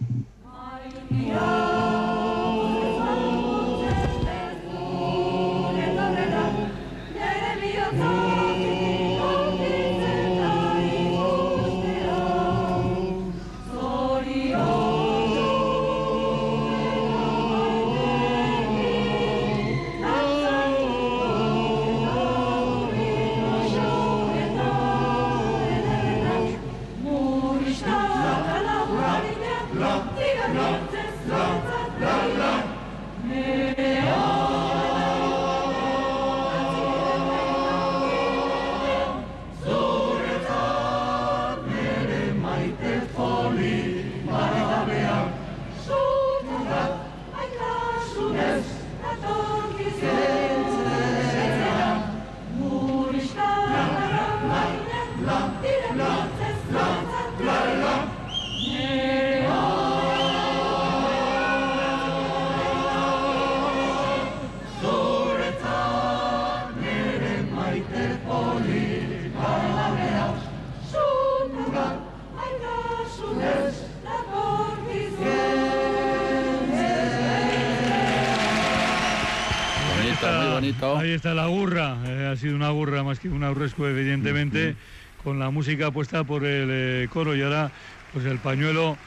[85.54, 87.72] Música puesta por el eh, coro y ahora
[88.12, 88.98] pues el pañuelo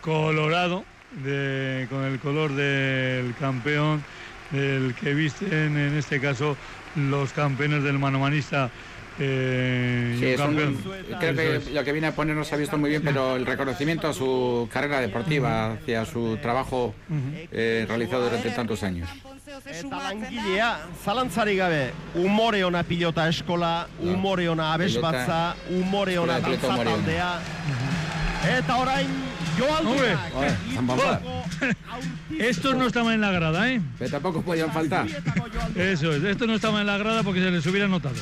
[0.00, 0.84] colorado
[1.24, 4.02] de- con el color del campeón,
[4.50, 6.56] del que visten en este caso
[6.96, 8.70] los campeones del manomanista.
[9.20, 10.56] Eh, Sí, es un-
[11.18, 13.46] creo que lo que viene a poner no se ha visto muy bien, pero el
[13.46, 16.94] reconocimiento a su carrera deportiva, hacia su trabajo
[17.52, 19.08] eh, realizado durante tantos años.
[19.66, 26.56] Eta langilea, zalantzarik gabe, umore ona pilota eskola, umore ona abesbatza, umore ona Eskola de
[26.56, 26.96] Atleto dantza Umore ona.
[26.96, 28.58] taldea.
[28.58, 29.08] Eta orain,
[29.58, 30.54] joaldunak.
[30.74, 31.20] Zambampa.
[32.38, 33.80] Estos no estaban en la grada, ¿eh?
[33.98, 35.06] Pero tampoco podían faltar.
[35.76, 38.14] Eso es, estos no estaban en la grada porque se les hubiera notado.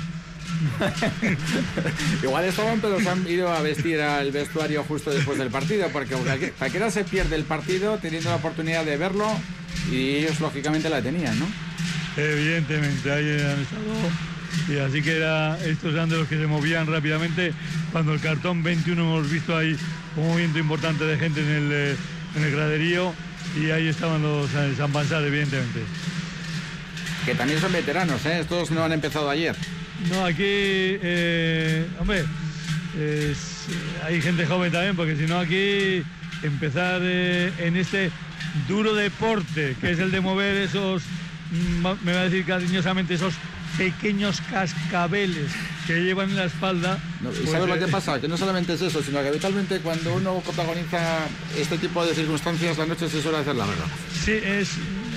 [2.22, 6.14] Igual estaban, pero se han ido a vestir al vestuario justo después del partido, porque
[6.14, 9.26] cualquier- cualquiera se pierde el partido teniendo la oportunidad de verlo
[9.90, 11.46] y ellos lógicamente la tenían, ¿no?
[12.16, 14.10] Evidentemente, ahí han estado.
[14.68, 17.52] Y así que era, estos eran de los que se movían rápidamente.
[17.92, 19.76] Cuando el cartón 21 hemos visto ahí
[20.16, 21.96] un movimiento importante de gente en el, eh,
[22.34, 23.14] en el graderío
[23.60, 25.80] y ahí estaban los eh, San Pansar, evidentemente.
[27.24, 28.40] Que también son veteranos, ¿eh?
[28.40, 29.54] Estos no han empezado ayer.
[30.10, 32.24] No, aquí, eh, hombre,
[32.98, 33.66] es-
[34.04, 36.02] hay gente joven también, porque si no aquí
[36.42, 38.10] empezar eh, en este
[38.68, 41.02] duro deporte, que es el de mover esos,
[41.50, 43.34] mm, me va a decir cariñosamente, esos
[43.76, 45.50] pequeños cascabeles
[45.86, 46.98] que llevan en la espalda.
[47.20, 48.20] No, ¿Y pues, sabes lo eh, que pasa?
[48.20, 51.18] Que no solamente es eso, sino que habitualmente cuando uno protagoniza
[51.56, 53.84] este tipo de circunstancias, la noche se suele hacer larga.
[54.24, 54.70] Sí, es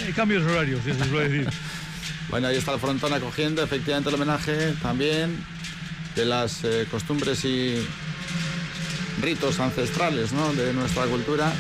[0.08, 1.53] eh, cambios horarios, eso suele decir.
[2.32, 5.38] Bueno, ahí está el frontón acogiendo efectivamente el homenaje también
[6.16, 7.86] de las eh, costumbres y
[9.22, 10.53] ritos ancestrales ¿no?
[10.53, 11.52] de nuestra cultura.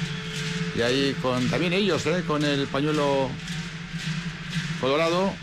[0.77, 2.23] Y ahí con también ellos, ¿eh?
[2.25, 3.29] con el pañuelo
[4.79, 5.33] colorado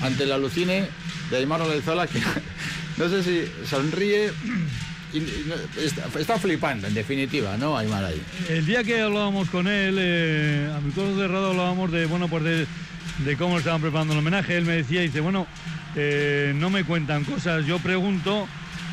[0.00, 0.88] ante el alucine
[1.30, 2.20] de Aymar Olaizola, que
[2.96, 4.32] no sé si sonríe
[6.16, 8.20] está, flipando en definitiva, ¿no, Aymar ahí?
[8.48, 12.42] El día que hablábamos con él, eh, a mi codo cerrado hablábamos de, bueno, pues
[12.42, 12.66] de,
[13.18, 14.56] de cómo estaban preparando el homenaje.
[14.56, 15.46] Él me decía, dice, bueno,
[15.94, 18.46] eh, no me cuentan cosas, yo pregunto.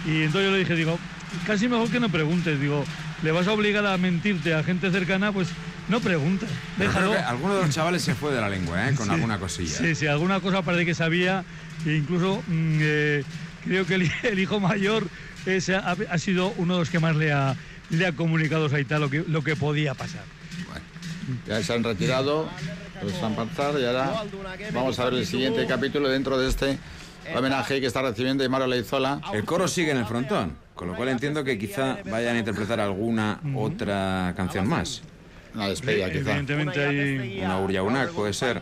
[0.05, 0.99] Y entonces yo le dije, digo,
[1.45, 2.83] casi mejor que no preguntes, digo,
[3.23, 5.47] le vas a obligar a mentirte a gente cercana, pues
[5.89, 7.11] no preguntes, Pero déjalo.
[7.11, 8.93] creo que alguno de los chavales se fue de la lengua, ¿eh?
[8.95, 9.13] Con Sí.
[9.13, 9.77] alguna cosilla.
[9.77, 11.43] Sí, sí, alguna cosa parece que sabía,
[11.85, 13.23] e incluso mm, eh,
[13.65, 15.07] creo que el, el hijo mayor
[15.45, 17.55] es, ha, ha sido uno de los que más le ha,
[17.89, 20.23] le ha comunicado a Saita lo que, lo que podía pasar.
[21.47, 22.49] Ya se han retirado
[23.01, 24.23] los San Panzar y ahora
[24.71, 26.77] vamos a ver el siguiente capítulo dentro de este
[27.35, 29.21] homenaje que está recibiendo Aymar Leizola.
[29.33, 32.79] El coro sigue en el frontón, con lo cual entiendo que quizá vayan a interpretar
[32.79, 35.01] alguna otra canción más.
[35.53, 36.31] Una despedida, quizá.
[36.31, 37.41] Evidentemente hay...
[37.43, 38.61] Una Uriaunak, puede ser.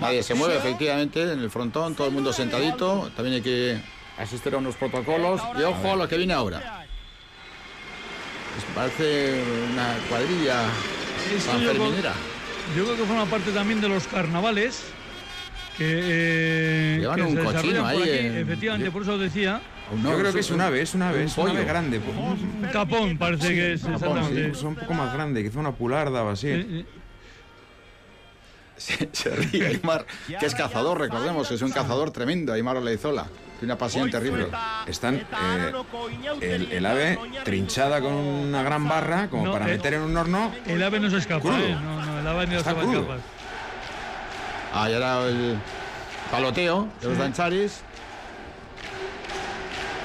[0.00, 3.10] Nadie se mueve, efectivamente, en el frontón, todo el mundo sentadito.
[3.14, 3.80] También hay que
[4.18, 5.40] asistir a unos protocolos.
[5.58, 6.84] Y ojo a lo que viene ahora.
[8.54, 9.40] Pues parece
[9.72, 10.64] una cuadrilla
[11.36, 11.74] Esto yo,
[12.76, 14.82] yo creo que forma parte también de los carnavales
[15.76, 18.26] que, eh, Llevan que un se cochino desarrollan por ahí aquí.
[18.26, 19.60] en- Efectivamente, por eso os decía.
[20.02, 21.66] Yo creo que es un ave, es un ave, un es un ave pollo.
[21.68, 21.98] grande.
[21.98, 24.50] Un capón parece que es exactamente.
[24.50, 26.84] Es un poco más grande, quizá una pularda o así.
[28.76, 30.06] Se, se ríe Aymar,
[30.38, 33.26] que es cazador, recordemos, es un cazador tremendo, Aymar Oleizola.
[33.58, 34.46] Tiene una pasión terrible.
[34.86, 35.72] Están eh,
[36.40, 40.52] el, el ave trinchada con una gran barra como No, para meter en un horno.
[40.66, 41.56] El ave no se escapa, Crudo.
[41.58, 41.74] ¿eh?
[41.82, 43.18] No, no, el ave Está se va a escapar.
[44.72, 45.58] Ah, y ahora el
[46.30, 47.20] paloteo de los Sí.
[47.22, 47.80] dancharis.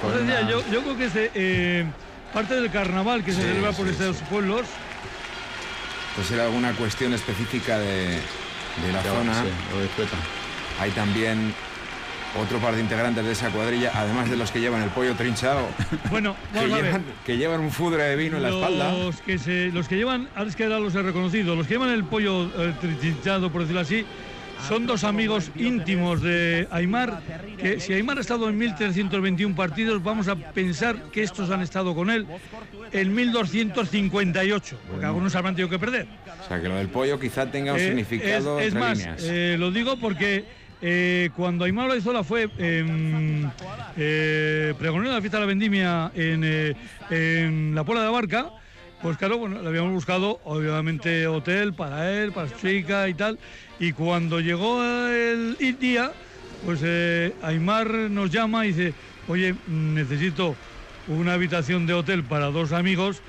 [0.04, 1.86] Una- yo, yo creo que es eh,
[2.34, 4.62] parte del carnaval que se Sí, celebra por sí, estos pueblos.
[6.16, 9.34] Pues era alguna cuestión específica de, de la Ya, zona.
[9.44, 10.20] sí, lo disfrutan.
[10.80, 11.54] Hay también
[12.42, 15.68] otro par de integrantes de esa cuadrilla, además de los que llevan el pollo trinchado,
[16.10, 18.92] Bueno, que llevan, que llevan un fudre de vino en la espalda.
[18.94, 21.76] Los que, se, los que llevan, ahora es que ahora los he reconocido, los que
[21.76, 24.06] llevan el pollo eh, trinchado, por decirlo así,
[24.68, 27.20] son dos amigos íntimos de Aymar,
[27.58, 31.94] que si Aymar ha estado en 1321 partidos, vamos a pensar que estos han estado
[31.94, 32.26] con él
[32.94, 36.08] en 1258, porque algunos habrán tenido que perder.
[36.44, 38.98] O sea, que lo del pollo quizá tenga un Eh, significado es, es entre más,
[39.00, 39.24] líneas.
[39.26, 40.46] eh, lo digo porque
[40.84, 43.50] eh, cuando Aymar Olaizola fue em,
[43.96, 46.76] eh, pregonero de la fiesta de la vendimia en, eh,
[47.10, 48.52] en la Puebla de la Barca,
[49.02, 53.40] pues claro, bueno, le habíamos buscado obviamente hotel para él, para su chica y tal.
[53.80, 56.12] Y cuando llegó el día,
[56.66, 58.94] pues eh, Aymar nos llama y dice,
[59.28, 60.56] oye, necesito
[61.08, 63.22] una habitación de hotel para dos amigos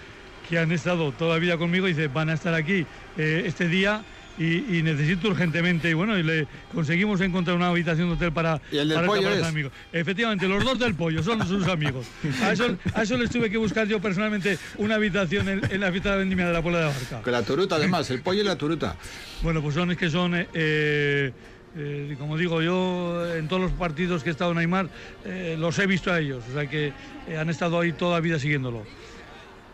[0.48, 2.86] que han estado toda la vida conmigo y dice, van a estar aquí
[3.16, 4.02] eh, este día
[4.38, 5.90] y, y necesito urgentemente.
[5.90, 9.06] Y bueno, y le conseguimos encontrar una habitación de hotel para, ¿Y el del para
[9.06, 9.42] esta pollo es?
[9.44, 9.72] amigos.
[9.92, 12.06] Efectivamente, los dos del pollo son sus amigos.
[12.42, 15.90] A eso, a eso les tuve que buscar yo personalmente una habitación en, en la
[15.90, 17.22] fiesta de la vendimia de la Puebla de la Barca.
[17.22, 18.96] Con la turuta, además, el pollo y la turuta.
[19.42, 21.32] Bueno, pues son es que son, eh, eh,
[21.76, 24.88] eh, como digo yo, en todos los partidos que he estado en Aymar,
[25.24, 26.92] eh, los he visto a ellos, o sea que
[27.38, 28.84] han estado ahí toda la vida siguiéndolo.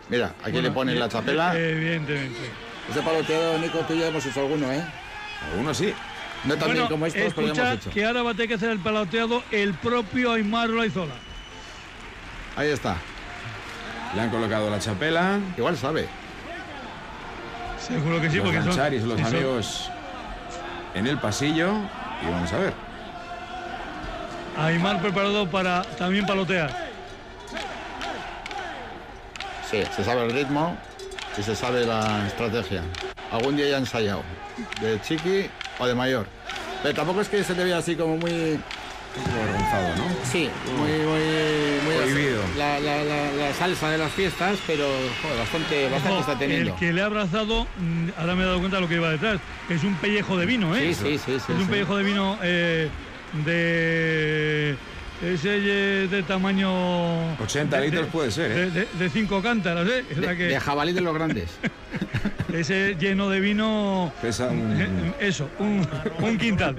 [0.08, 1.56] Mira, aquí Bueno, le ponen la chapela.
[1.58, 2.38] evidentemente.
[2.88, 4.82] Ese paloteo, Nico, tú ya hemos hecho alguno, ¿eh?
[5.50, 5.92] Algunos sí.
[6.44, 7.90] No tan bien Bueno, como estos, pero ya escucha hemos hecho.
[7.90, 11.14] que ahora va a tener que hacer el paloteado el propio Aymar Olaizola.
[12.56, 12.96] Ahí está.
[14.14, 15.38] Le han colocado la chapela.
[15.56, 16.08] Igual sabe.
[17.78, 18.66] Seguro que sí, los porque son,
[19.08, 19.90] los sí, son- amigos
[20.94, 21.72] en el pasillo.
[22.22, 22.72] Y vamos a ver.
[24.58, 26.90] Aymar preparado para también palotear.
[29.70, 30.76] Sí, se sabe el ritmo
[31.38, 32.82] y se sabe la estrategia.
[33.30, 34.22] Algún día ya ha ensayado.
[34.80, 35.46] De chiqui
[35.78, 36.26] o de mayor.
[36.82, 38.58] Pero tampoco es que se te vea así como muy...
[39.34, 40.04] Avergonzado, ¿no?
[40.22, 42.42] Sí, muy, muy, muy Prohibido.
[42.56, 44.84] La, la- la- la salsa de las fiestas, pero
[45.20, 46.72] joder, bastante, bastante está teniendo.
[46.74, 49.10] el que le ha abrazado, mm, ahora me he dado cuenta de lo que iba
[49.10, 50.94] detrás, es un pellejo de vino, ¿eh?
[50.94, 51.70] Sí, sí, sí, sí, Es un sí.
[51.70, 52.88] pellejo de vino eh,
[53.44, 54.76] de...
[55.22, 55.50] Ese
[56.04, 57.34] eh, de tamaño...
[57.38, 58.54] 80 de- litros de- puede ser, ¿eh?
[58.54, 60.04] De, de- de cinco cántaras, ¿eh?
[60.10, 61.50] Es la De, que- de jabalí de los grandes.
[62.54, 64.10] ese lleno de vino...
[64.22, 65.12] Pesa un...
[65.20, 65.86] Eso, un,
[66.22, 66.74] un quintal.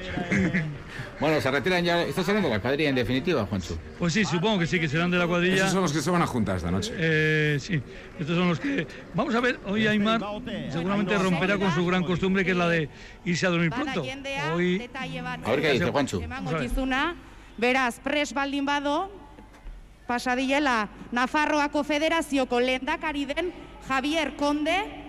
[1.20, 2.02] Bueno, se retiran ya.
[2.02, 3.78] Estás hablando de la cuadrilla en definitiva, Juancho.
[4.00, 5.58] Pues sí, supongo que sí, que serán de la cuadrilla.
[5.58, 6.94] Esos son los que se van a juntar esta noche.
[6.98, 7.80] Eh, sí,
[8.20, 8.88] estos son los que...
[9.14, 10.20] Vamos a ver, hoy Aymar
[10.72, 12.90] seguramente romperá con su gran costumbre, que es la de
[13.26, 14.04] irse a dormir pronto.
[14.56, 14.90] Hoy...
[15.46, 16.20] A ver qué dice Juancho.
[17.58, 19.10] Beraz, pres baldin bado,
[20.08, 23.54] pasadiela Nafarroako Federazioko lehendakari den
[23.88, 25.01] Javier Conde,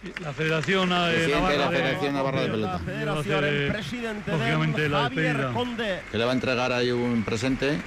[0.00, 2.78] Sí, La Federación eh, Presidente de la Navarra Federación Navarra de Pelota.
[2.78, 5.48] Federazioaren presidente den lógicamente la Javier.
[5.52, 7.80] Conde Que le va a entregar ahí un presente.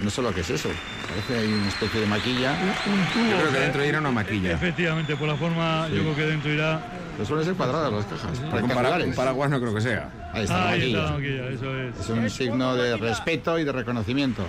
[0.00, 0.68] No sé lo que es eso.
[1.08, 2.52] Parece ahí una especie de maquilla.
[2.86, 3.30] Un tubo.
[3.30, 4.52] Yo creo que dentro irá una maquilla.
[4.52, 5.94] Efectivamente, por la forma, Sí.
[5.96, 6.80] yo creo que dentro irá...
[7.16, 8.38] Pero suelen ser cuadradas las cajas.
[8.38, 9.06] Un, para- rectangulares.
[9.06, 10.10] un paraguas no creo que sea.
[10.34, 11.02] Ahí está la Ahí está maquilla.
[11.02, 11.98] la maquilla, eso es.
[12.00, 14.42] Es un signo de respeto y de reconocimiento.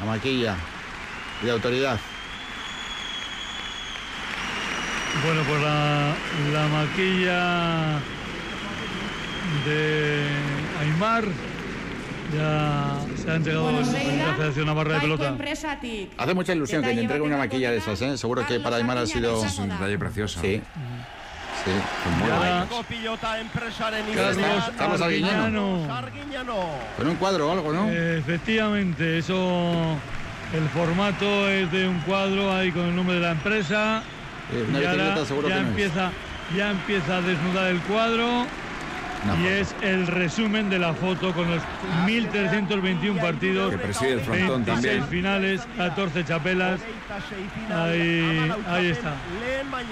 [0.00, 0.56] La maquilla
[1.42, 1.98] y de autoridad.
[5.24, 6.14] Bueno, pues la,
[6.52, 7.98] la maquilla
[9.66, 10.26] de
[10.80, 11.24] Aymar.
[12.36, 15.28] Ya se ha entregado Bueno, en seida, la Federación Navarra de Pelota.
[16.18, 18.18] Hace mucha ilusión que te entregue una maquilla de esas, ¿eh?
[18.18, 19.44] Seguro que para Aymar ha sido...
[19.44, 20.40] Es un detalle precioso.
[20.40, 20.60] Sí.
[21.64, 21.70] Sí,
[22.20, 22.66] muy Y ahora-
[24.76, 25.00] Carlos-.
[25.02, 25.86] Arguiñano.
[26.96, 27.90] Con un cuadro o algo, ¿no?
[27.90, 29.96] Efectivamente, eso.
[30.52, 34.02] El formato es de un cuadro ahí con el nombre de la empresa.
[34.52, 35.70] Eh, una y ahora bicicleta seguro ya que no es.
[35.70, 36.10] empieza,
[36.56, 38.46] ya empieza a desnudar el cuadro.
[39.42, 41.60] y es el resumen de la foto con los
[42.06, 45.08] 1.321 partidos, Que preside el frontón 26 también.
[45.08, 46.80] finales, 14 chapelas.
[47.74, 49.14] Ahí, ahí está.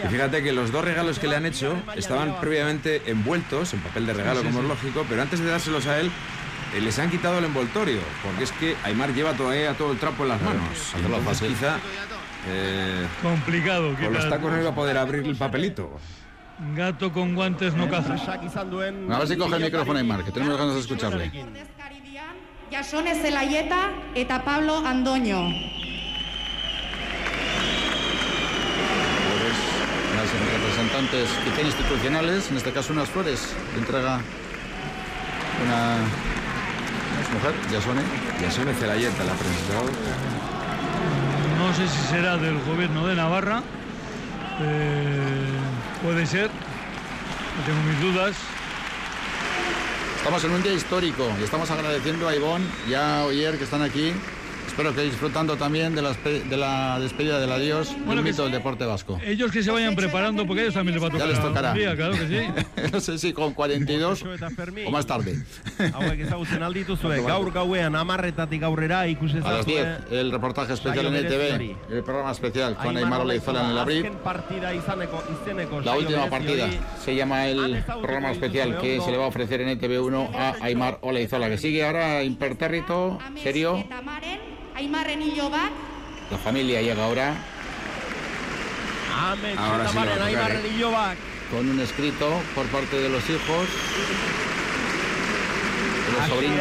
[0.05, 4.07] Y fíjate que los dos regalos que le han hecho estaban previamente envueltos en papel
[4.07, 4.65] de regalo, Sí, como sí.
[4.65, 6.11] es lógico, pero antes de dárselos a él,
[6.77, 10.23] eh, les han quitado el envoltorio, porque es que Aymar lleva todavía todo el trapo
[10.25, 10.95] en las manos.
[10.95, 11.77] Hacerlo entonces quizá
[12.49, 13.95] eh, Complicado.
[13.95, 15.99] con los tacos no iba a poder abrir el papelito.
[16.77, 18.15] Gato con guantes no caza.
[18.15, 21.33] A ver si coge el micrófono Aymar, que tenemos ganas de escucharle.
[22.71, 25.49] Jasone Zelaieta eta Pablo Andoño.
[30.17, 34.21] Las representantes quizá institucionales, en este caso unas flores, que entrega
[35.65, 35.99] una
[37.35, 38.03] mujer, Yasone.
[38.41, 39.93] Yasone Celayeta, la presentadora.
[41.65, 43.63] No sé si será del gobierno de Navarra.
[44.61, 45.49] Eh,
[46.03, 46.51] puede ser.
[46.51, 48.37] No tengo mis dudas.
[50.19, 53.81] Estamos en un día histórico y estamos agradeciendo a Ivonne y a Oyer que están
[53.81, 54.13] aquí.
[54.75, 58.85] Espero que disfrutando también de la, de la despedida del adiós Bueno, del mito deporte
[58.85, 59.21] vasco.
[59.25, 61.29] Ellos que se vayan preparando porque a ellos también les va a Ya tocar.
[61.29, 61.71] les tocará.
[61.71, 62.91] un día, claro que sí.
[62.93, 64.25] no sé si con 42
[64.85, 65.41] o más tarde.
[65.95, 70.21] Hauek ezagutzen aldituzue, gaur gauean amarretatik aurrera ikusi A las 10, ezazue.
[70.21, 74.11] el reportaje especial en ETV, el programa especial con Aymar Olaizola en el abril.
[75.85, 76.69] La última partida
[76.99, 80.99] se llama el programa especial que se le va a ofrecer en ETV1 a Aymar
[81.03, 83.85] Olaizola, que sigue ahora impertérrito, serio.
[84.75, 85.71] Aimarren hilo bat,
[86.31, 87.35] La familia llega ahora
[89.17, 90.75] Amets Ahora sí a Aimarren eh.
[90.77, 91.17] ilobak.
[91.51, 93.69] con un escrito por parte de los hijos,
[96.07, 96.57] de los sobrinos,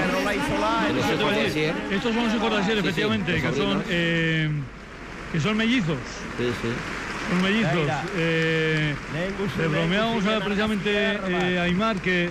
[0.87, 1.75] de los hijos de Asier.
[1.91, 4.51] Estos son los hijos de Asier, Sí, sí, efectivamente, que son eh,
[5.31, 5.97] que son mellizos.
[6.37, 6.69] Sí, sí.
[7.29, 7.89] Son mellizos.
[8.17, 8.93] Eh,
[9.57, 12.29] le bromeamos a precisamente ziren, eh, a Aymar que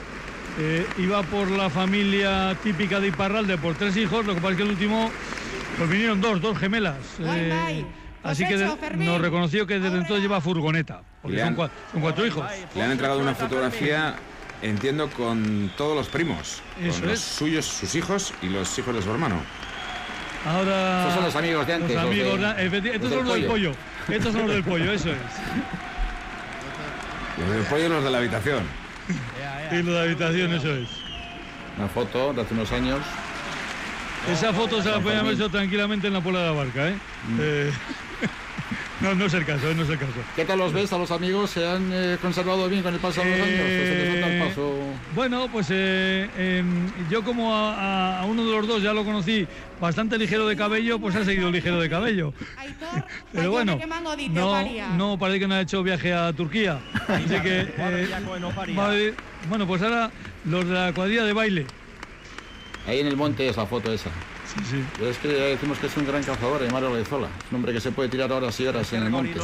[0.58, 4.56] eh, iba por la familia típica de Iparralde por tres hijos, lo que pasa es
[4.58, 5.10] que el último,
[5.78, 6.96] pues vinieron dos, dos gemelas.
[7.18, 7.86] Bai, eh, bai.
[8.22, 8.66] así que de-
[8.96, 12.44] nos reconoció que desde entonces lleva furgoneta, porque son, han- cua- son cuatro hijos.
[12.74, 14.14] Le han entregado una fotografía,
[14.62, 16.62] entiendo, con todos los primos.
[16.80, 17.20] Eso con los es.
[17.20, 19.36] suyos, sus hijos y los hijos de su hermano.
[20.46, 21.00] Ahora.
[21.00, 23.24] Estos son los amigos de antes, Los los de- amigos de- los estos del son
[23.28, 23.72] los del pollo.
[23.72, 24.16] pollo.
[24.16, 25.16] Estos son los del pollo, eso es.
[27.38, 28.62] Los del pollo y los de la habitación.
[29.70, 30.88] Y los de habitación, eso es.
[31.78, 32.98] Una foto de hace unos años.
[34.30, 36.94] Esa foto se la pueden haber hecho tranquilamente en la pola de la barca, ¿eh?
[37.40, 37.72] Eh,
[39.00, 39.74] no, no es el caso, ¿eh?
[39.74, 40.12] no es el caso.
[40.36, 41.50] ¿Qué tal los ves a los amigos?
[41.50, 43.60] ¿Se han eh, conservado bien con el paso de los años?
[43.60, 44.74] ¿O se el paso?
[45.14, 49.04] Bueno, pues eh, em, yo como a, a- a uno de los dos ya lo
[49.04, 49.46] conocí
[49.80, 52.32] bastante ligero de cabello, pues ha seguido ligero de cabello.
[53.32, 53.76] Pero bueno,
[54.96, 56.78] no, parece que no ha hecho viaje a Turquía.
[57.08, 59.14] Así que, eh,
[59.48, 60.10] bueno, pues ahora
[60.44, 61.66] los de la cuadrilla de baile.
[62.86, 64.10] Ahí en el monte es la foto esa.
[64.52, 64.84] Sí, sí.
[64.98, 67.28] Pero es que ya decimos que es un gran cazador, Aymar Olaizola.
[67.28, 69.38] Es un hombre que se puede tirar horas y horas en el monte.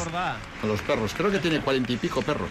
[0.60, 1.14] Con los perros.
[1.16, 2.50] Creo que tiene cuarenta y pico perros.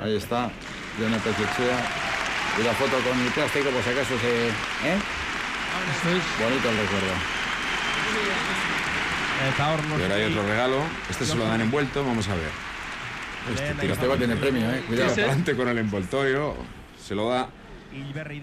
[0.00, 0.50] Ahí está,
[0.98, 1.88] Diana Pezechea.
[2.58, 4.48] Y la foto con el plástico, pues acaso se...
[4.48, 4.98] ¿Eh?
[6.40, 7.12] Bonito el recuerdo.
[9.58, 10.82] Hor Y ahora hay otro regalo.
[11.08, 12.50] Este se lo dan envuelto, vamos a ver.
[13.54, 14.82] Este Este va a tener premio, ¿eh?
[14.86, 15.12] Cuidado.
[15.12, 16.56] Adelante con el envoltorio.
[17.02, 17.48] Se lo da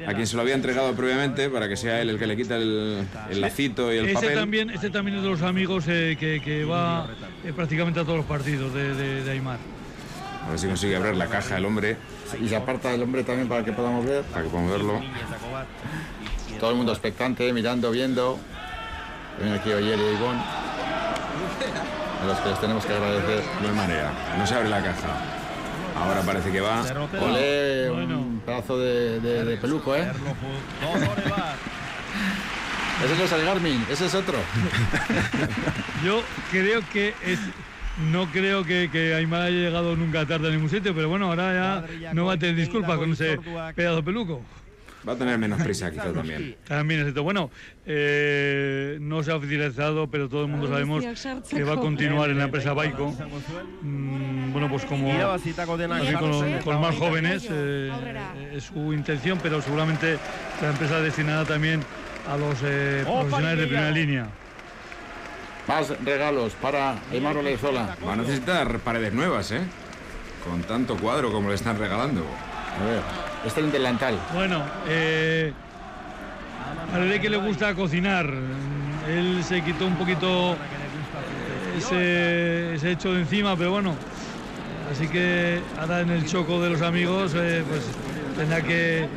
[0.07, 2.55] a quien se lo había entregado previamente para que sea él el que le quita
[2.57, 4.35] el, el lacito y el Este papel.
[4.35, 7.07] también, este también es de los amigos eh, que, que va
[7.45, 9.57] eh, prácticamente a todos los partidos de, de- de Aymar.
[10.45, 11.97] A ver si consigue abrir la caja el hombre.
[12.41, 14.23] Y se aparta el hombre también para que podamos ver.
[14.23, 15.01] Para que podamos verlo.
[16.59, 18.39] Todo el mundo expectante, mirando, viendo.
[19.41, 20.39] Ven aquí Oyer y Ivonne.
[22.21, 23.43] A los que les tenemos que agradecer.
[23.61, 25.21] No hay manera, no se abre la caja.
[25.97, 26.81] Ahora parece que va.
[27.21, 30.07] Olé, un pedazo de, de- de peluco, ¿eh?
[33.05, 34.39] Ese no es el Garmin, ese es otro.
[36.03, 36.21] Yo
[36.51, 37.39] creo que es.
[38.11, 41.83] No creo que, que Aymar haya llegado nunca tarde a ningún sitio, pero bueno, ahora
[41.99, 43.39] ya no va a tener disculpas con ese
[43.75, 44.41] pedazo de peluco.
[45.07, 46.55] Va a tener menos prisa quizá también.
[46.67, 47.23] También es cierto.
[47.23, 47.49] Bueno,
[47.85, 51.03] eh, no se ha oficializado, pero todo el mundo sabemos
[51.49, 53.15] que va a continuar en la empresa Baico.
[53.81, 57.91] Mm, bueno, pues como así con, con más jóvenes eh,
[58.53, 60.17] es su intención, pero seguramente
[60.61, 61.81] la empresa destinada también
[62.27, 64.27] a los eh, profesionales de primera línea.
[65.67, 67.95] Más regalos para Aymar Olezola.
[68.05, 69.61] Va a necesitar paredes nuevas, ¿eh?
[70.47, 72.25] Con tanto cuadro como le están regalando.
[72.81, 73.01] A ver,
[73.45, 74.19] este es un delantal.
[74.33, 75.51] Bueno, eh,
[76.91, 78.31] parece que le gusta cocinar.
[79.07, 80.55] Él se quitó un poquito
[81.77, 83.95] ese, ese hecho de encima, pero bueno.
[84.91, 87.83] Así que ahora en el choco de los amigos, eh, pues
[88.37, 89.07] tendrá que,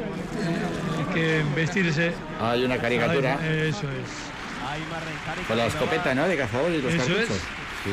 [1.15, 2.13] que vestirse.
[2.41, 3.39] Hay una caricatura.
[3.41, 5.47] Ay, Eso es.
[5.47, 6.27] Con la escopeta, ¿no?
[6.27, 7.31] De cazador y los Eso cartuchos.
[7.31, 7.43] es.
[7.85, 7.91] Sí.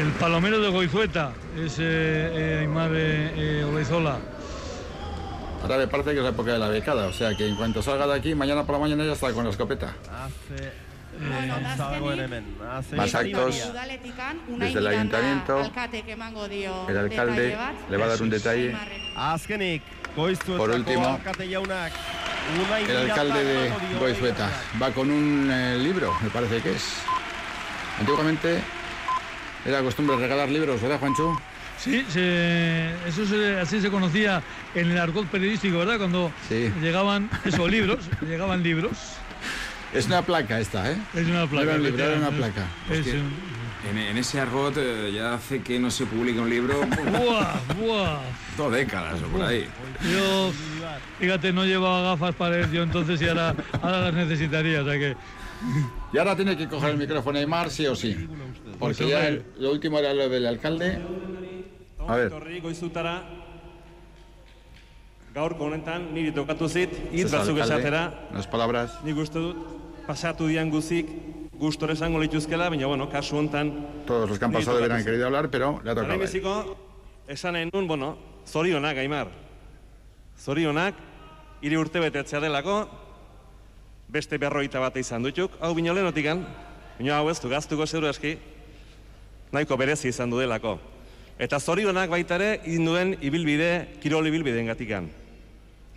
[0.00, 4.18] El palomero de Goizueta es eh, eh, Aymar eh, eh, Olaizola.
[5.62, 7.82] Ahora me parece que es la época de la becada, o sea que en cuanto
[7.82, 9.94] salga de aquí, mañana por la mañana ya está con la escopeta.
[10.12, 10.86] Hace...
[12.70, 13.72] Hace Más actos
[14.48, 15.62] desde el ayuntamiento.
[16.88, 17.56] El alcalde
[17.90, 18.76] le va a dar un detalle.
[20.14, 21.18] Por último,
[22.86, 24.50] El alcalde de Goizueta
[24.80, 27.02] va con un eh, libro, me parece que es.
[27.98, 28.60] Antiguamente
[29.66, 31.40] era costumbre regalar libros, ¿verdad, Juancho?
[31.78, 34.42] Sí, se- eso se- así se conocía
[34.74, 35.98] en el argot periodístico, ¿verdad?
[35.98, 36.72] Cuando Sí.
[36.80, 38.92] llegaban esos libros, llegaban libros.
[39.92, 40.96] Es una placa esta, ¿eh?
[41.14, 41.64] Es una placa.
[41.66, 42.64] era un libro, era una placa.
[42.90, 43.56] Es que- un-
[43.90, 46.80] En, en ese argot eh, ya hace que no se publique un libro
[47.12, 47.54] ¡Buah!
[47.78, 48.18] ¡Buah!
[48.56, 49.68] dos décadas o por ahí.
[50.12, 50.50] Yo,
[51.20, 55.16] fíjate, no llevaba gafas para yo entonces y ahora, ahora las necesitaría, o sea que...
[56.12, 58.28] Y ahora tiene que coger el micrófono Aymar, sí o sí.
[58.78, 60.98] Porque ya el- lo último era lo del alcalde.
[62.06, 62.32] A ver.
[65.36, 68.28] Gaurko honetan niri tokatu zit hitz batzuk esatera.
[68.32, 68.94] Unas palabras.
[69.04, 69.58] Nik uste dut
[70.06, 71.10] pasatu dian guzik
[71.60, 73.72] gustore esango lituzkela, baina bueno, kasu hontan
[74.06, 76.08] Todos los que han pasado hubieran querido hablar, pero le ha tocado.
[76.08, 76.76] Lehenbiziko
[77.28, 78.16] esan nahi nun, bueno,
[78.46, 79.28] zorionak, Aimar.
[80.38, 80.94] Zorionak,
[81.60, 82.88] hiri urte betetzea delako,
[84.08, 85.52] beste berroita bat izan dutuk.
[85.60, 86.44] Hau bino lehenotikan,
[86.98, 88.36] bino hau ez du gaztuko zeru eski,
[89.52, 90.78] nahiko berezi izan du delako.
[91.38, 95.10] Eta zorionak baita ere, induen ibilbide, kirol ibilbideen gatikan.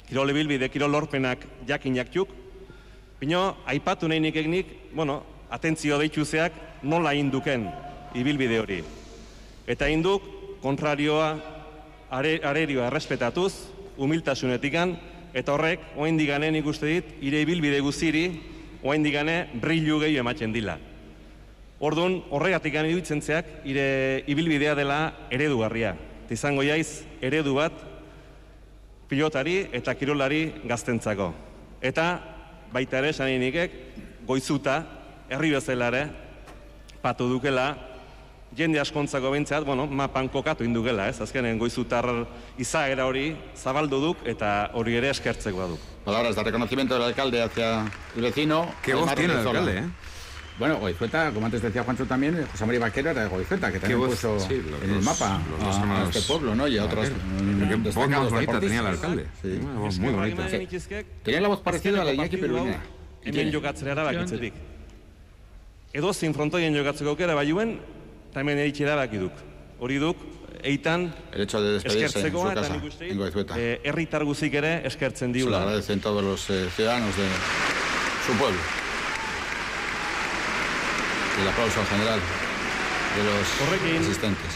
[0.10, 2.34] Kirol ibilbide, kirol lorpenak jakin jaktuk,
[3.20, 6.54] Bino, aipatu nahi nik nik, bueno, atentzio deituzeak
[6.84, 7.66] nola induken
[8.16, 8.78] ibilbide hori.
[9.68, 10.24] Eta induk,
[10.64, 11.34] kontrarioa,
[12.10, 13.52] are, arerioa errespetatuz,
[13.98, 14.96] humiltasunetikan,
[15.34, 18.26] eta horrek, oain diganen ikuste dit, ire ibilbide guziri,
[18.84, 20.78] oain digane, brillu gehiago ematen dila.
[21.80, 25.00] Orduan, horregatik gane iruditzen zeak, ire ibilbidea dela
[25.32, 25.94] eredugarria.
[26.30, 27.74] Izango jaiz, eredu bat,
[29.10, 31.32] pilotari eta kirolari gaztentzako.
[31.82, 32.08] Eta
[32.74, 33.78] baita ere, esan nikek,
[34.28, 34.84] goizuta,
[35.32, 36.04] herri bezala ere,
[37.02, 37.72] patu dukela,
[38.56, 41.22] jende askontzako behintzat, bueno, mapan kokatu indukela, ez?
[41.22, 42.06] Azkenen goizutar
[42.58, 45.80] izaera hori zabaldu duk eta hori ere eskertzekoa duk.
[46.06, 47.86] Palabras de reconocimiento del alcalde hacia
[48.16, 48.68] el vecino.
[48.82, 49.84] Qué voz Aymar tiene el alcalde, ¿eh?
[50.60, 53.80] Bueno, Goizueta, como antes decía Juancho también, eh, José María Vaquero era de Goizueta, que
[53.80, 56.68] también voz, puso sí, los en el mapa los a, a hermanos este pueblo, ¿no?
[56.68, 59.26] Y a otros Qué voz más bonita tenía el alcalde.
[59.42, 59.60] Sí.
[59.64, 60.50] Una voz muy bonita.
[60.50, 60.68] Sí.
[61.24, 62.82] Tenía la voz parecida a la de Iñaki Perulina.
[63.24, 64.54] Y Hemen jokatzera erabakitzetik.
[65.94, 67.80] Edo zin frontoien jokatzeko aukera baiuen,
[68.30, 69.34] eta hemen eritxe erabaki duk.
[69.80, 70.18] Hori duk,
[70.64, 75.32] eitan de despedirse en su eskertzekoa eta casa, nik uste eh, herritar guzik ere eskertzen
[75.34, 75.62] Se diula.
[75.64, 77.28] agradecen todos los eh, ciudadanos de
[78.26, 78.60] su pueblo.
[81.42, 82.20] El aplauso en general
[83.16, 84.54] de los Horrekin- asistentes.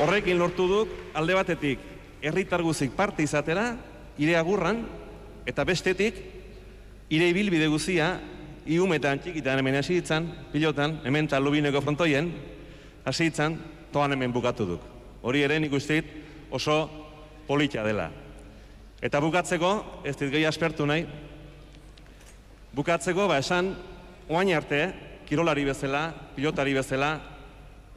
[0.00, 1.78] Horrekin lortu duk, alde batetik,
[2.22, 3.76] herritar guzik parte izatera,
[4.18, 4.82] ire agurran,
[5.46, 6.16] eta bestetik,
[7.08, 8.20] ire ibilbide guzia,
[8.66, 12.30] iumetan txikitan hemen hasi ditzan, pilotan, hemen eta lubineko frontoien,
[13.04, 13.58] hasi ditzan,
[13.92, 14.84] toan hemen bukatu duk.
[15.22, 16.02] Hori ere nik uste
[16.50, 16.76] oso
[17.46, 18.10] politxa dela.
[19.02, 21.06] Eta bukatzeko, ez dit gehi aspertu nahi,
[22.74, 23.72] bukatzeko, ba esan,
[24.28, 24.92] oain arte,
[25.26, 27.16] kirolari bezala, pilotari bezala,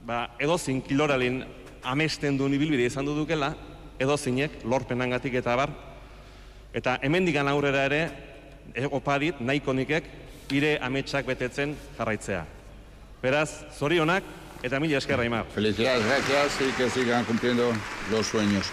[0.05, 1.43] ba, edozin kiloralin
[1.85, 3.53] amesten duen ibilbide izan du dukela,
[4.01, 5.71] edozinek lorpenangatik eta bar.
[6.75, 8.01] Eta hemendikan aurrera ere,
[8.73, 10.09] e, opa dit, nahiko nikek,
[10.51, 12.45] ire ametsak betetzen jarraitzea.
[13.21, 14.23] Beraz, zorionak
[14.63, 15.45] eta mila eskerra Aimar.
[15.53, 17.71] Felicidades, gracias y que sigan cumpliendo
[18.11, 18.67] los sueños.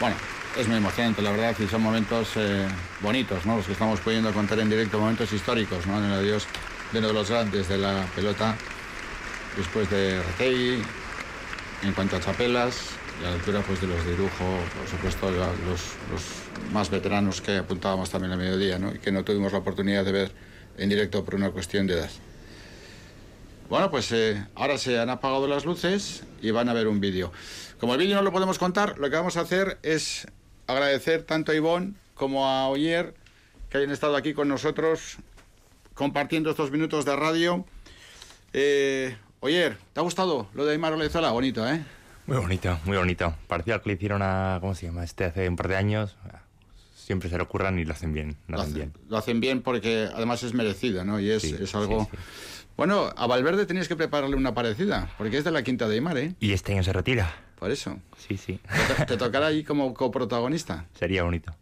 [0.00, 0.16] Bueno,
[0.56, 2.66] es muy emocionante, la verdad, y son momentos eh,
[3.00, 3.56] bonitos, ¿no?
[3.56, 5.98] Los que estamos pudiendo contar en directo, momentos históricos, ¿no?
[5.98, 6.46] En el adiós
[6.92, 8.56] de uno de los grandes de la pelota
[9.56, 10.82] después de Retegui,
[11.82, 15.30] en cuanto a chapelas, y a la altura pues, de los de Irujo, por supuesto
[15.30, 15.80] los,
[16.10, 16.22] los
[16.72, 18.94] más veteranos que apuntábamos también a mediodía, ¿no?
[18.94, 20.32] y que no tuvimos la oportunidad de ver
[20.78, 22.10] en directo por una cuestión de edad.
[23.68, 27.32] Bueno, pues eh, ahora se han apagado las luces y van a ver un vídeo.
[27.80, 30.26] Como el vídeo no lo podemos contar, lo que vamos a hacer es
[30.66, 33.14] agradecer tanto a Ivonne como a Oyer
[33.68, 35.16] que hayan estado aquí con nosotros
[35.94, 37.64] compartiendo estos minutos de radio.
[38.52, 41.30] Eh, Oyer, ¿te ha gustado lo de Aymar Olezola?
[41.30, 41.82] Bonito, ¿eh?
[42.26, 43.34] Muy bonito, muy bonito.
[43.48, 45.04] Parecía que le hicieron a, ¿cómo se llama?
[45.04, 46.16] Este hace un par de años.
[47.06, 48.36] Siempre se lo ocurran y lo hacen bien.
[48.48, 48.92] Lo, hacen bien.
[49.08, 51.20] Lo hacen bien porque además es merecido, ¿no?
[51.20, 52.10] Y es, es algo...
[52.76, 56.18] Bueno, a Valverde tenías que prepararle una parecida, porque es de la quinta de Aymar,
[56.18, 56.34] ¿eh?
[56.40, 57.32] Y este año se retira.
[57.60, 58.00] Por eso.
[58.18, 58.58] Sí, sí.
[58.96, 60.86] ¿Te, te tocará ahí como coprotagonista?
[60.98, 61.54] Sería bonito.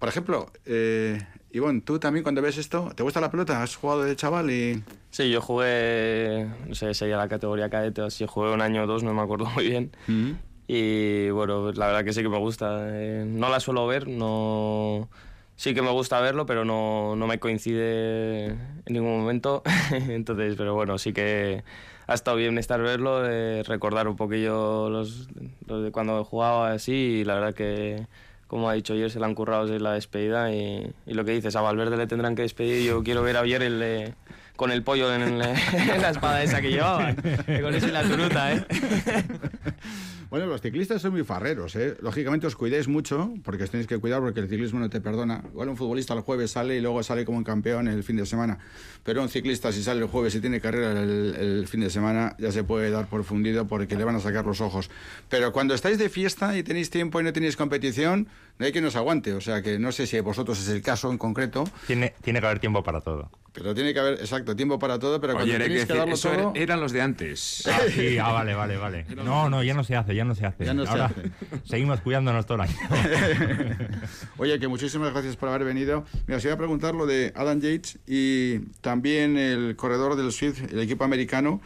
[0.00, 3.62] Por ejemplo, eh, Ivonne, tú también cuando ves esto, ¿te gusta la pelota?
[3.62, 4.82] ¿Has jugado de chaval y...?
[5.10, 9.04] Sí, yo jugué, no sé, sería la categoría cadete, así jugué un año o dos,
[9.04, 9.92] no me acuerdo muy bien.
[10.66, 12.88] Y bueno, la verdad que sí que me gusta.
[12.90, 15.08] Eh, no la suelo ver, no...
[15.54, 19.62] Sí que me gusta verlo, pero no, no me coincide en ningún momento.
[19.92, 21.62] Entonces, pero bueno, sí que
[22.06, 25.28] ha estado bien estar verlo, eh, recordar un poquillo los,
[25.66, 28.06] los, de cuando jugaba así y la verdad que,
[28.48, 31.32] como ha dicho ayer, se le han currado desde la despedida y, y, lo que
[31.32, 32.82] dices, a Valverde le tendrán que despedir.
[32.84, 33.82] Yo quiero ver a ayer el...
[33.82, 34.14] Eh,
[34.56, 38.52] con el pollo en, en, la espada esa que llevaban, con eso y la turuta,
[38.52, 38.64] ¿eh?
[40.32, 41.94] Bueno, los ciclistas son muy farreros, ¿eh?
[42.00, 45.44] Lógicamente os cuidéis mucho, porque os tenéis que cuidar porque el ciclismo no te perdona.
[45.50, 48.24] Igual un futbolista el jueves sale y luego sale como un campeón el fin de
[48.24, 48.58] semana.
[49.04, 52.34] Pero un ciclista si sale el jueves y tiene carrera el, el fin de semana,
[52.38, 54.88] ya se puede dar por fundido porque le van a sacar los ojos.
[55.28, 58.26] Pero cuando estáis de fiesta y tenéis tiempo y no tenéis competición,
[58.58, 59.32] no hay que nos aguante.
[59.34, 61.64] O sea que no sé si vosotros es el caso en concreto.
[61.86, 63.30] Tiene, tiene que haber tiempo para todo.
[63.52, 66.30] Pero tiene que haber, exacto, tiempo para todo, pero cuando tenéis que, que darlo eso
[66.30, 66.52] todo...
[66.54, 67.64] eran los de antes.
[67.72, 69.06] Ah, sí, ah, vale, vale, vale.
[69.16, 70.64] No, no, ya no se hace, ya no se hace.
[70.64, 71.30] Ya no Ahora se hace.
[71.64, 72.76] seguimos cuidándonos todo el año.
[74.38, 76.04] Oye, que muchísimas gracias por haber venido.
[76.26, 80.72] Mira, os iba a preguntar lo de Adam Yates y también el corredor del Swift,
[80.72, 81.60] el equipo americano,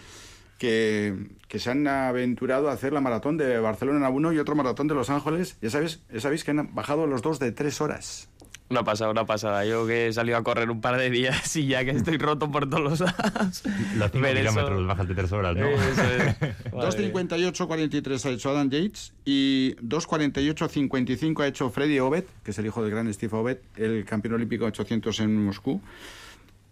[0.58, 1.14] que,
[1.48, 4.94] que se han aventurado a hacer la maratón de Barcelona 1 y otro maratón de
[4.94, 5.58] Los Ángeles.
[5.60, 8.28] Ya sabéis, ya sabéis que han bajado los dos de tres horas.
[8.68, 9.64] Una pasada, una pasada.
[9.64, 12.50] Yo que he salido a correr un par de días y ya que estoy roto
[12.50, 13.62] por todos los lados.
[13.96, 15.66] Los 5 kilómetros bajas de 3 horas, ¿no?
[15.68, 16.36] Eso es.
[16.72, 22.82] 2.58.43 ha hecho Adam Yates y 2.48.55 ha hecho Freddy Obed, que es el hijo
[22.82, 25.80] del gran Steve Obed, el campeón olímpico 800 en Moscú,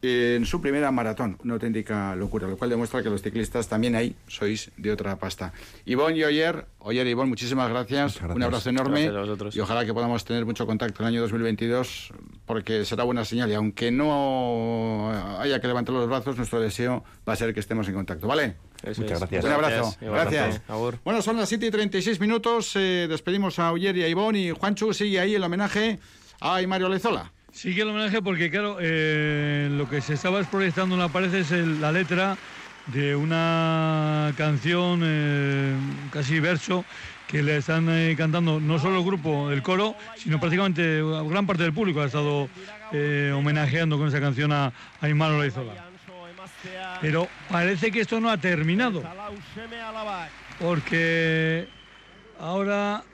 [0.04, 1.38] en su primera maratón.
[1.44, 5.52] Una auténtica locura, lo cual demuestra que los ciclistas también ahí sois de otra pasta.
[5.86, 8.14] Ivonne y Oyer, Oyer y Ivonne, muchísimas gracias.
[8.18, 8.36] gracias.
[8.36, 9.00] Un abrazo enorme.
[9.02, 9.56] Gracias a vosotros.
[9.56, 12.12] Y ojalá que podamos tener mucho contacto en el año 2022,
[12.46, 13.50] porque será buena señal.
[13.50, 15.10] Y aunque no
[15.40, 18.26] haya que levantar los brazos, nuestro deseo va a ser que estemos en contacto.
[18.26, 18.56] ¿Vale?
[18.82, 19.30] Eso Muchas es.
[19.30, 19.44] gracias.
[19.44, 19.96] Un abrazo.
[20.00, 20.60] Gracias.
[20.68, 20.98] Agur.
[21.04, 22.72] Bueno, son las 7 y 36 minutos.
[22.76, 24.38] eh, despedimos a Oyer y a Ivonne.
[24.38, 25.98] Y Juanchu sigue ahí el homenaje
[26.40, 27.32] a Mario Lezola.
[27.54, 31.32] Sí que el homenaje porque, claro, eh, lo que se estaba proyectando en la pared
[31.32, 32.36] es la letra
[32.88, 35.72] de una canción, eh,
[36.10, 36.84] casi verso,
[37.28, 41.62] que le están eh, cantando no solo el grupo, el coro, sino prácticamente gran parte
[41.62, 42.48] del público ha estado
[43.36, 45.74] homenajeando con esa canción a, a Aymar Olaizola.
[47.00, 49.02] Pero parece que esto no ha terminado,
[50.58, 51.68] porque
[52.40, 53.04] ahora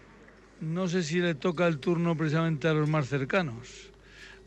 [0.61, 3.90] no sé si le toca el turno precisamente a los más cercanos.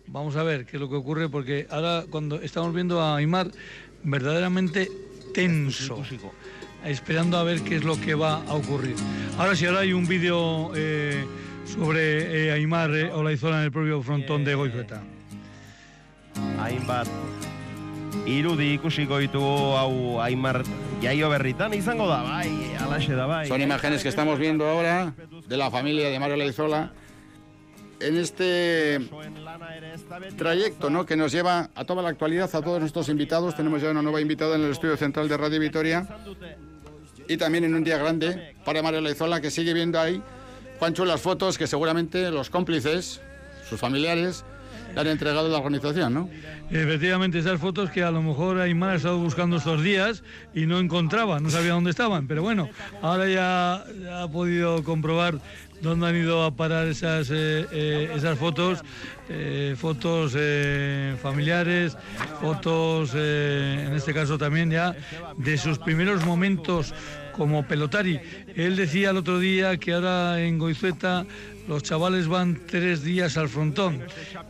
[0.08, 3.52] Vamos a ver qué es lo que ocurre, porque ahora cuando estamos viendo a Aymar
[4.04, 4.90] verdaderamente
[5.34, 6.04] tenso,
[6.86, 8.96] esperando a ver qué es lo que va a ocurrir.
[9.38, 11.26] Ahora sí, ahora hay un vídeo eh,
[11.66, 15.02] sobre eh, Aymar eh, Olaizola en el propio frontón de Goizueta.
[16.60, 17.08] hainbat
[18.26, 20.64] irudi ikusiko ditugu hau Aimar
[21.02, 22.50] jaio berritan izango da, bai,
[22.80, 23.48] alaxe da, bai.
[23.48, 25.14] Son imágenes que estamos viendo ahora
[25.48, 26.94] de la familia de Mario Leizola
[28.04, 29.00] en este
[30.38, 31.06] trayecto ¿no?
[31.06, 33.56] que nos lleva a toda la actualidad, a todos nuestros invitados.
[33.56, 36.08] Tenemos ya una nueva invitada en el estudio central de Radio Vitoria
[37.28, 40.22] y también en un día grande para Mario Leizola que sigue viendo ahí,
[40.80, 43.22] Juancho, las fotos que seguramente los cómplices,
[43.70, 44.44] sus familiares,
[44.94, 46.30] le han entregado a la organización, ¿no?
[46.70, 50.24] Efectivamente, esas fotos que a lo mejor Aymar ha estado buscando estos días
[50.54, 52.28] y no encontraba, no sabía dónde estaban.
[52.28, 52.70] Pero bueno,
[53.02, 55.40] ahora ya ha podido comprobar
[55.84, 58.80] dónde han ido a parar esas, eh, eh, esas fotos,
[59.30, 60.32] eh, fotos
[61.22, 61.96] familiares,
[62.42, 64.96] fotos, en este caso también ya,
[65.38, 66.94] de sus primeros momentos
[67.34, 68.20] como pelotari.
[68.56, 71.26] Él decía el otro día que ahora en Goizueta
[71.68, 74.02] los chavales van tres días al frontón.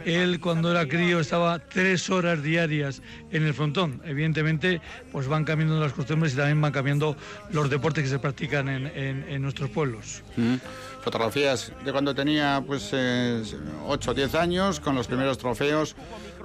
[0.04, 3.02] Él cuando era crío estaba tres horas diarias
[3.32, 4.02] en el frontón.
[4.04, 4.82] Evidentemente,
[5.12, 7.16] pues van cambiando las costumbres y también van cambiando
[7.52, 10.24] los deportes que se practican en, en- en nuestros pueblos.
[10.36, 10.56] Mm.
[11.04, 13.44] Fotografías de cuando tenía pues eh,
[13.88, 15.96] 8 o 10 años, con los primeros trofeos,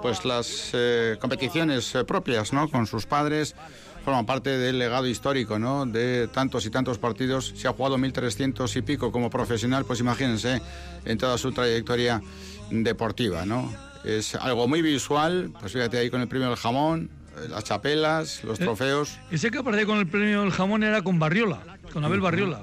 [0.02, 2.68] pues las eh, competiciones eh, propias, ¿no?
[2.68, 3.54] Con sus padres,
[4.04, 5.86] forman parte del legado histórico, ¿no?
[5.86, 7.52] De tantos y tantos partidos.
[7.56, 10.60] Se ha jugado 1.300 y pico como profesional, pues imagínense,
[11.04, 12.20] en toda su trayectoria
[12.70, 13.72] deportiva, ¿no?
[14.04, 17.10] Es algo muy visual, pues fíjate ahí con el premio del jamón,
[17.50, 19.18] las chapelas, los Eh, trofeos.
[19.30, 21.60] Ese que aparecía con el premio del jamón era con Barriola,
[21.92, 22.62] con Abel Barriola.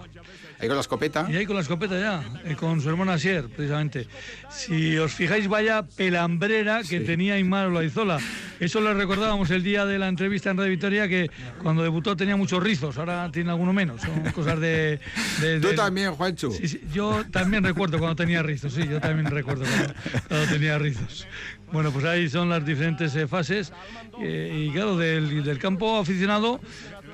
[0.59, 1.27] Ahí con la escopeta.
[1.29, 4.07] Y ahí con la escopeta ya, eh, con su hermana Asier, precisamente.
[4.49, 8.19] Si os fijáis, vaya pelambrera que tenía Aymar Olaizola.
[8.59, 11.29] Eso le recordábamos el día de la entrevista en Radio Victoria, que
[11.61, 14.01] cuando debutó tenía muchos rizos, ahora tiene alguno menos.
[14.01, 14.99] Son cosas de...
[15.41, 16.49] de- Tú de- también, Juancho.
[16.51, 19.93] Sí, sí, yo también recuerdo cuando tenía rizos, sí, yo también recuerdo cuando,
[20.29, 21.27] cuando tenía rizos.
[21.73, 23.73] Bueno, pues ahí son las diferentes eh, fases.
[24.21, 26.61] eh, y claro, del, del campo aficionado,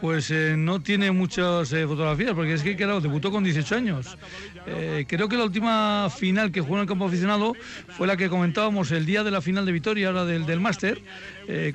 [0.02, 4.18] pues eh, no tiene muchas eh, fotografías, porque es que, claro, debutó con 18 años.
[4.66, 7.54] Eh, creo que la última final que jugó en el campo aficionado
[7.90, 11.02] fue la que comentábamos el día de la final de Vitoria, ahora del, del máster,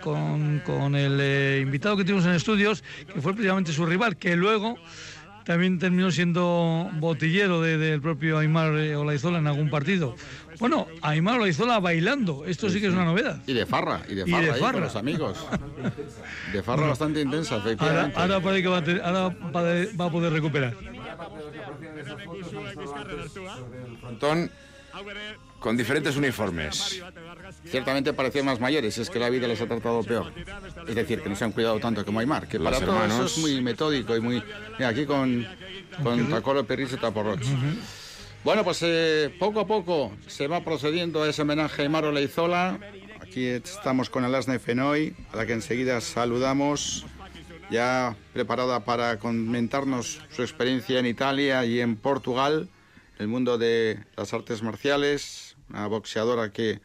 [0.01, 2.83] con, con el invitado que tuvimos en estudios,
[3.13, 4.77] que fue precisamente su rival, que luego
[5.47, 10.17] también terminó siendo botillero de- del propio Aymar eh, Olaizola en algún partido.
[10.59, 13.41] Bueno, Aymar Olaizola bailando, esto sí que es una novedad.
[13.47, 14.73] Y de farra, y de Y farra, de ahí farra.
[14.73, 15.47] con los amigos.
[16.53, 16.89] De farra Bueno.
[16.91, 18.19] bastante intensa, Ahora, efectivamente.
[18.21, 20.75] ahora parece que va a, ahora va a- va a poder recuperar.
[24.01, 24.51] Frontón
[25.61, 27.03] con diferentes uniformes.
[27.65, 30.33] Ciertamente parecían más mayores, es que la vida les ha tratado peor.
[30.87, 33.33] Es decir, que no se han cuidado tanto como Aymar, que para todo eso hermanos.
[33.33, 34.43] es muy metódico y muy...
[34.79, 35.47] Mira, aquí con,
[36.03, 37.41] con Tacolo Perris y Taporroch.
[38.45, 42.79] Bueno, pues eh, poco a poco se va procediendo a ese homenaje a Aymar Olaizola.
[43.21, 47.05] Aquí estamos con Alasne Fenoy, a la que enseguida saludamos,
[47.71, 52.69] ya preparada para comentarnos su experiencia en Italia y en Portugal,
[53.19, 56.81] el mundo de las artes marciales, una boxeadora que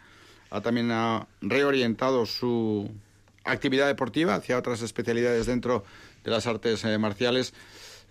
[0.52, 2.91] ha también ha reorientado su
[3.44, 5.84] actividad deportiva hacia otras especialidades dentro
[6.23, 7.53] de las artes eh, marciales.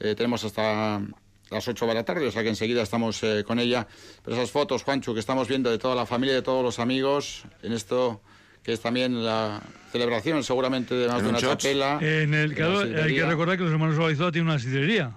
[0.00, 1.02] Eh, tenemos hasta
[1.50, 3.86] las 8 de la tarde, o sea que enseguida estamos eh, con ella.
[4.24, 7.44] Pero esas fotos, Juancho, que estamos viendo de toda la familia, de todos los amigos,
[7.62, 8.22] en esto
[8.62, 11.62] que es también la celebración seguramente de más ¿En de un una shots?
[11.64, 11.98] chapela.
[12.00, 15.12] En el, claro, hay que recordar que los hermanos Olaizola tienen una sidrería.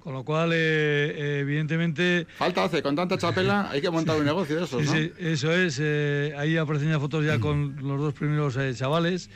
[0.00, 2.26] Con lo cual, eh, eh, evidentemente...
[2.36, 4.92] Falta hace, con tanta chapela hay que montar un negocio de esos, Sí, ¿no?
[4.92, 5.78] sí, eso es.
[5.80, 9.28] eh, ahí aparecen ya fotos ya con los dos primeros eh, chavales.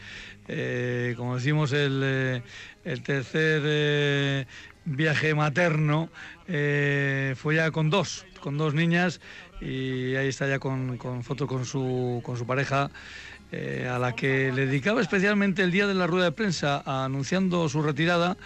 [0.48, 2.42] Eh, como decimos, el, eh,
[2.84, 4.46] el tercer eh,
[4.84, 6.10] viaje materno
[6.46, 9.20] eh, fue ya con dos, con dos niñas.
[9.60, 12.90] Y ahí está ya con, con foto con su, con su pareja.
[13.52, 17.68] Eh, a la que le dedicaba especialmente el día de la rueda de prensa anunciando
[17.68, 18.36] su retirada,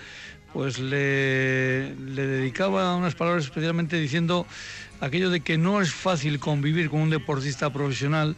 [0.52, 4.46] pues le, le dedicaba unas palabras especialmente diciendo
[5.00, 8.36] aquello de que no es fácil convivir con un deportista profesional,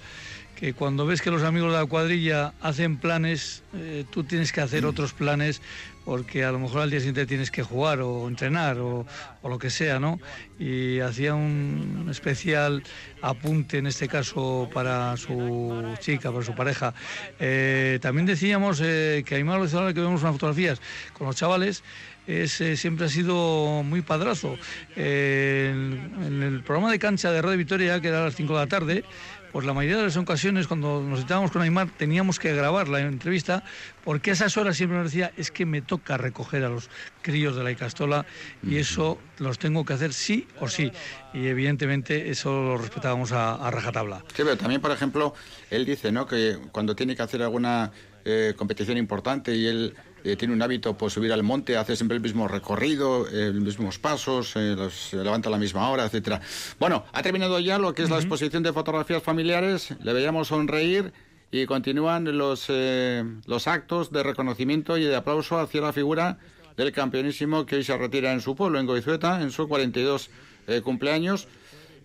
[0.55, 4.61] que cuando ves que los amigos de la cuadrilla hacen planes, eh, tú tienes que
[4.61, 5.61] hacer otros planes
[6.05, 9.07] porque a lo mejor al día siguiente tienes que jugar o entrenar o,
[9.43, 10.21] lo que sea, ¿no?
[10.59, 12.83] Y hacía un especial
[13.21, 16.95] apunte en este caso para su chica, para su pareja.
[17.39, 20.81] Eh, también decíamos eh, que Aymar Lozola, que vemos unas fotografías
[21.13, 21.83] con los chavales,
[22.27, 24.57] es, eh, siempre ha sido muy padrazo.
[24.97, 28.53] Eh, en, en el programa de cancha de Radio Victoria, que era a las 5
[28.53, 29.05] de la tarde,
[29.53, 33.01] pues la mayoría de las ocasiones cuando nos sentábamos con Aymar teníamos que grabar la
[33.01, 33.63] entrevista
[34.05, 36.89] porque a esas horas siempre nos decía es que me toca recoger a los
[37.21, 38.25] críos de la Icastola
[38.67, 40.91] y eso los tengo que hacer sí o sí
[41.35, 44.25] y evidentemente eso lo respetábamos a, a rajatabla.
[44.29, 45.35] Sí, pero también, por ejemplo,
[45.71, 46.27] él dice ¿no?
[46.27, 47.93] que cuando tiene que hacer alguna
[48.25, 52.17] eh, competición importante y él eh, tiene un hábito, pues subir al monte, hace siempre
[52.17, 56.05] el mismo recorrido, eh, los mismos pasos, eh, los, se levanta a la misma hora,
[56.05, 56.41] etcétera.
[56.79, 61.13] Bueno, ha terminado ya lo que es la exposición de fotografías familiares, le veíamos sonreír
[61.53, 66.39] y continúan los, eh, los actos de reconocimiento y de aplauso hacia la figura
[66.79, 70.31] del campeonísimo que hoy se retira en su pueblo, en Goizueta, en su 42
[70.67, 71.47] eh, cumpleaños.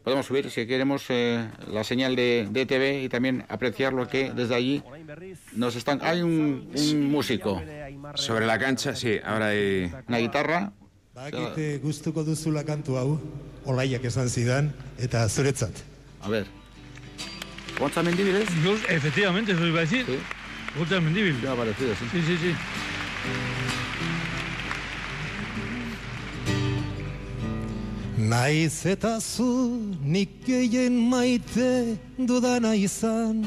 [0.08, 4.32] Podemos subir, si queremos, eh, la señal de, de TV y también apreciar lo que
[4.32, 4.82] desde allí
[5.52, 6.00] nos están...
[6.02, 7.62] Hay un, un músico.
[8.16, 9.92] Sobre la cancha, sí, ahora hay...
[10.08, 10.72] Una guitarra.
[11.14, 13.20] Bakite gustuko duzula kantu hau,
[13.66, 15.76] olaiak esan zidan, eta zuretzat.
[16.22, 16.46] A ver.
[17.78, 18.48] ¿Gonza Mendíbiles?
[18.88, 20.06] efectivamente, eso iba a decir.
[20.78, 21.36] Gonza Mendíbil.
[21.42, 22.06] Ya ha parecido, sí.
[22.14, 22.56] Sí, sí, sí.
[28.18, 33.46] Naiz eta zu nik gehien maite dudana izan.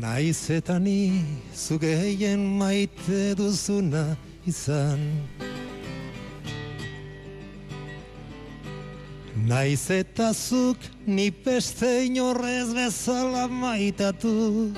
[0.00, 1.24] Naiz eta ni
[1.54, 5.00] zu gehien maite duzuna izan.
[9.48, 10.76] Naiz eta zuk
[11.06, 14.68] ni beste inorrez bezala maitatu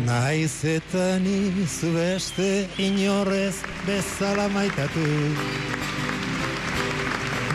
[0.00, 5.04] Naiz eta ni zu beste inorrez bezala maitatu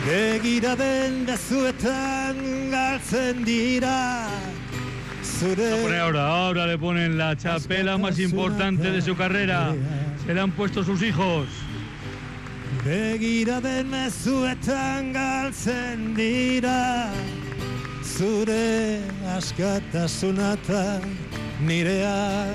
[0.06, 2.38] Begira den bezuetan
[2.70, 4.28] galtzen dira
[5.22, 9.74] Zure Pone ahora, ahora le ponen la chapela más importante de su carrera.
[10.24, 11.46] Se le han puesto sus hijos.
[12.84, 17.10] Begira den mezuetan galtzen dira
[18.02, 19.00] Zure
[19.36, 21.00] askatasuna eta
[21.60, 22.46] nirea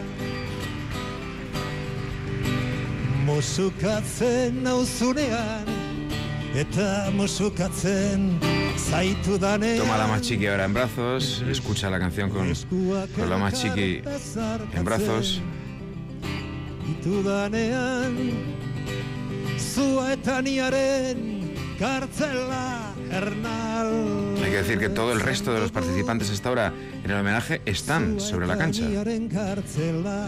[3.26, 5.66] Musukatzen nauzunean
[6.56, 8.40] Eta musukatzen
[9.78, 12.54] Toma la más chiqui ahora en brazos, escucha la canción con,
[13.16, 14.02] con la más chiqui
[14.74, 15.42] en brazos.
[16.90, 18.16] Itu danean
[19.58, 26.50] Zua eta niaren kartzela Hay que decir que todo el resto de los participantes hasta
[26.50, 26.74] ahora
[27.04, 28.86] en el homenaje están sobre la cancha.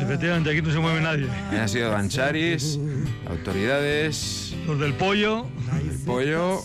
[0.01, 1.27] Efectivamente, aquí no se mueve nadie.
[1.51, 2.79] Han sido Dancharis,
[3.27, 5.45] autoridades, Los del pollo.
[5.79, 6.63] el pollo,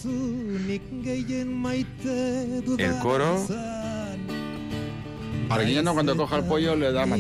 [2.79, 3.47] el coro.
[5.51, 7.19] Arguiñano cuando coja el pollo le da Me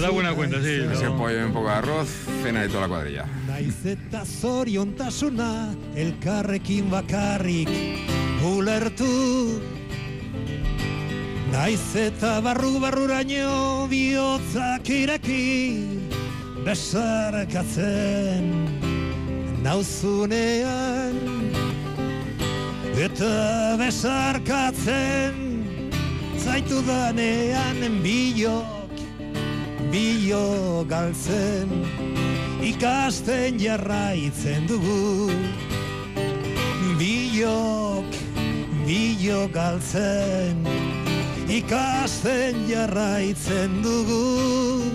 [0.00, 0.80] da buena cuenta, sí.
[0.92, 1.16] Ese no.
[1.16, 2.08] pollo y un poco de arroz,
[2.42, 3.24] cena de toda la cuadrilla.
[3.48, 7.68] Naiz eta zoriontasuna elkarrekin bakarrik
[8.44, 9.60] ulertu
[11.52, 15.86] Naiz eta barru barruraino bihotzak ireki
[16.64, 18.48] besarkatzen
[19.62, 21.16] nauzunean
[22.96, 25.52] eta besarkatzen
[26.52, 28.92] zaitu danean bilok
[29.88, 31.70] bilo galtzen
[32.60, 35.32] ikasten jarraitzen dugu.
[37.00, 38.04] Bilok
[38.84, 40.60] bilo galtzen
[41.48, 44.92] ikasten jarraitzen dugu.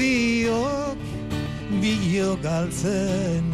[0.00, 0.96] Biok
[1.84, 3.44] bilo galtzen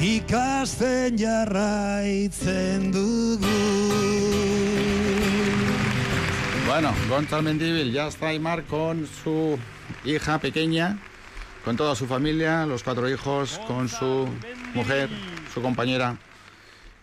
[0.00, 4.59] ikasten jarraitzen dugu
[6.70, 9.58] Bueno, Gonzalo Mendívil, ya está Aymar con su
[10.04, 10.98] hija pequeña,
[11.64, 14.28] con toda su familia, los cuatro hijos, con su
[14.72, 15.08] mujer,
[15.52, 16.16] su compañera.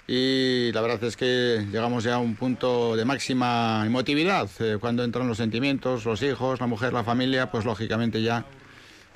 [0.08, 4.50] Y la verdad es que llegamos ya a un punto de máxima emotividad.
[4.60, 8.46] eh, cuando entran los sentimientos, los hijos, la mujer, la familia, pues lógicamente ya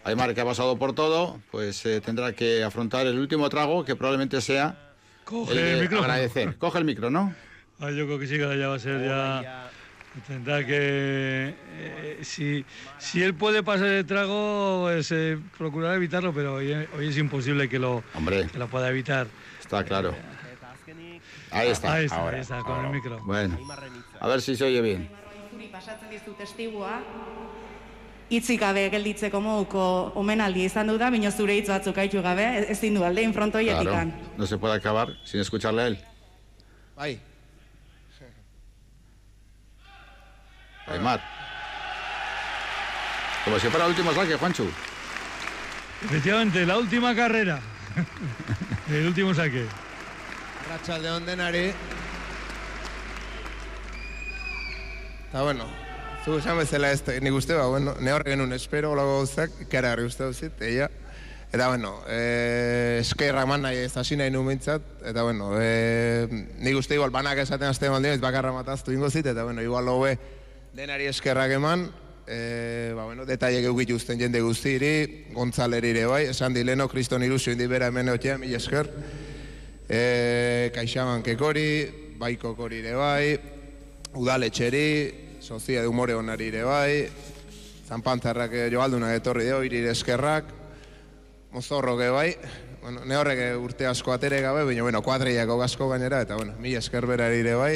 [0.04, 3.96] Aymar, que ha pasado por todo, pues eh, tendrá que afrontar el último trago, que
[3.96, 4.76] probablemente sea
[5.24, 6.58] Coge el el agradecer.
[6.58, 7.34] Coge el micro, ¿no?
[7.80, 9.71] Ah, yo creo que sí, que ya va a ser ya.
[10.28, 11.56] Tendrá que.
[11.80, 12.66] eh, si,
[12.98, 17.70] si él puede pasar el trago, pues, eh, procurar evitarlo, pero hoy, hoy es imposible
[17.70, 18.48] que lo, Hombre.
[18.52, 19.28] que lo pueda evitar.
[19.60, 20.14] Está claro.
[21.50, 21.94] Ahí está.
[21.94, 22.88] Ahí está, ahora, ahí está, con ahora.
[22.90, 23.20] el micro.
[23.24, 23.58] Bueno,
[24.20, 25.10] a ver si se oye bien.
[28.32, 29.82] Itzik gabe gelditzeko moduko
[30.16, 34.14] omenaldia izan du da, baina zure hitz batzuk haitu gabe, ezin du aldein Claro, frontoietikan.
[34.38, 35.98] no se puede acabar sin escucharle a él.
[36.96, 37.20] Bai,
[40.92, 41.22] Aymar.
[43.44, 44.68] Como si fuera el último saque, Juancho.
[46.06, 47.60] Efectivamente, la última carrera.
[48.90, 49.66] el último saque.
[50.66, 51.74] Arratxalde denari.
[55.30, 55.66] Eta bueno,
[56.26, 59.94] zu esan bezala ez, nik uste, ba, bueno, ne horre genuen espero lago gauzak, ikara
[59.94, 60.90] garri uste duzit, eia.
[61.52, 66.28] Eta bueno, eh, eskerrak man nahi ez hasi nahi nuen eta bueno, eh,
[66.60, 69.88] nik uste igual banak esaten azte baldin, ez bakarra mataztu ingo zit, eta bueno, igual
[69.88, 70.18] hobe
[70.74, 71.90] denari eskerrak eman,
[72.28, 77.68] eh, ba bueno, detaile usten jende guztiri, Gonzaleri ere bai, esan dileno, kriston ilusio indi
[77.68, 78.90] bera hemen otea, mil esker,
[79.90, 83.40] eh, kaixaman kekori, baiko kori ere bai,
[84.16, 87.10] udaletxeri, sozia de humore onari ere bai,
[87.88, 90.46] zanpantzarrak eh, joaldunak etorri deo, irire eskerrak,
[91.52, 92.36] mozorro ge bai,
[92.82, 96.56] bueno, ne horrek eh, urte asko atere gabe, baina, bueno, kuadriako gasko gainera, eta, bueno,
[96.60, 97.76] mila esker berari ere bai.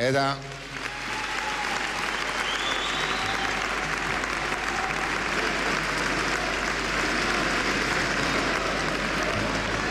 [0.00, 0.30] Eta,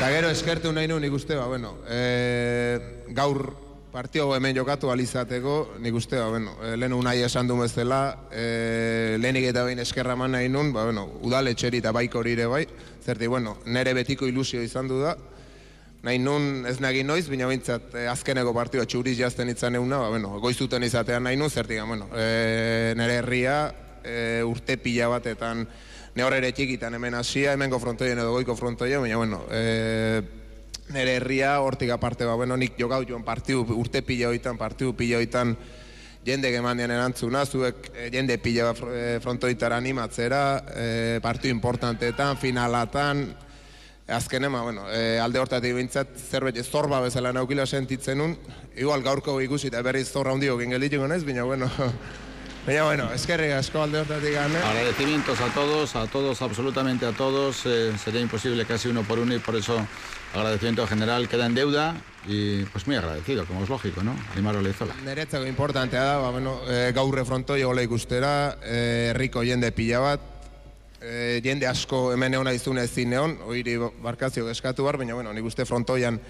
[0.02, 3.52] Eta gero eskertu nahi nuen ikuste, ba, bueno, e, gaur
[3.94, 8.00] partio hemen jokatu alizateko, nik uste, ba, bueno, e, lehen unai esan du bezala,
[8.34, 12.64] e, lehenik eta behin eskerra man nahi nun, ba, bueno, udaletxeri eta baiko ere bai,
[13.06, 15.14] zerti, bueno, nere betiko ilusio izan du da,
[16.02, 20.10] nahi nun ez nagin noiz, baina bintzat e, azkeneko partioa txuriz jazten itzan euna, ba,
[20.18, 23.62] bueno, goizuten izatean nahi nun, zertik, bueno, e, nere herria
[24.02, 25.68] e, urte pila batetan,
[26.16, 30.22] ne horre ere txikitan hemen hasia, hemengo frontoien edo goiko frontoia, baina, bueno, e,
[30.92, 35.22] nere herria hortik aparte, ba, bueno, nik jokau joan partiu, urte pila hoitan, partiu pila
[35.22, 35.56] hoitan,
[36.26, 40.42] jende gemandian erantzuna, zuek e, jende pila e, frontoitara animatzera,
[40.76, 40.90] e,
[41.24, 43.24] partiu importanteetan, finalatan,
[44.12, 48.36] azken ema, bueno, e, alde hortatik bintzat, zerbait zorba bezala naukila sentitzen nun,
[48.76, 51.72] igual gaurko ikusi eta berriz zorra hundio gengelitzen gonez, baina, bueno,
[52.66, 54.60] Baina, bueno, eskerrik asko alde hortatik gane.
[54.60, 57.64] Agradecimientos a todos, a todos, absolutamente a todos.
[57.66, 59.80] Eh, sería imposible casi uno por uno y por eso
[60.36, 61.96] agradecimiento general queda en deuda
[62.28, 64.16] y pues muy agradecido, como es lógico, ¿no?
[64.36, 64.94] Aymar Olezola.
[65.04, 70.22] Neretzako importantea da, ba, bueno, e, gaur frontoi hola ikustera, herriko jende pila bat,
[71.02, 75.50] e, jende asko hemen egon aizun ez zineon, oiri barkazio eskatu bar, baina, bueno, nik
[75.50, 76.22] uste frontoian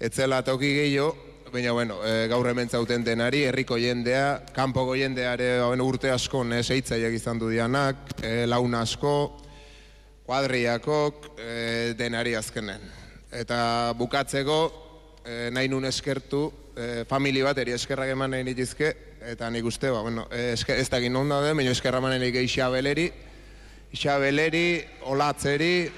[0.00, 1.12] etzela toki gehiago,
[1.52, 6.42] baina, bueno, e, gaur hemen zauten denari, herriko jendea, kanpoko jendeare ba, bueno, urte asko
[6.44, 9.14] neseitzaiak izan du dianak, e, laun asko,
[10.26, 12.84] kuadriakok, e, denari azkenen.
[13.32, 14.58] Eta bukatzeko,
[15.24, 16.46] e, nahi nun eskertu,
[16.76, 18.92] e, famili bat eri eskerrak eman nahi nitizke,
[19.28, 22.44] eta nik uste, ba, bueno, e, esker, ez dakit non daude, baina eskerra eman nahi
[22.44, 23.10] Isabeleri,
[23.92, 25.90] Isabeleri, Olatzeri,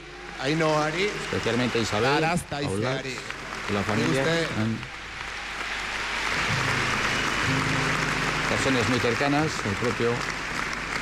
[0.42, 3.14] Ainoari, Especialmente Isabel, Arazta Izeari.
[3.72, 4.22] la familia.
[4.22, 4.99] Uste,
[8.62, 10.10] Personas muy cercanas, el propio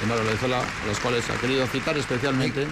[0.01, 2.69] Aymar Olezola, a los cuales ha querido citar especialmente.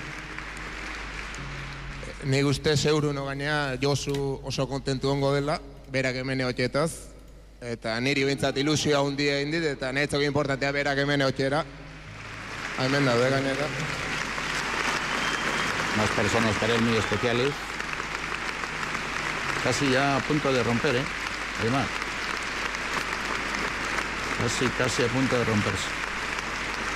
[2.23, 5.59] Nik uste zeuru no gainea Josu oso kontentu ongo dela,
[5.91, 7.11] berak hemen eotxetaz,
[7.67, 11.65] eta niri bintzat ilusioa hundia indit, eta netzako importantea berak hemen eotxera.
[12.79, 13.69] Hemen daude gainera.
[15.99, 17.51] Más personas para él muy especiales.
[19.65, 21.05] Casi ya a punto de romper, ¿eh?
[21.65, 22.06] Aymar.
[24.39, 25.89] Casi, casi a punto de romperse.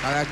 [0.03, 0.27] Badak,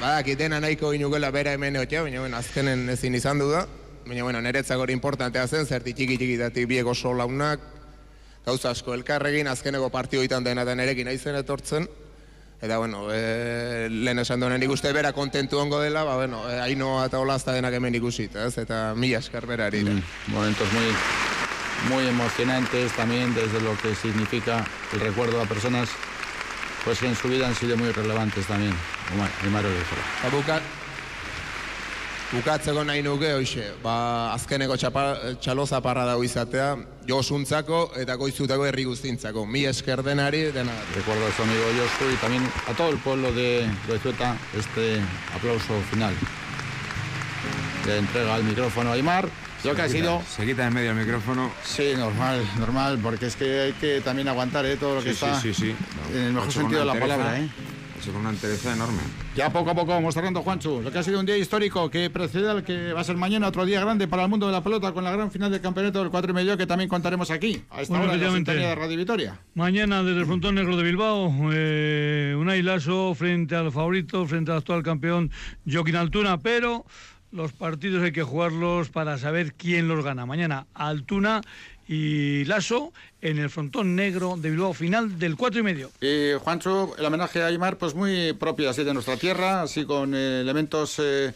[0.00, 3.66] badakit dena nahiko inugela bera hemen eotxea, baina bueno, azkenen ezin izan du da.
[4.06, 7.60] Baina bueno, niretzako hori importantea zen, zerti txiki txikitatik bieko oso launak,
[8.46, 11.88] gauza asko elkarregin, azkeneko partio itan dena da nerekin aizen etortzen.
[12.60, 16.58] Eta bueno, e, lehen esan duen nik uste bera kontentu ongo dela, ba bueno, e,
[16.64, 18.56] ainoa eta olazta denak hemen ikusit, ez?
[18.58, 19.84] Eta mila esker berari.
[19.84, 20.02] Mm,
[20.34, 20.90] momentos muy,
[21.88, 25.88] muy emocionantes también desde lo que significa el recuerdo a personas
[26.84, 28.74] pues que en su vida han sido muy relevantes también.
[29.12, 30.04] Olezola.
[30.22, 30.60] Eta buka,
[32.32, 35.04] bukatzeko nahi nuke, hoxe, ba, azkeneko txapa,
[35.40, 36.76] txaloza parra dago izatea,
[37.08, 39.46] josuntzako eta goizutako herri guztintzako.
[39.46, 40.72] Mi esker denari, dena.
[40.94, 45.00] Recuerdo a su amigo Josu y también a todo el pueblo de Goizueta este
[45.34, 46.14] aplauso final.
[47.86, 49.28] Le entrega el micrófono a Aymar.
[49.64, 50.22] Lo que ha sido...
[50.28, 51.50] Se quita en medio el micrófono.
[51.64, 54.76] Sí, normal, normal, porque es que hay que también aguantar ¿eh?
[54.76, 55.74] todo lo que Sí, está sí, sí,
[56.12, 56.16] sí.
[56.16, 57.40] en el mejor sentido de la entereza, palabra.
[57.40, 57.48] ¿eh?
[58.06, 59.00] Con una entereza enorme.
[59.36, 60.80] Ya poco a poco vamos cerrando, Juanchu.
[60.80, 63.48] Lo que ha sido un día histórico que precede al que va a ser mañana
[63.48, 65.98] otro día grande para el mundo de la pelota con la gran final del campeonato
[65.98, 68.74] del 4 y medio que también contaremos aquí, a esta Bueno, hora en la de
[68.74, 69.38] Radio Vitoria.
[69.54, 74.58] Mañana desde el frontón negro de Bilbao, eh, Unai Lasso frente al favorito, frente al
[74.58, 75.30] actual campeón
[75.70, 76.86] Joaquín Altuna, pero
[77.32, 80.26] los partidos hay que jugarlos para saber quién los gana.
[80.26, 81.42] Mañana Altuna
[81.86, 85.90] y Lasso en el frontón negro de Bilbao, final del cuatro y medio.
[86.00, 90.14] Y Juancho, el homenaje a Aymar, pues muy propio así de nuestra tierra, así con
[90.14, 91.32] eh, elementos eh,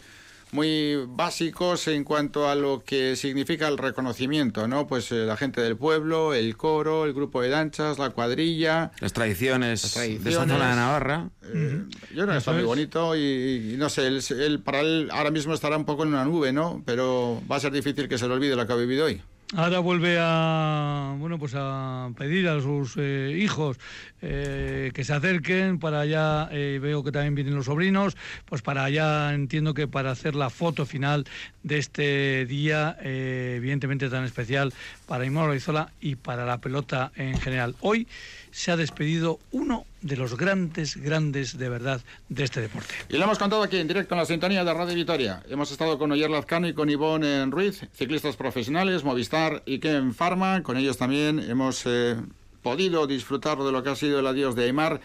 [0.53, 4.87] muy básicos en cuanto a lo que significa el reconocimiento, ¿no?
[4.87, 8.91] Pues eh, la gente del pueblo, el coro, el grupo de danchas, la cuadrilla.
[8.99, 10.51] Las tradiciones, Las de esta tradiciones.
[10.53, 11.29] zona de Navarra.
[11.43, 15.09] Eh, Yo creo que está muy bonito y, y no sé, él, él- para él
[15.11, 16.81] ahora mismo estará un poco en una nube, ¿no?
[16.85, 19.21] Pero va a ser difícil que se le olvide lo que ha vivido hoy.
[19.55, 23.77] Ahora vuelve a bueno pues a pedir a sus eh, hijos
[24.23, 28.83] eh, que se acerquen para allá eh, veo que también vienen los sobrinos pues para
[28.83, 31.25] allá entiendo que para hacer la foto final
[31.61, 34.73] de este día evidentemente tan especial
[35.05, 37.75] para Imar Orizola y para la pelota en general.
[37.81, 38.07] Hoy
[38.53, 43.23] se ha despedido uno de los grandes grandes de verdad de este deporte Y lo
[43.23, 45.41] hemos contado aquí en directo en la sintonía de Radio Vitoria.
[45.49, 50.61] Hemos estado con Oyer Lazcano y con Ivonne Ruiz, ciclistas profesionales, Movistar y Ken Pharma.
[50.61, 52.15] Con ellos también hemos eh,
[52.61, 55.01] podido disfrutar de lo que ha sido el adiós de Aymar.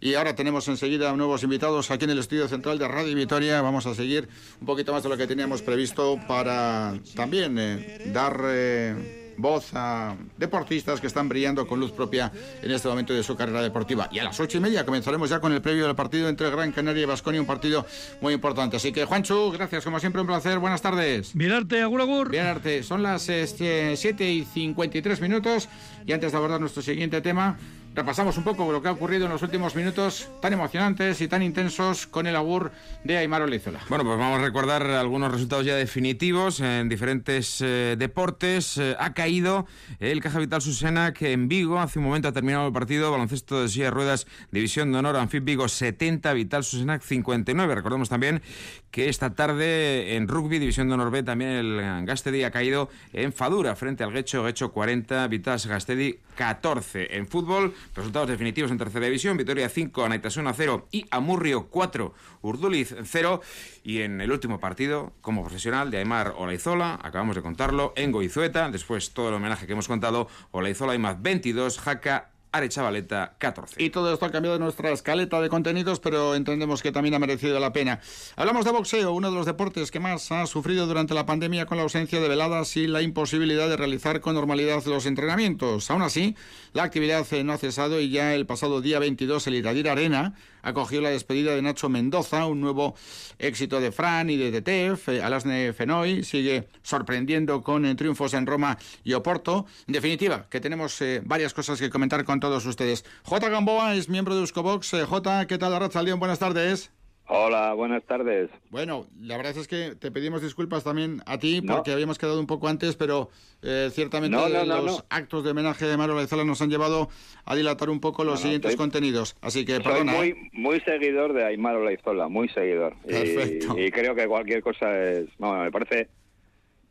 [0.00, 3.60] Y ahora tenemos enseguida nuevos invitados aquí en el estudio central de Radio Vitoria.
[3.62, 4.28] Vamos a seguir
[4.60, 10.16] un poquito más de lo que teníamos previsto para también eh, dar eh, voz a
[10.36, 12.30] deportistas que están brillando con luz propia
[12.62, 14.08] en este momento de su carrera deportiva.
[14.12, 16.72] Y a las ocho y media comenzaremos ya con el previo del partido entre Gran
[16.72, 17.86] Canaria y Vasconia, un partido
[18.20, 18.76] muy importante.
[18.76, 20.58] Así que, Juancho, gracias, como siempre, un placer.
[20.58, 21.34] Buenas tardes.
[21.34, 22.30] Mirarte, agur, agur.
[22.30, 25.68] Mirarte, son las este, 7 y 53 minutos.
[26.04, 27.56] Y antes de abordar nuestro siguiente tema,
[27.94, 31.42] repasamos un poco lo que ha ocurrido en los últimos minutos tan emocionantes y tan
[31.42, 32.70] intensos con el agur
[33.04, 33.80] de Aymar Olizola.
[33.88, 38.78] Bueno, pues vamos a recordar algunos resultados ya definitivos en diferentes eh, deportes.
[38.78, 39.66] Eh, ha caído
[40.00, 43.10] el Caja Vital Susena, que en Vigo hace un momento ha terminado el partido.
[43.10, 47.74] Baloncesto de silla de ruedas, División de Honor, Anfib Vigo 70, Vital Susena 59.
[47.74, 48.42] Recordemos también
[48.90, 53.32] que esta tarde en Rugby, División de Honor B, también el Gastedi ha caído en
[53.32, 57.16] Fadura frente al Guecho, Guecho 40, Vitas Gastedi 14.
[57.16, 62.94] En fútbol, resultados definitivos en tercera división, Vitoria 5, Anaitasuna 0 y Amurrio 4, Urduliz
[63.04, 63.40] 0.
[63.82, 68.70] Y en el último partido, como profesional de Aymar Olaizola, acabamos de contarlo, en Goizueta,
[68.70, 73.82] después todo el homenaje que hemos contado, Olaizola Aymar 22, Jaca Arechavaleta 14.
[73.82, 77.58] Y todo esto ha cambiado nuestra escaleta de contenidos, pero entendemos que también ha merecido
[77.60, 78.00] la pena.
[78.36, 81.76] Hablamos de boxeo, uno de los deportes que más ha sufrido durante la pandemia con
[81.76, 85.90] la ausencia de veladas y la imposibilidad de realizar con normalidad los entrenamientos.
[85.90, 86.36] Aún así,
[86.72, 91.00] la actividad no ha cesado y ya el pasado día 22 el Iradir Arena acogió
[91.00, 92.94] la despedida de Nacho Mendoza, un nuevo
[93.38, 95.08] éxito de Fran y de Tetef.
[95.08, 99.66] Eh, Alasne Fenoy sigue sorprendiendo con eh, triunfos en Roma y Oporto.
[99.86, 103.04] En definitiva, que tenemos eh, varias cosas que comentar con ustedes.
[103.24, 103.48] J.
[103.48, 104.92] Gamboa es miembro de Euskobox.
[105.06, 106.18] J, ¿qué tal, Arraza León?
[106.18, 106.90] Buenas tardes.
[107.30, 108.48] Hola, buenas tardes.
[108.70, 112.46] Bueno, la verdad es que te pedimos disculpas también a ti porque habíamos quedado un
[112.46, 113.28] poco antes, pero
[113.62, 114.34] eh, ciertamente
[114.64, 117.10] los actos de homenaje de Mario Laizala nos han llevado
[117.44, 119.36] a dilatar un poco los siguientes contenidos.
[119.42, 120.14] Así que, perdona.
[120.14, 120.34] Soy ¿eh?
[120.34, 122.96] muy, muy seguidor de Aymar Olaizola, muy seguidor.
[123.06, 123.78] Perfecto.
[123.78, 125.26] Y, creo que cualquier cosa es.
[125.36, 126.08] Bueno, me parece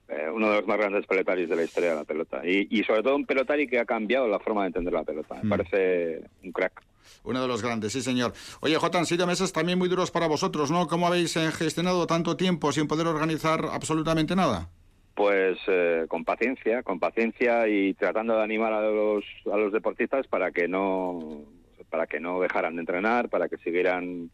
[0.09, 2.41] eh, uno de los más grandes pelotarios de la historia de la pelota.
[2.45, 5.35] Y, y sobre todo un pelotari que ha cambiado la forma de entender la pelota.
[5.35, 5.49] Me Mm.
[5.49, 6.81] parece un crack.
[7.23, 8.33] Uno de los grandes, sí, señor.
[8.61, 10.87] Oye, Jota, han sido meses también muy duros para vosotros, ¿no?
[10.87, 14.69] ¿Cómo habéis eh, gestionado tanto tiempo sin poder organizar absolutamente nada?
[15.15, 20.27] Pues eh, con paciencia, con paciencia y tratando de animar a los, a los deportistas
[20.27, 21.41] para que no
[21.89, 24.29] para que no dejaran de entrenar, para que siguieran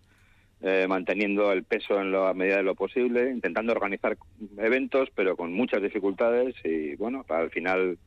[0.66, 4.18] eh, manteniendo el peso en la medida de lo posible, intentando organizar
[4.58, 7.98] eventos, pero con muchas dificultades y bueno, al final,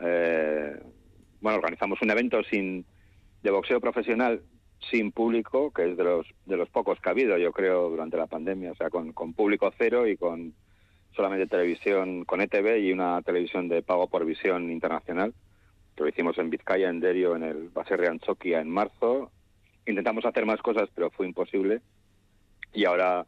[0.00, 0.80] eh,
[1.42, 2.86] bueno, organizamos un evento sin
[3.42, 4.40] de boxeo profesional
[4.90, 8.16] sin público, que es de los de los pocos que ha habido, yo creo, durante
[8.16, 10.54] la pandemia, o sea, con, con público cero y con
[11.14, 15.34] solamente televisión con ETV y una televisión de pago por visión internacional.
[15.98, 19.30] Lo hicimos en Vizcaya, en Derio, en el Baserri Anchoquia en marzo.
[19.86, 21.80] Intentamos hacer más cosas, pero fue imposible.
[22.72, 23.26] Y ahora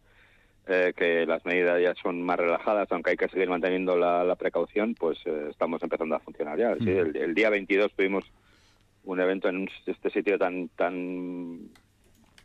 [0.69, 4.37] eh, que las medidas ya son más relajadas, aunque hay que seguir manteniendo la, la
[4.37, 6.75] precaución, pues eh, estamos empezando a funcionar ya.
[6.77, 8.25] Sí, el, el día 22 tuvimos
[9.05, 11.59] un evento en un- este sitio tan tan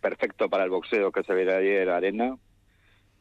[0.01, 2.37] perfecto para el boxeo que se ve ayer Arena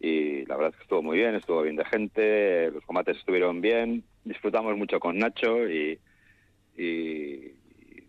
[0.01, 3.61] y la verdad es que estuvo muy bien, estuvo bien de gente, los combates estuvieron
[3.61, 5.99] bien, disfrutamos mucho con Nacho y,
[6.77, 7.53] y,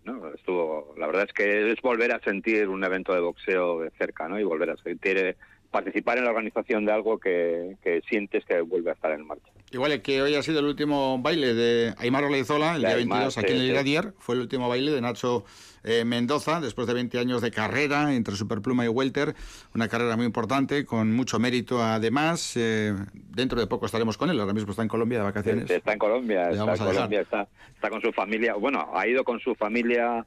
[0.07, 3.91] no, estuvo, la verdad es que es volver a sentir un evento de boxeo de
[3.91, 4.39] cerca, ¿no?
[4.39, 5.37] Y volver a sentir eh,
[5.71, 9.51] participar en la organización de algo que, que sientes que vuelve a estar en marcha.
[9.71, 13.17] Igual que hoy ha sido el último baile de Aymar Olaizola, el De día Aymar,
[13.19, 13.69] 22 aquí sí, en el.
[13.71, 14.13] Iradier.
[14.17, 15.43] Fue el último baile de Nacho
[15.83, 19.35] eh, Mendoza, después de 20 años de carrera entre Superpluma y Welter.
[19.75, 22.55] Una carrera muy importante, con mucho mérito además.
[22.55, 25.69] Eh, dentro de poco estaremos con él, ahora mismo está en Colombia de vacaciones.
[25.69, 26.77] Está en Colombia, está en.
[26.77, 28.53] Colombia, está, está con su familia.
[28.53, 30.25] Bueno, ha ido con su familia,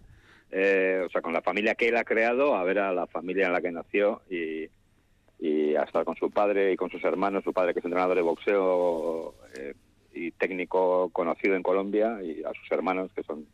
[0.51, 3.47] eh, o sea, con la familia que él ha creado, a ver a la familia
[3.47, 4.69] en la que nació y,
[5.41, 8.17] y a estar con su padre y con sus hermanos, su padre que es entrenador
[8.17, 9.75] de boxeo eh,
[10.13, 13.47] y técnico conocido en Colombia, y a sus hermanos que son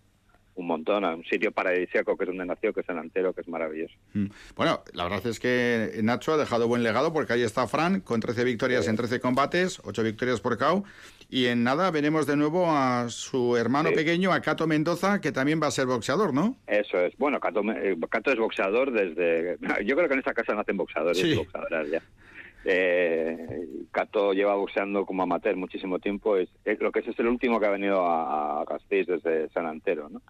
[0.56, 3.42] un montón, a un sitio paradisíaco que es donde nació, que es en Antero, que
[3.42, 3.94] es maravilloso.
[4.14, 4.26] Mm.
[4.56, 8.20] Bueno, la verdad es que Nacho ha dejado buen legado porque ahí está Fran con
[8.20, 10.84] 13 victorias en 13 combates, 8 victorias por KO.
[11.28, 13.96] Y en nada veremos de nuevo a su hermano Sí.
[13.96, 16.56] pequeño, a Cato Mendoza, que también va a ser boxeador, ¿no?
[16.68, 17.16] Eso es.
[17.18, 19.58] Bueno, Cato, eh, Cato es boxeador desde...
[19.84, 21.32] Yo creo que en esta casa nacen boxeadores Sí.
[21.32, 22.02] y boxeadoras ya.
[22.64, 26.36] Eh, Cato lleva boxeando como amateur muchísimo tiempo.
[26.36, 29.66] Es, es- lo que es, es el último que ha venido a, a desde San
[29.66, 30.22] Antero, ¿no?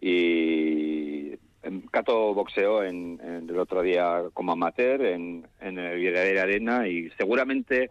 [0.00, 1.32] Y
[1.62, 6.88] em, Cato boxeó en, en el otro día como amateur en, en el Villarreal Arena
[6.88, 7.90] y seguramente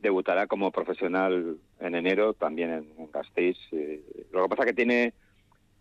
[0.00, 3.58] debutará como profesional en enero también en, en Gasteiz.
[3.72, 4.00] Eh,
[4.32, 5.14] lo que pasa que tiene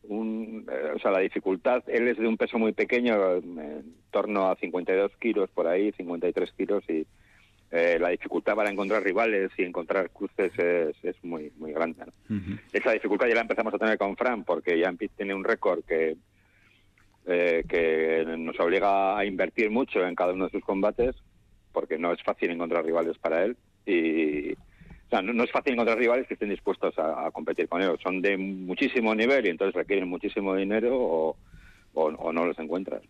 [0.03, 4.49] un, eh, o sea, la dificultad, él es de un peso muy pequeño, en torno
[4.49, 7.05] a 52 kilos por ahí, 53 kilos, y,
[7.71, 12.03] eh, la dificultad para encontrar rivales y encontrar cruces es, es muy muy grande.
[12.05, 12.57] ¿no?
[12.73, 16.17] Esa dificultad ya la empezamos a tener con Fran porque ya tiene un récord que
[17.27, 21.15] eh, que nos obliga a invertir mucho en cada uno de sus combates
[21.71, 23.55] porque no es fácil encontrar rivales para él
[23.85, 24.55] y
[25.11, 27.81] o sea, no, no es fácil encontrar rivales que estén dispuestos a, a competir con
[27.81, 27.97] él.
[28.01, 31.35] Son de muchísimo nivel y entonces requieren muchísimo dinero o,
[31.93, 33.01] o, o no los encuentras.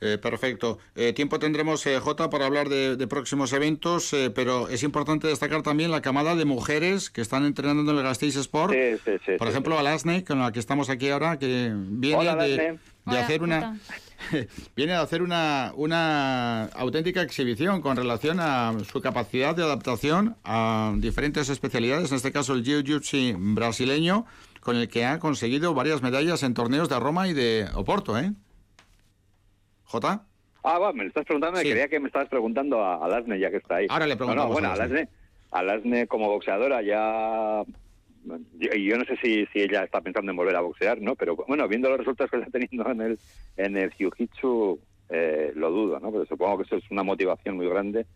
[0.00, 0.78] Eh, perfecto.
[0.94, 5.26] Eh, tiempo tendremos, eh, Jota, para hablar de, de próximos eventos, eh, pero es importante
[5.26, 8.72] destacar también la camada de mujeres que están entrenando en el Gasteiz Sport.
[8.74, 12.18] Sí, sí, sí, Por sí, ejemplo, Alasne, con la que estamos aquí ahora, que viene
[12.18, 12.78] Hola, de, Alasne.
[13.06, 13.80] de hacer una
[14.76, 20.92] viene a hacer una, una auténtica exhibición con relación a su capacidad de adaptación a
[20.96, 24.24] diferentes especialidades, en este caso el Jiu-Jitsu brasileño,
[24.60, 28.32] con el que ha conseguido varias medallas en torneos de Roma y de Oporto, ¿eh?
[29.84, 30.24] ¿Jota?
[30.64, 31.70] Ah, va, me lo estás preguntando, Sí.
[31.70, 33.86] creía que me estabas preguntando a Alasne ya que está ahí.
[33.88, 34.72] Ahora le No, preguntamos no, bueno.
[34.72, 35.08] Alasne,
[35.52, 37.62] Alasne como boxeadora ya...
[38.54, 41.14] Yo, yo no sé si, si ella está pensando en volver a boxear, ¿no?
[41.16, 43.20] Pero bueno, viendo los resultados que está teniendo en el,
[43.56, 44.80] en el Jiu-Jitsu,
[45.10, 46.10] eh, lo dudo, ¿no?
[46.10, 48.06] Pero supongo que eso es una motivación muy grande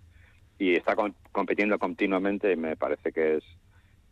[0.58, 3.44] y está com- compitiendo continuamente y me parece que es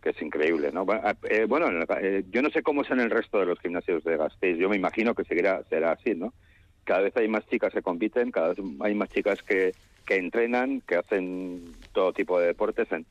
[0.03, 0.85] que es increíble, ¿no?
[0.85, 3.47] Bueno, eh, bueno, en el- eh, yo no sé cómo es en el resto de
[3.47, 4.59] los gimnasios de Gasteiz.
[4.59, 6.35] Yo me imagino que seguirá será así, ¿no?
[6.85, 9.75] Cada vez hay más chicas que compiten, cada vez hay más chicas que,
[10.07, 12.91] que entrenan, que hacen todo tipo de deportes.
[12.93, 13.07] En,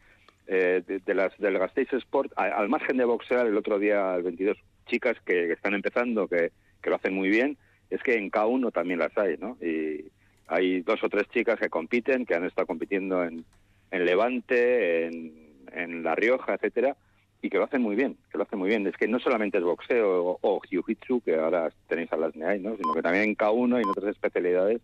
[0.48, 4.58] eh, de, las del Gasteiz Sport, al margen de boxear, el otro día, el 22,
[4.86, 6.52] chicas que, que están empezando, que,
[6.82, 7.58] que lo hacen muy bien,
[7.90, 9.58] es que en K1 también las hay, ¿no?
[9.62, 10.06] Y
[10.48, 13.44] hay dos o tres chicas que compiten, que han estado compitiendo en,
[13.92, 15.34] en Levante, en,
[15.74, 16.96] en La Rioja, etcétera,
[17.42, 18.88] y que lo hacen muy bien, que lo hacen muy bien.
[18.88, 22.60] Es que no solamente es boxeo o, o jiu-jitsu, que ahora tenéis a las NEAI,
[22.60, 22.76] ¿no?
[22.78, 24.82] Sino que también en K1 y en otras especialidades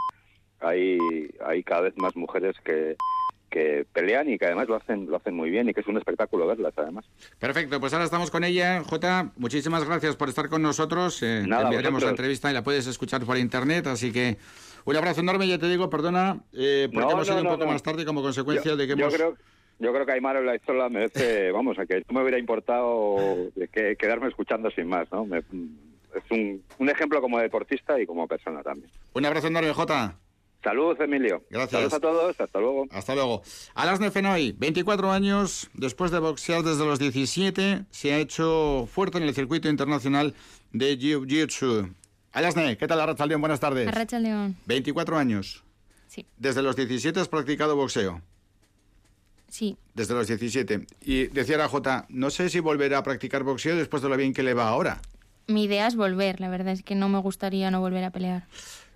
[0.59, 0.97] hay,
[1.45, 2.95] hay cada vez más mujeres que,
[3.53, 5.97] que pelean y que además lo hacen, lo hacen muy bien y que es un
[5.97, 7.05] espectáculo verlas además.
[7.37, 8.83] Perfecto, pues ahora estamos con ella.
[8.83, 11.21] Jota, muchísimas gracias por estar con nosotros.
[11.21, 12.09] Eh, Nada, te enviaremos la vosotros.
[12.11, 14.37] entrevista y la puedes escuchar por internet, así que
[14.85, 15.47] un abrazo enorme.
[15.47, 17.71] Ya te digo, perdona, eh, porque No, hemos no, ido un no, poco no.
[17.71, 19.13] más tarde como consecuencia yo, de que yo hemos...
[19.13, 19.37] creo
[19.79, 23.17] yo creo que Aymar Olaizola merece, vamos, a que no me hubiera importado
[23.71, 25.25] que, quedarme escuchando sin más, ¿no?
[25.25, 28.89] Me- es un, un ejemplo como deportista y como persona también.
[29.13, 30.15] Un abrazo enorme, Jota.
[30.63, 31.43] Saludos, Emilio.
[31.49, 31.71] Gracias.
[31.71, 32.87] Saludos a todos, hasta luego.
[32.91, 33.41] Hasta luego.
[33.73, 39.25] Alasne Fenoy, 24 años, después de boxear desde los 17, se ha hecho fuerte en
[39.25, 40.33] el circuito internacional
[40.71, 41.93] de Jiu-Jitsu.
[42.31, 43.41] Alasne, ¿qué tal, Arrachaldeón?
[43.41, 43.87] Buenas tardes.
[43.87, 44.55] Arracha León.
[44.65, 45.63] 24 años.
[46.07, 46.25] Sí.
[46.37, 48.21] Desde los 17 has practicado boxeo.
[49.49, 49.77] Sí.
[49.93, 50.87] Desde los 17.
[51.01, 54.33] Y decía la Jota, no sé si volverá a practicar boxeo después de lo bien
[54.33, 55.01] que le va ahora.
[55.47, 58.47] Mi idea es volver, la verdad es que no me gustaría no volver a pelear.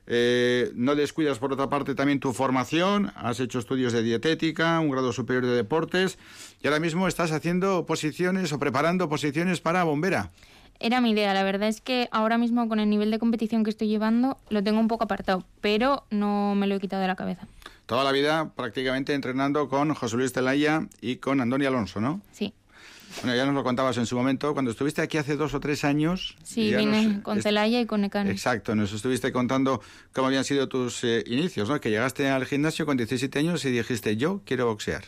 [0.08, 3.12] Eh, no descuidas, por otra parte, también tu formación.
[3.16, 6.18] Has hecho estudios de dietética, un grado superior de deportes.
[6.64, 10.32] Y ahora mismo estás haciendo posiciones o preparando posiciones para bombera.
[10.80, 13.72] Era mi idea, la verdad es que ahora mismo con el nivel de competición que
[13.72, 17.16] estoy llevando lo tengo un poco apartado, pero no me lo he quitado de la
[17.16, 17.48] cabeza.
[17.88, 22.22] Toda la vida prácticamente entrenando con José Luis Telaya y con Antonio Alonso, ¿no?
[22.32, 22.54] Sí.
[23.22, 25.84] Bueno, ya nos lo contabas en su momento, cuando estuviste aquí hace dos o tres
[25.84, 26.36] años.
[26.44, 28.30] Sí, vine nos- con Celaya y con Necane.
[28.32, 29.82] Exacto, nos estuviste contando
[30.14, 31.82] cómo habían sido tus eh, inicios, ¿no?
[31.82, 35.04] Que llegaste al gimnasio con 17 años y dijiste, yo quiero boxear.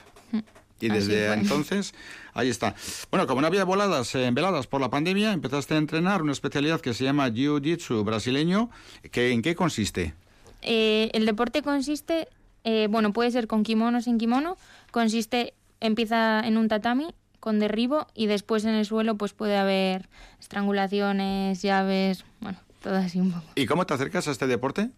[0.81, 1.93] Y Así desde entonces,
[2.33, 2.73] ahí está.
[3.11, 6.79] Bueno, como no había voladas, eh, veladas por la pandemia, empezaste a entrenar una especialidad
[6.79, 8.69] que se llama Jiu-Jitsu brasileño.
[9.11, 10.13] Que, ¿En qué consiste?
[10.61, 12.29] Eh, el deporte consiste,
[12.63, 14.57] eh, bueno, puede ser con kimono, sin kimono,
[14.91, 20.09] consiste, empieza en un tatami con derribo y después en el suelo pues puede haber
[20.39, 23.45] estrangulaciones, llaves, bueno, todo así un poco.
[23.55, 24.89] ¿Y cómo te acercas a este deporte?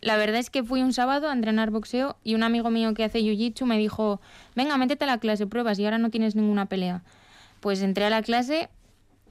[0.00, 3.04] La verdad es que fui un sábado a entrenar boxeo y un amigo mío que
[3.04, 4.20] hace jiu-jitsu me dijo,
[4.56, 7.02] venga, métete a la clase, pruebas y ahora no tienes ninguna pelea.
[7.60, 8.70] Pues entré a la clase,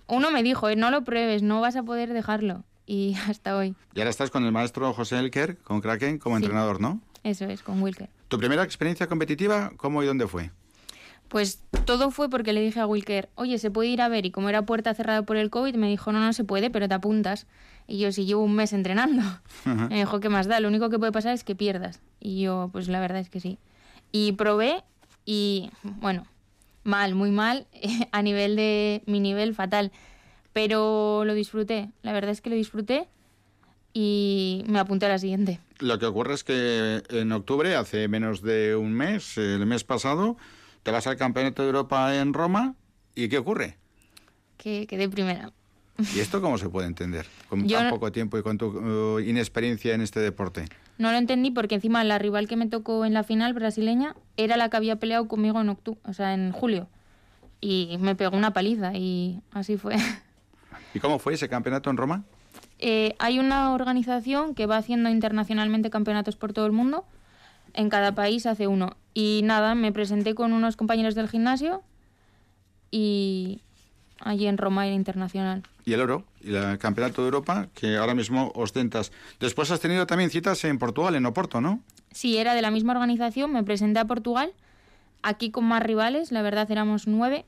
[0.07, 2.63] uno me dijo, "Eh, no lo pruebes, no vas a poder dejarlo.
[2.85, 6.43] Y hasta hoy, Y ahora estás con el maestro José Elker, con Kraken, como Sí.
[6.43, 7.01] entrenador, ¿no?
[7.23, 8.09] eso es, con Wilker.
[8.29, 10.51] ¿Tu primera experiencia competitiva, cómo y dónde fue?
[11.29, 14.25] Pues todo fue porque le dije a Wilker, oye, ¿se puede ir a ver?
[14.25, 16.87] Y como era puerta cerrada por el COVID, me dijo, no, no se puede, pero
[16.87, 17.45] te apuntas.
[17.87, 19.23] Y yo, si llevo un mes entrenando.
[19.65, 20.59] Me dijo, ¿qué más da?
[20.59, 22.01] Lo único que puede pasar es que pierdas.
[22.19, 23.59] Y yo, pues la verdad es que sí.
[24.11, 24.83] Y probé
[25.25, 26.25] y, bueno,
[26.83, 27.67] mal, muy mal,
[28.11, 29.91] a nivel de mi nivel fatal.
[30.53, 33.07] Pero lo disfruté, la verdad es que lo disfruté
[33.93, 35.59] y me apunté a la siguiente.
[35.79, 40.37] Lo que ocurre es que en octubre, hace menos de un mes, el mes pasado,
[40.83, 42.75] te vas al Campeonato de Europa en Roma.
[43.15, 43.77] ¿Y qué ocurre?
[44.57, 45.51] Que quedé primera.
[46.15, 47.25] ¿Y esto cómo se puede entender?
[47.49, 50.65] Con Yo tan no- poco tiempo y con tu uh, inexperiencia en este deporte.
[50.97, 54.55] No lo entendí porque encima la rival que me tocó en la final brasileña era
[54.57, 56.87] la que había peleado conmigo en octubre, o sea, en julio.
[57.61, 59.95] Y me pegó una paliza y así fue.
[60.93, 62.23] ¿Y cómo fue ese campeonato en Roma?
[62.79, 67.05] Eh, hay una organización que va haciendo internacionalmente campeonatos por todo el mundo.
[67.73, 68.95] En cada país hace uno.
[69.13, 71.83] Y nada, me presenté con unos compañeros del gimnasio
[72.91, 73.61] y
[74.19, 75.63] allí en Roma era internacional.
[75.85, 79.11] Y el oro, y el campeonato de Europa, que ahora mismo ostentas.
[79.39, 81.81] Después has tenido también citas en Portugal, en Oporto, ¿no?
[82.11, 84.51] Sí, era de la misma organización, me presenté a Portugal,
[85.21, 87.45] aquí con más rivales, la verdad éramos nueve,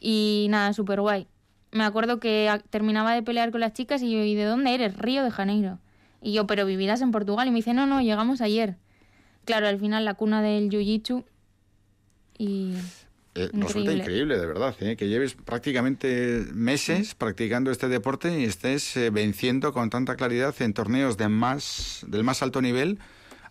[0.00, 1.28] y nada, súper guay.
[1.72, 4.96] Me acuerdo que terminaba de pelear con las chicas y yo, ¿y de dónde eres?
[4.96, 5.78] Río de Janeiro.
[6.20, 7.46] Y yo, pero vivirás en Portugal.
[7.46, 8.76] Y me dice, no, no, llegamos ayer.
[9.44, 11.24] Claro, al final la cuna del jiu-jitsu
[12.38, 12.74] y...
[13.36, 14.36] Eh, resulta Increíble.
[14.38, 14.96] de verdad, ¿eh?
[14.96, 20.74] que lleves prácticamente meses practicando este deporte y estés eh, venciendo con tanta claridad en
[20.74, 22.98] torneos de más, del más alto nivel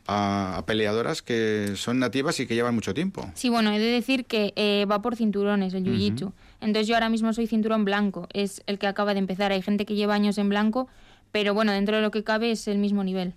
[0.06, 3.32] a, a peleadoras que son nativas y que llevan mucho tiempo.
[3.36, 6.34] Sí, bueno, he de decir que eh, va por cinturones el jiu-jitsu.
[6.60, 9.54] Entonces yo ahora mismo soy cinturón blanco, es el que acaba de empezar.
[9.54, 10.90] Hay gente que lleva años en blanco,
[11.32, 13.34] pero bueno, dentro de lo que cabe es el mismo nivel.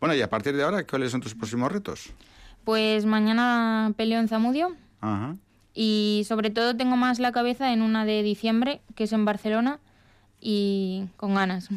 [0.00, 2.10] Bueno, y a partir de ahora, ¿cuáles son tus próximos retos?
[2.64, 5.36] Pues mañana peleo en Zamudio Ajá.
[5.74, 9.80] y sobre todo tengo más la cabeza en una de diciembre, que es en Barcelona,
[10.40, 11.68] y con ganas.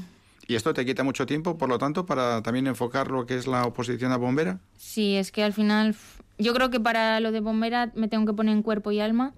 [0.48, 3.48] ¿Y esto te quita mucho tiempo, por lo tanto, para también enfocar lo que es
[3.48, 4.60] la oposición a bombera?
[4.78, 5.96] Sí, es que al final
[6.38, 9.34] yo creo que para lo de bombera me tengo que poner en cuerpo y alma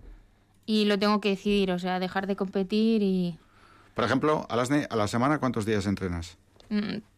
[0.67, 3.37] y lo tengo que decidir, o sea, dejar de competir y
[3.95, 6.37] Por ejemplo, a, las a la semana, ¿cuántos días entrenas?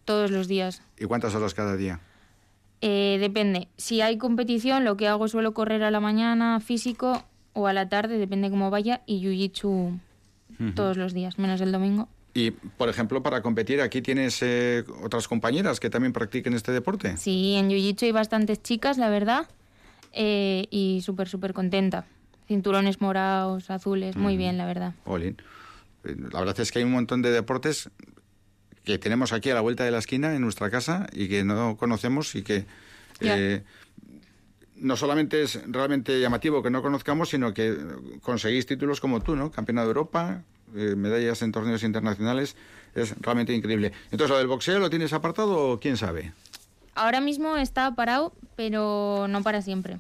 [0.06, 0.82] Todos los días.
[1.00, 2.00] ¿Y cuántas horas cada día?
[2.82, 3.68] Eh, depende.
[3.78, 7.24] Si hay competición, lo que hago suelo correr a la mañana físico
[7.54, 10.00] o a la tarde, depende cómo vaya, y jiu-jitsu
[10.76, 12.08] todos los días, menos el domingo.
[12.34, 17.18] Y, por ejemplo, para competir, aquí tienes eh, otras compañeras que también practiquen este deporte.
[17.18, 19.48] Sí, en jiu-jitsu hay bastantes chicas, la verdad,
[20.14, 22.06] eh, y súper, súper contenta.
[22.48, 24.94] Cinturones morados, azules, muy bien, la verdad.
[25.06, 25.38] Olin.
[26.04, 27.90] La verdad es que hay un montón de deportes
[28.84, 31.78] que tenemos aquí a la vuelta de la esquina en nuestra casa y que no
[31.78, 32.66] conocemos y que
[33.20, 33.64] eh,
[34.76, 37.78] no solamente es realmente llamativo que no conozcamos, sino que
[38.22, 39.52] conseguís títulos como tú, ¿no?
[39.52, 40.44] Campeona de Europa,
[40.76, 42.56] eh, medallas en torneos internacionales,
[42.96, 43.92] es realmente increíble.
[44.06, 46.34] Entonces, ¿lo del boxeo lo tienes apartado o quién sabe?
[46.96, 50.00] Ahora mismo está parado, pero no para siempre.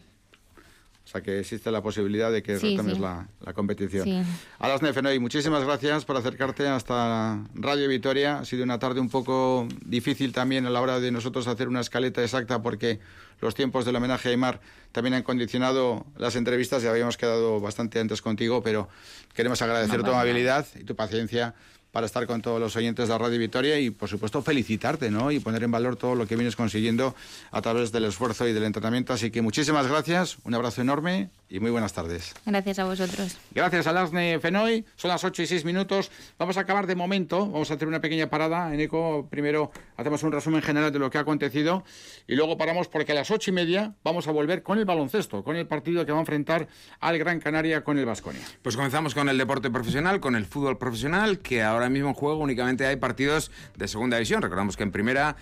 [1.11, 3.01] Sea, que existe la posibilidad de que Sí, retomes sí.
[3.01, 4.05] La, la competición.
[4.05, 4.21] Sí.
[4.59, 8.39] Alasne Fenoy, muchísimas gracias por acercarte hasta Radio Vitoria.
[8.39, 11.81] Ha sido una tarde un poco difícil también a la hora de nosotros hacer una
[11.81, 13.01] escaleta exacta porque
[13.41, 14.61] los tiempos del homenaje a Aymar
[14.93, 16.81] también han condicionado las entrevistas.
[16.81, 18.87] Ya habíamos quedado bastante antes contigo, pero
[19.35, 21.55] queremos agradecer No tu amabilidad y tu paciencia
[21.91, 25.31] para estar con todos los oyentes de Radio Vitoria y, por supuesto, felicitarte ¿no?
[25.31, 27.15] y poner en valor todo lo que vienes consiguiendo
[27.51, 29.13] a través del esfuerzo y del entrenamiento.
[29.13, 32.33] Así que muchísimas gracias, un abrazo enorme y muy buenas tardes.
[32.45, 33.37] Gracias a vosotros.
[33.53, 34.85] Gracias a Lasne Fenoy.
[34.95, 36.09] Son las 8 y 6 minutos.
[36.39, 37.45] Vamos a acabar de momento.
[37.45, 38.73] Vamos a hacer una pequeña parada.
[38.73, 41.83] En ECO, primero hacemos un resumen general de lo que ha acontecido
[42.25, 45.43] y luego paramos porque a las 8 y media vamos a volver con el baloncesto,
[45.43, 46.69] con el partido que va a enfrentar
[47.01, 48.41] al Gran Canaria con el Vasconia.
[48.61, 52.39] Pues comenzamos con el deporte profesional, con el fútbol profesional, que ahora mismo en juego
[52.39, 54.41] únicamente hay partidos de segunda división.
[54.41, 55.35] Recordamos que en primera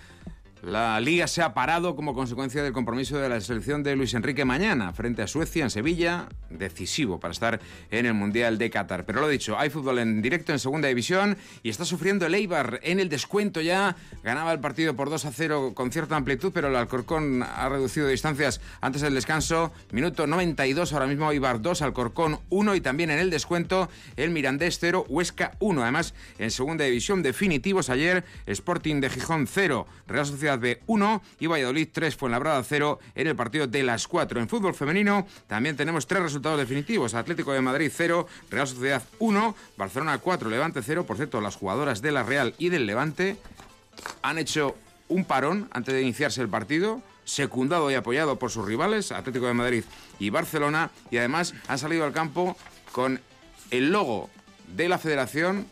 [0.62, 4.44] la liga se ha parado como consecuencia del compromiso de la selección de Luis Enrique
[4.44, 7.60] mañana frente a Suecia en Sevilla, decisivo para estar
[7.90, 9.06] en el Mundial de Qatar.
[9.06, 12.80] Pero lo dicho, hay fútbol en directo en segunda división y está sufriendo el Eibar
[12.82, 13.96] en el descuento ya.
[14.22, 18.08] Ganaba el partido por 2 a 0 con cierta amplitud, pero el Alcorcón ha reducido
[18.08, 19.72] distancias antes del descanso.
[19.92, 24.78] Minuto 92, ahora mismo Eibar 2, Alcorcón 1 y también en el descuento el Mirandés
[24.78, 25.82] 0, Huesca 1.
[25.82, 31.46] Además, en segunda división definitivos ayer, Sporting de Gijón 0, Real Sociedad B 1 y
[31.46, 34.40] Valladolid 3, Fuenlabrada 0 en el partido de las 4.
[34.40, 37.14] En fútbol femenino también tenemos tres resultados definitivos.
[37.14, 41.04] Atlético de Madrid 0, Real Sociedad 1, Barcelona 4, Levante 0.
[41.04, 43.36] Por cierto, las jugadoras de la Real y del Levante
[44.22, 44.76] han hecho
[45.08, 49.54] un parón antes de iniciarse el partido, secundado y apoyado por sus rivales, Atlético de
[49.54, 49.84] Madrid
[50.18, 52.56] y Barcelona, y además han salido al campo
[52.92, 53.20] con
[53.70, 54.30] el logo
[54.74, 55.66] de la federación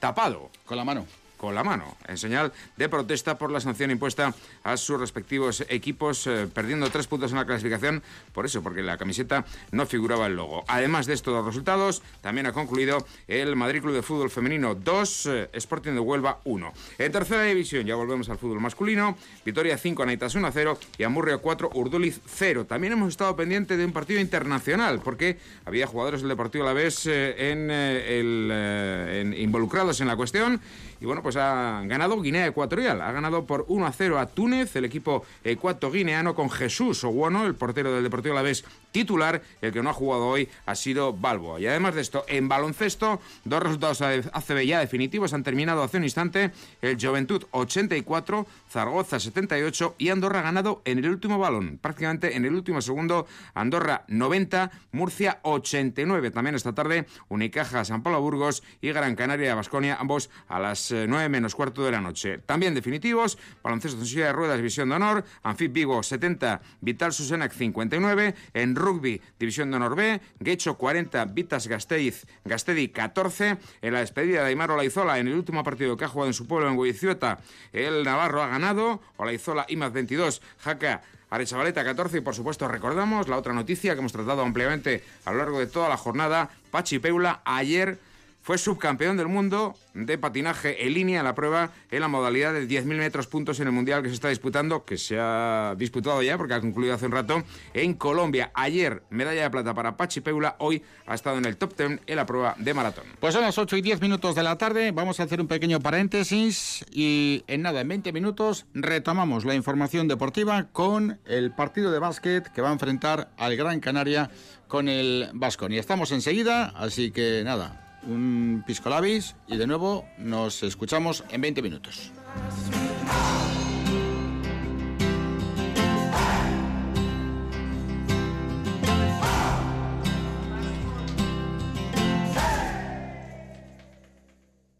[0.00, 0.50] tapado.
[0.64, 1.06] Con la mano.
[1.44, 6.26] Con la mano, en señal de protesta por la sanción impuesta a sus respectivos equipos,
[6.26, 8.02] eh, perdiendo tres puntos en la clasificación,
[8.32, 10.64] por eso, porque la camiseta no figuraba el logo.
[10.68, 15.26] Además de estos dos resultados, también ha concluido el Madrid Club de Fútbol Femenino 2,
[15.26, 16.72] eh, Sporting de Huelva 1.
[16.96, 19.14] En tercera división, ya volvemos al fútbol masculino,
[19.44, 22.64] Vitoria 5, Anaitas 1 0 y Amurrio 4, Urduliz 0.
[22.64, 27.50] También hemos estado pendiente de un partido internacional, porque había jugadores del Deportivo Alavés eh,
[27.52, 30.58] en, eh, el, eh, en- involucrados en la cuestión,
[31.04, 33.02] Y bueno, pues ha ganado Guinea Ecuatorial.
[33.02, 37.54] Ha ganado por 1 a 0 a Túnez, el equipo ecuatoguineano con Jesús Oguono, el
[37.54, 38.64] portero del Deportivo Alavés
[38.94, 39.42] titular.
[39.60, 41.60] El que no ha jugado hoy ha sido Balboa.
[41.60, 46.04] Y además de esto, en baloncesto, dos resultados ACB ya definitivos han terminado hace un
[46.04, 46.52] instante.
[46.80, 51.78] El Juventud 84, Zaragoza 78 y Andorra ha ganado en el último balón.
[51.82, 56.30] Prácticamente en el último segundo, Andorra 90, Murcia 89.
[56.30, 61.28] También esta tarde, Unicaja San Pablo Burgos y Gran Canaria Basconia, ambos a las 9
[61.28, 62.38] menos cuarto de la noche.
[62.38, 67.52] También definitivos, baloncesto en silla de ruedas, división de honor, Anfib Vigo 70, Vital Susenac
[67.52, 74.00] 59, en rugby, división de honor B, Guecho 40, Vitas Gasteiz, Gastedi 14, en la
[74.00, 76.76] despedida de Aymar Olaizola en el último partido que ha jugado en su pueblo en
[76.76, 77.38] Guiciota,
[77.72, 83.36] el Navarro ha ganado, Olaizola IMAZ 22, Jaca Arechavaleta 14 y por supuesto recordamos la
[83.36, 87.42] otra noticia que hemos tratado ampliamente a lo largo de toda la jornada, Pachi Peula
[87.44, 87.98] ayer
[88.44, 92.68] fue subcampeón del mundo de patinaje en línea en la prueba en la modalidad de
[92.68, 96.36] 10.000 metros puntos en el Mundial que se está disputando, que se ha disputado ya
[96.36, 97.42] porque ha concluido hace un rato
[97.72, 98.50] en Colombia.
[98.52, 102.16] Ayer medalla de plata para Pachi Peula, hoy ha estado en el top 10 en
[102.16, 103.04] la prueba de maratón.
[103.18, 105.80] Pues son las 8 y 10 minutos de la tarde, vamos a hacer un pequeño
[105.80, 111.98] paréntesis y en nada, en 20 minutos retomamos la información deportiva con el partido de
[111.98, 114.30] básquet que va a enfrentar al Gran Canaria
[114.68, 115.72] con el Vascon.
[115.72, 121.40] Y estamos enseguida, así que nada, un pisco labis y de nuevo nos escuchamos en
[121.40, 122.10] 20 minutos.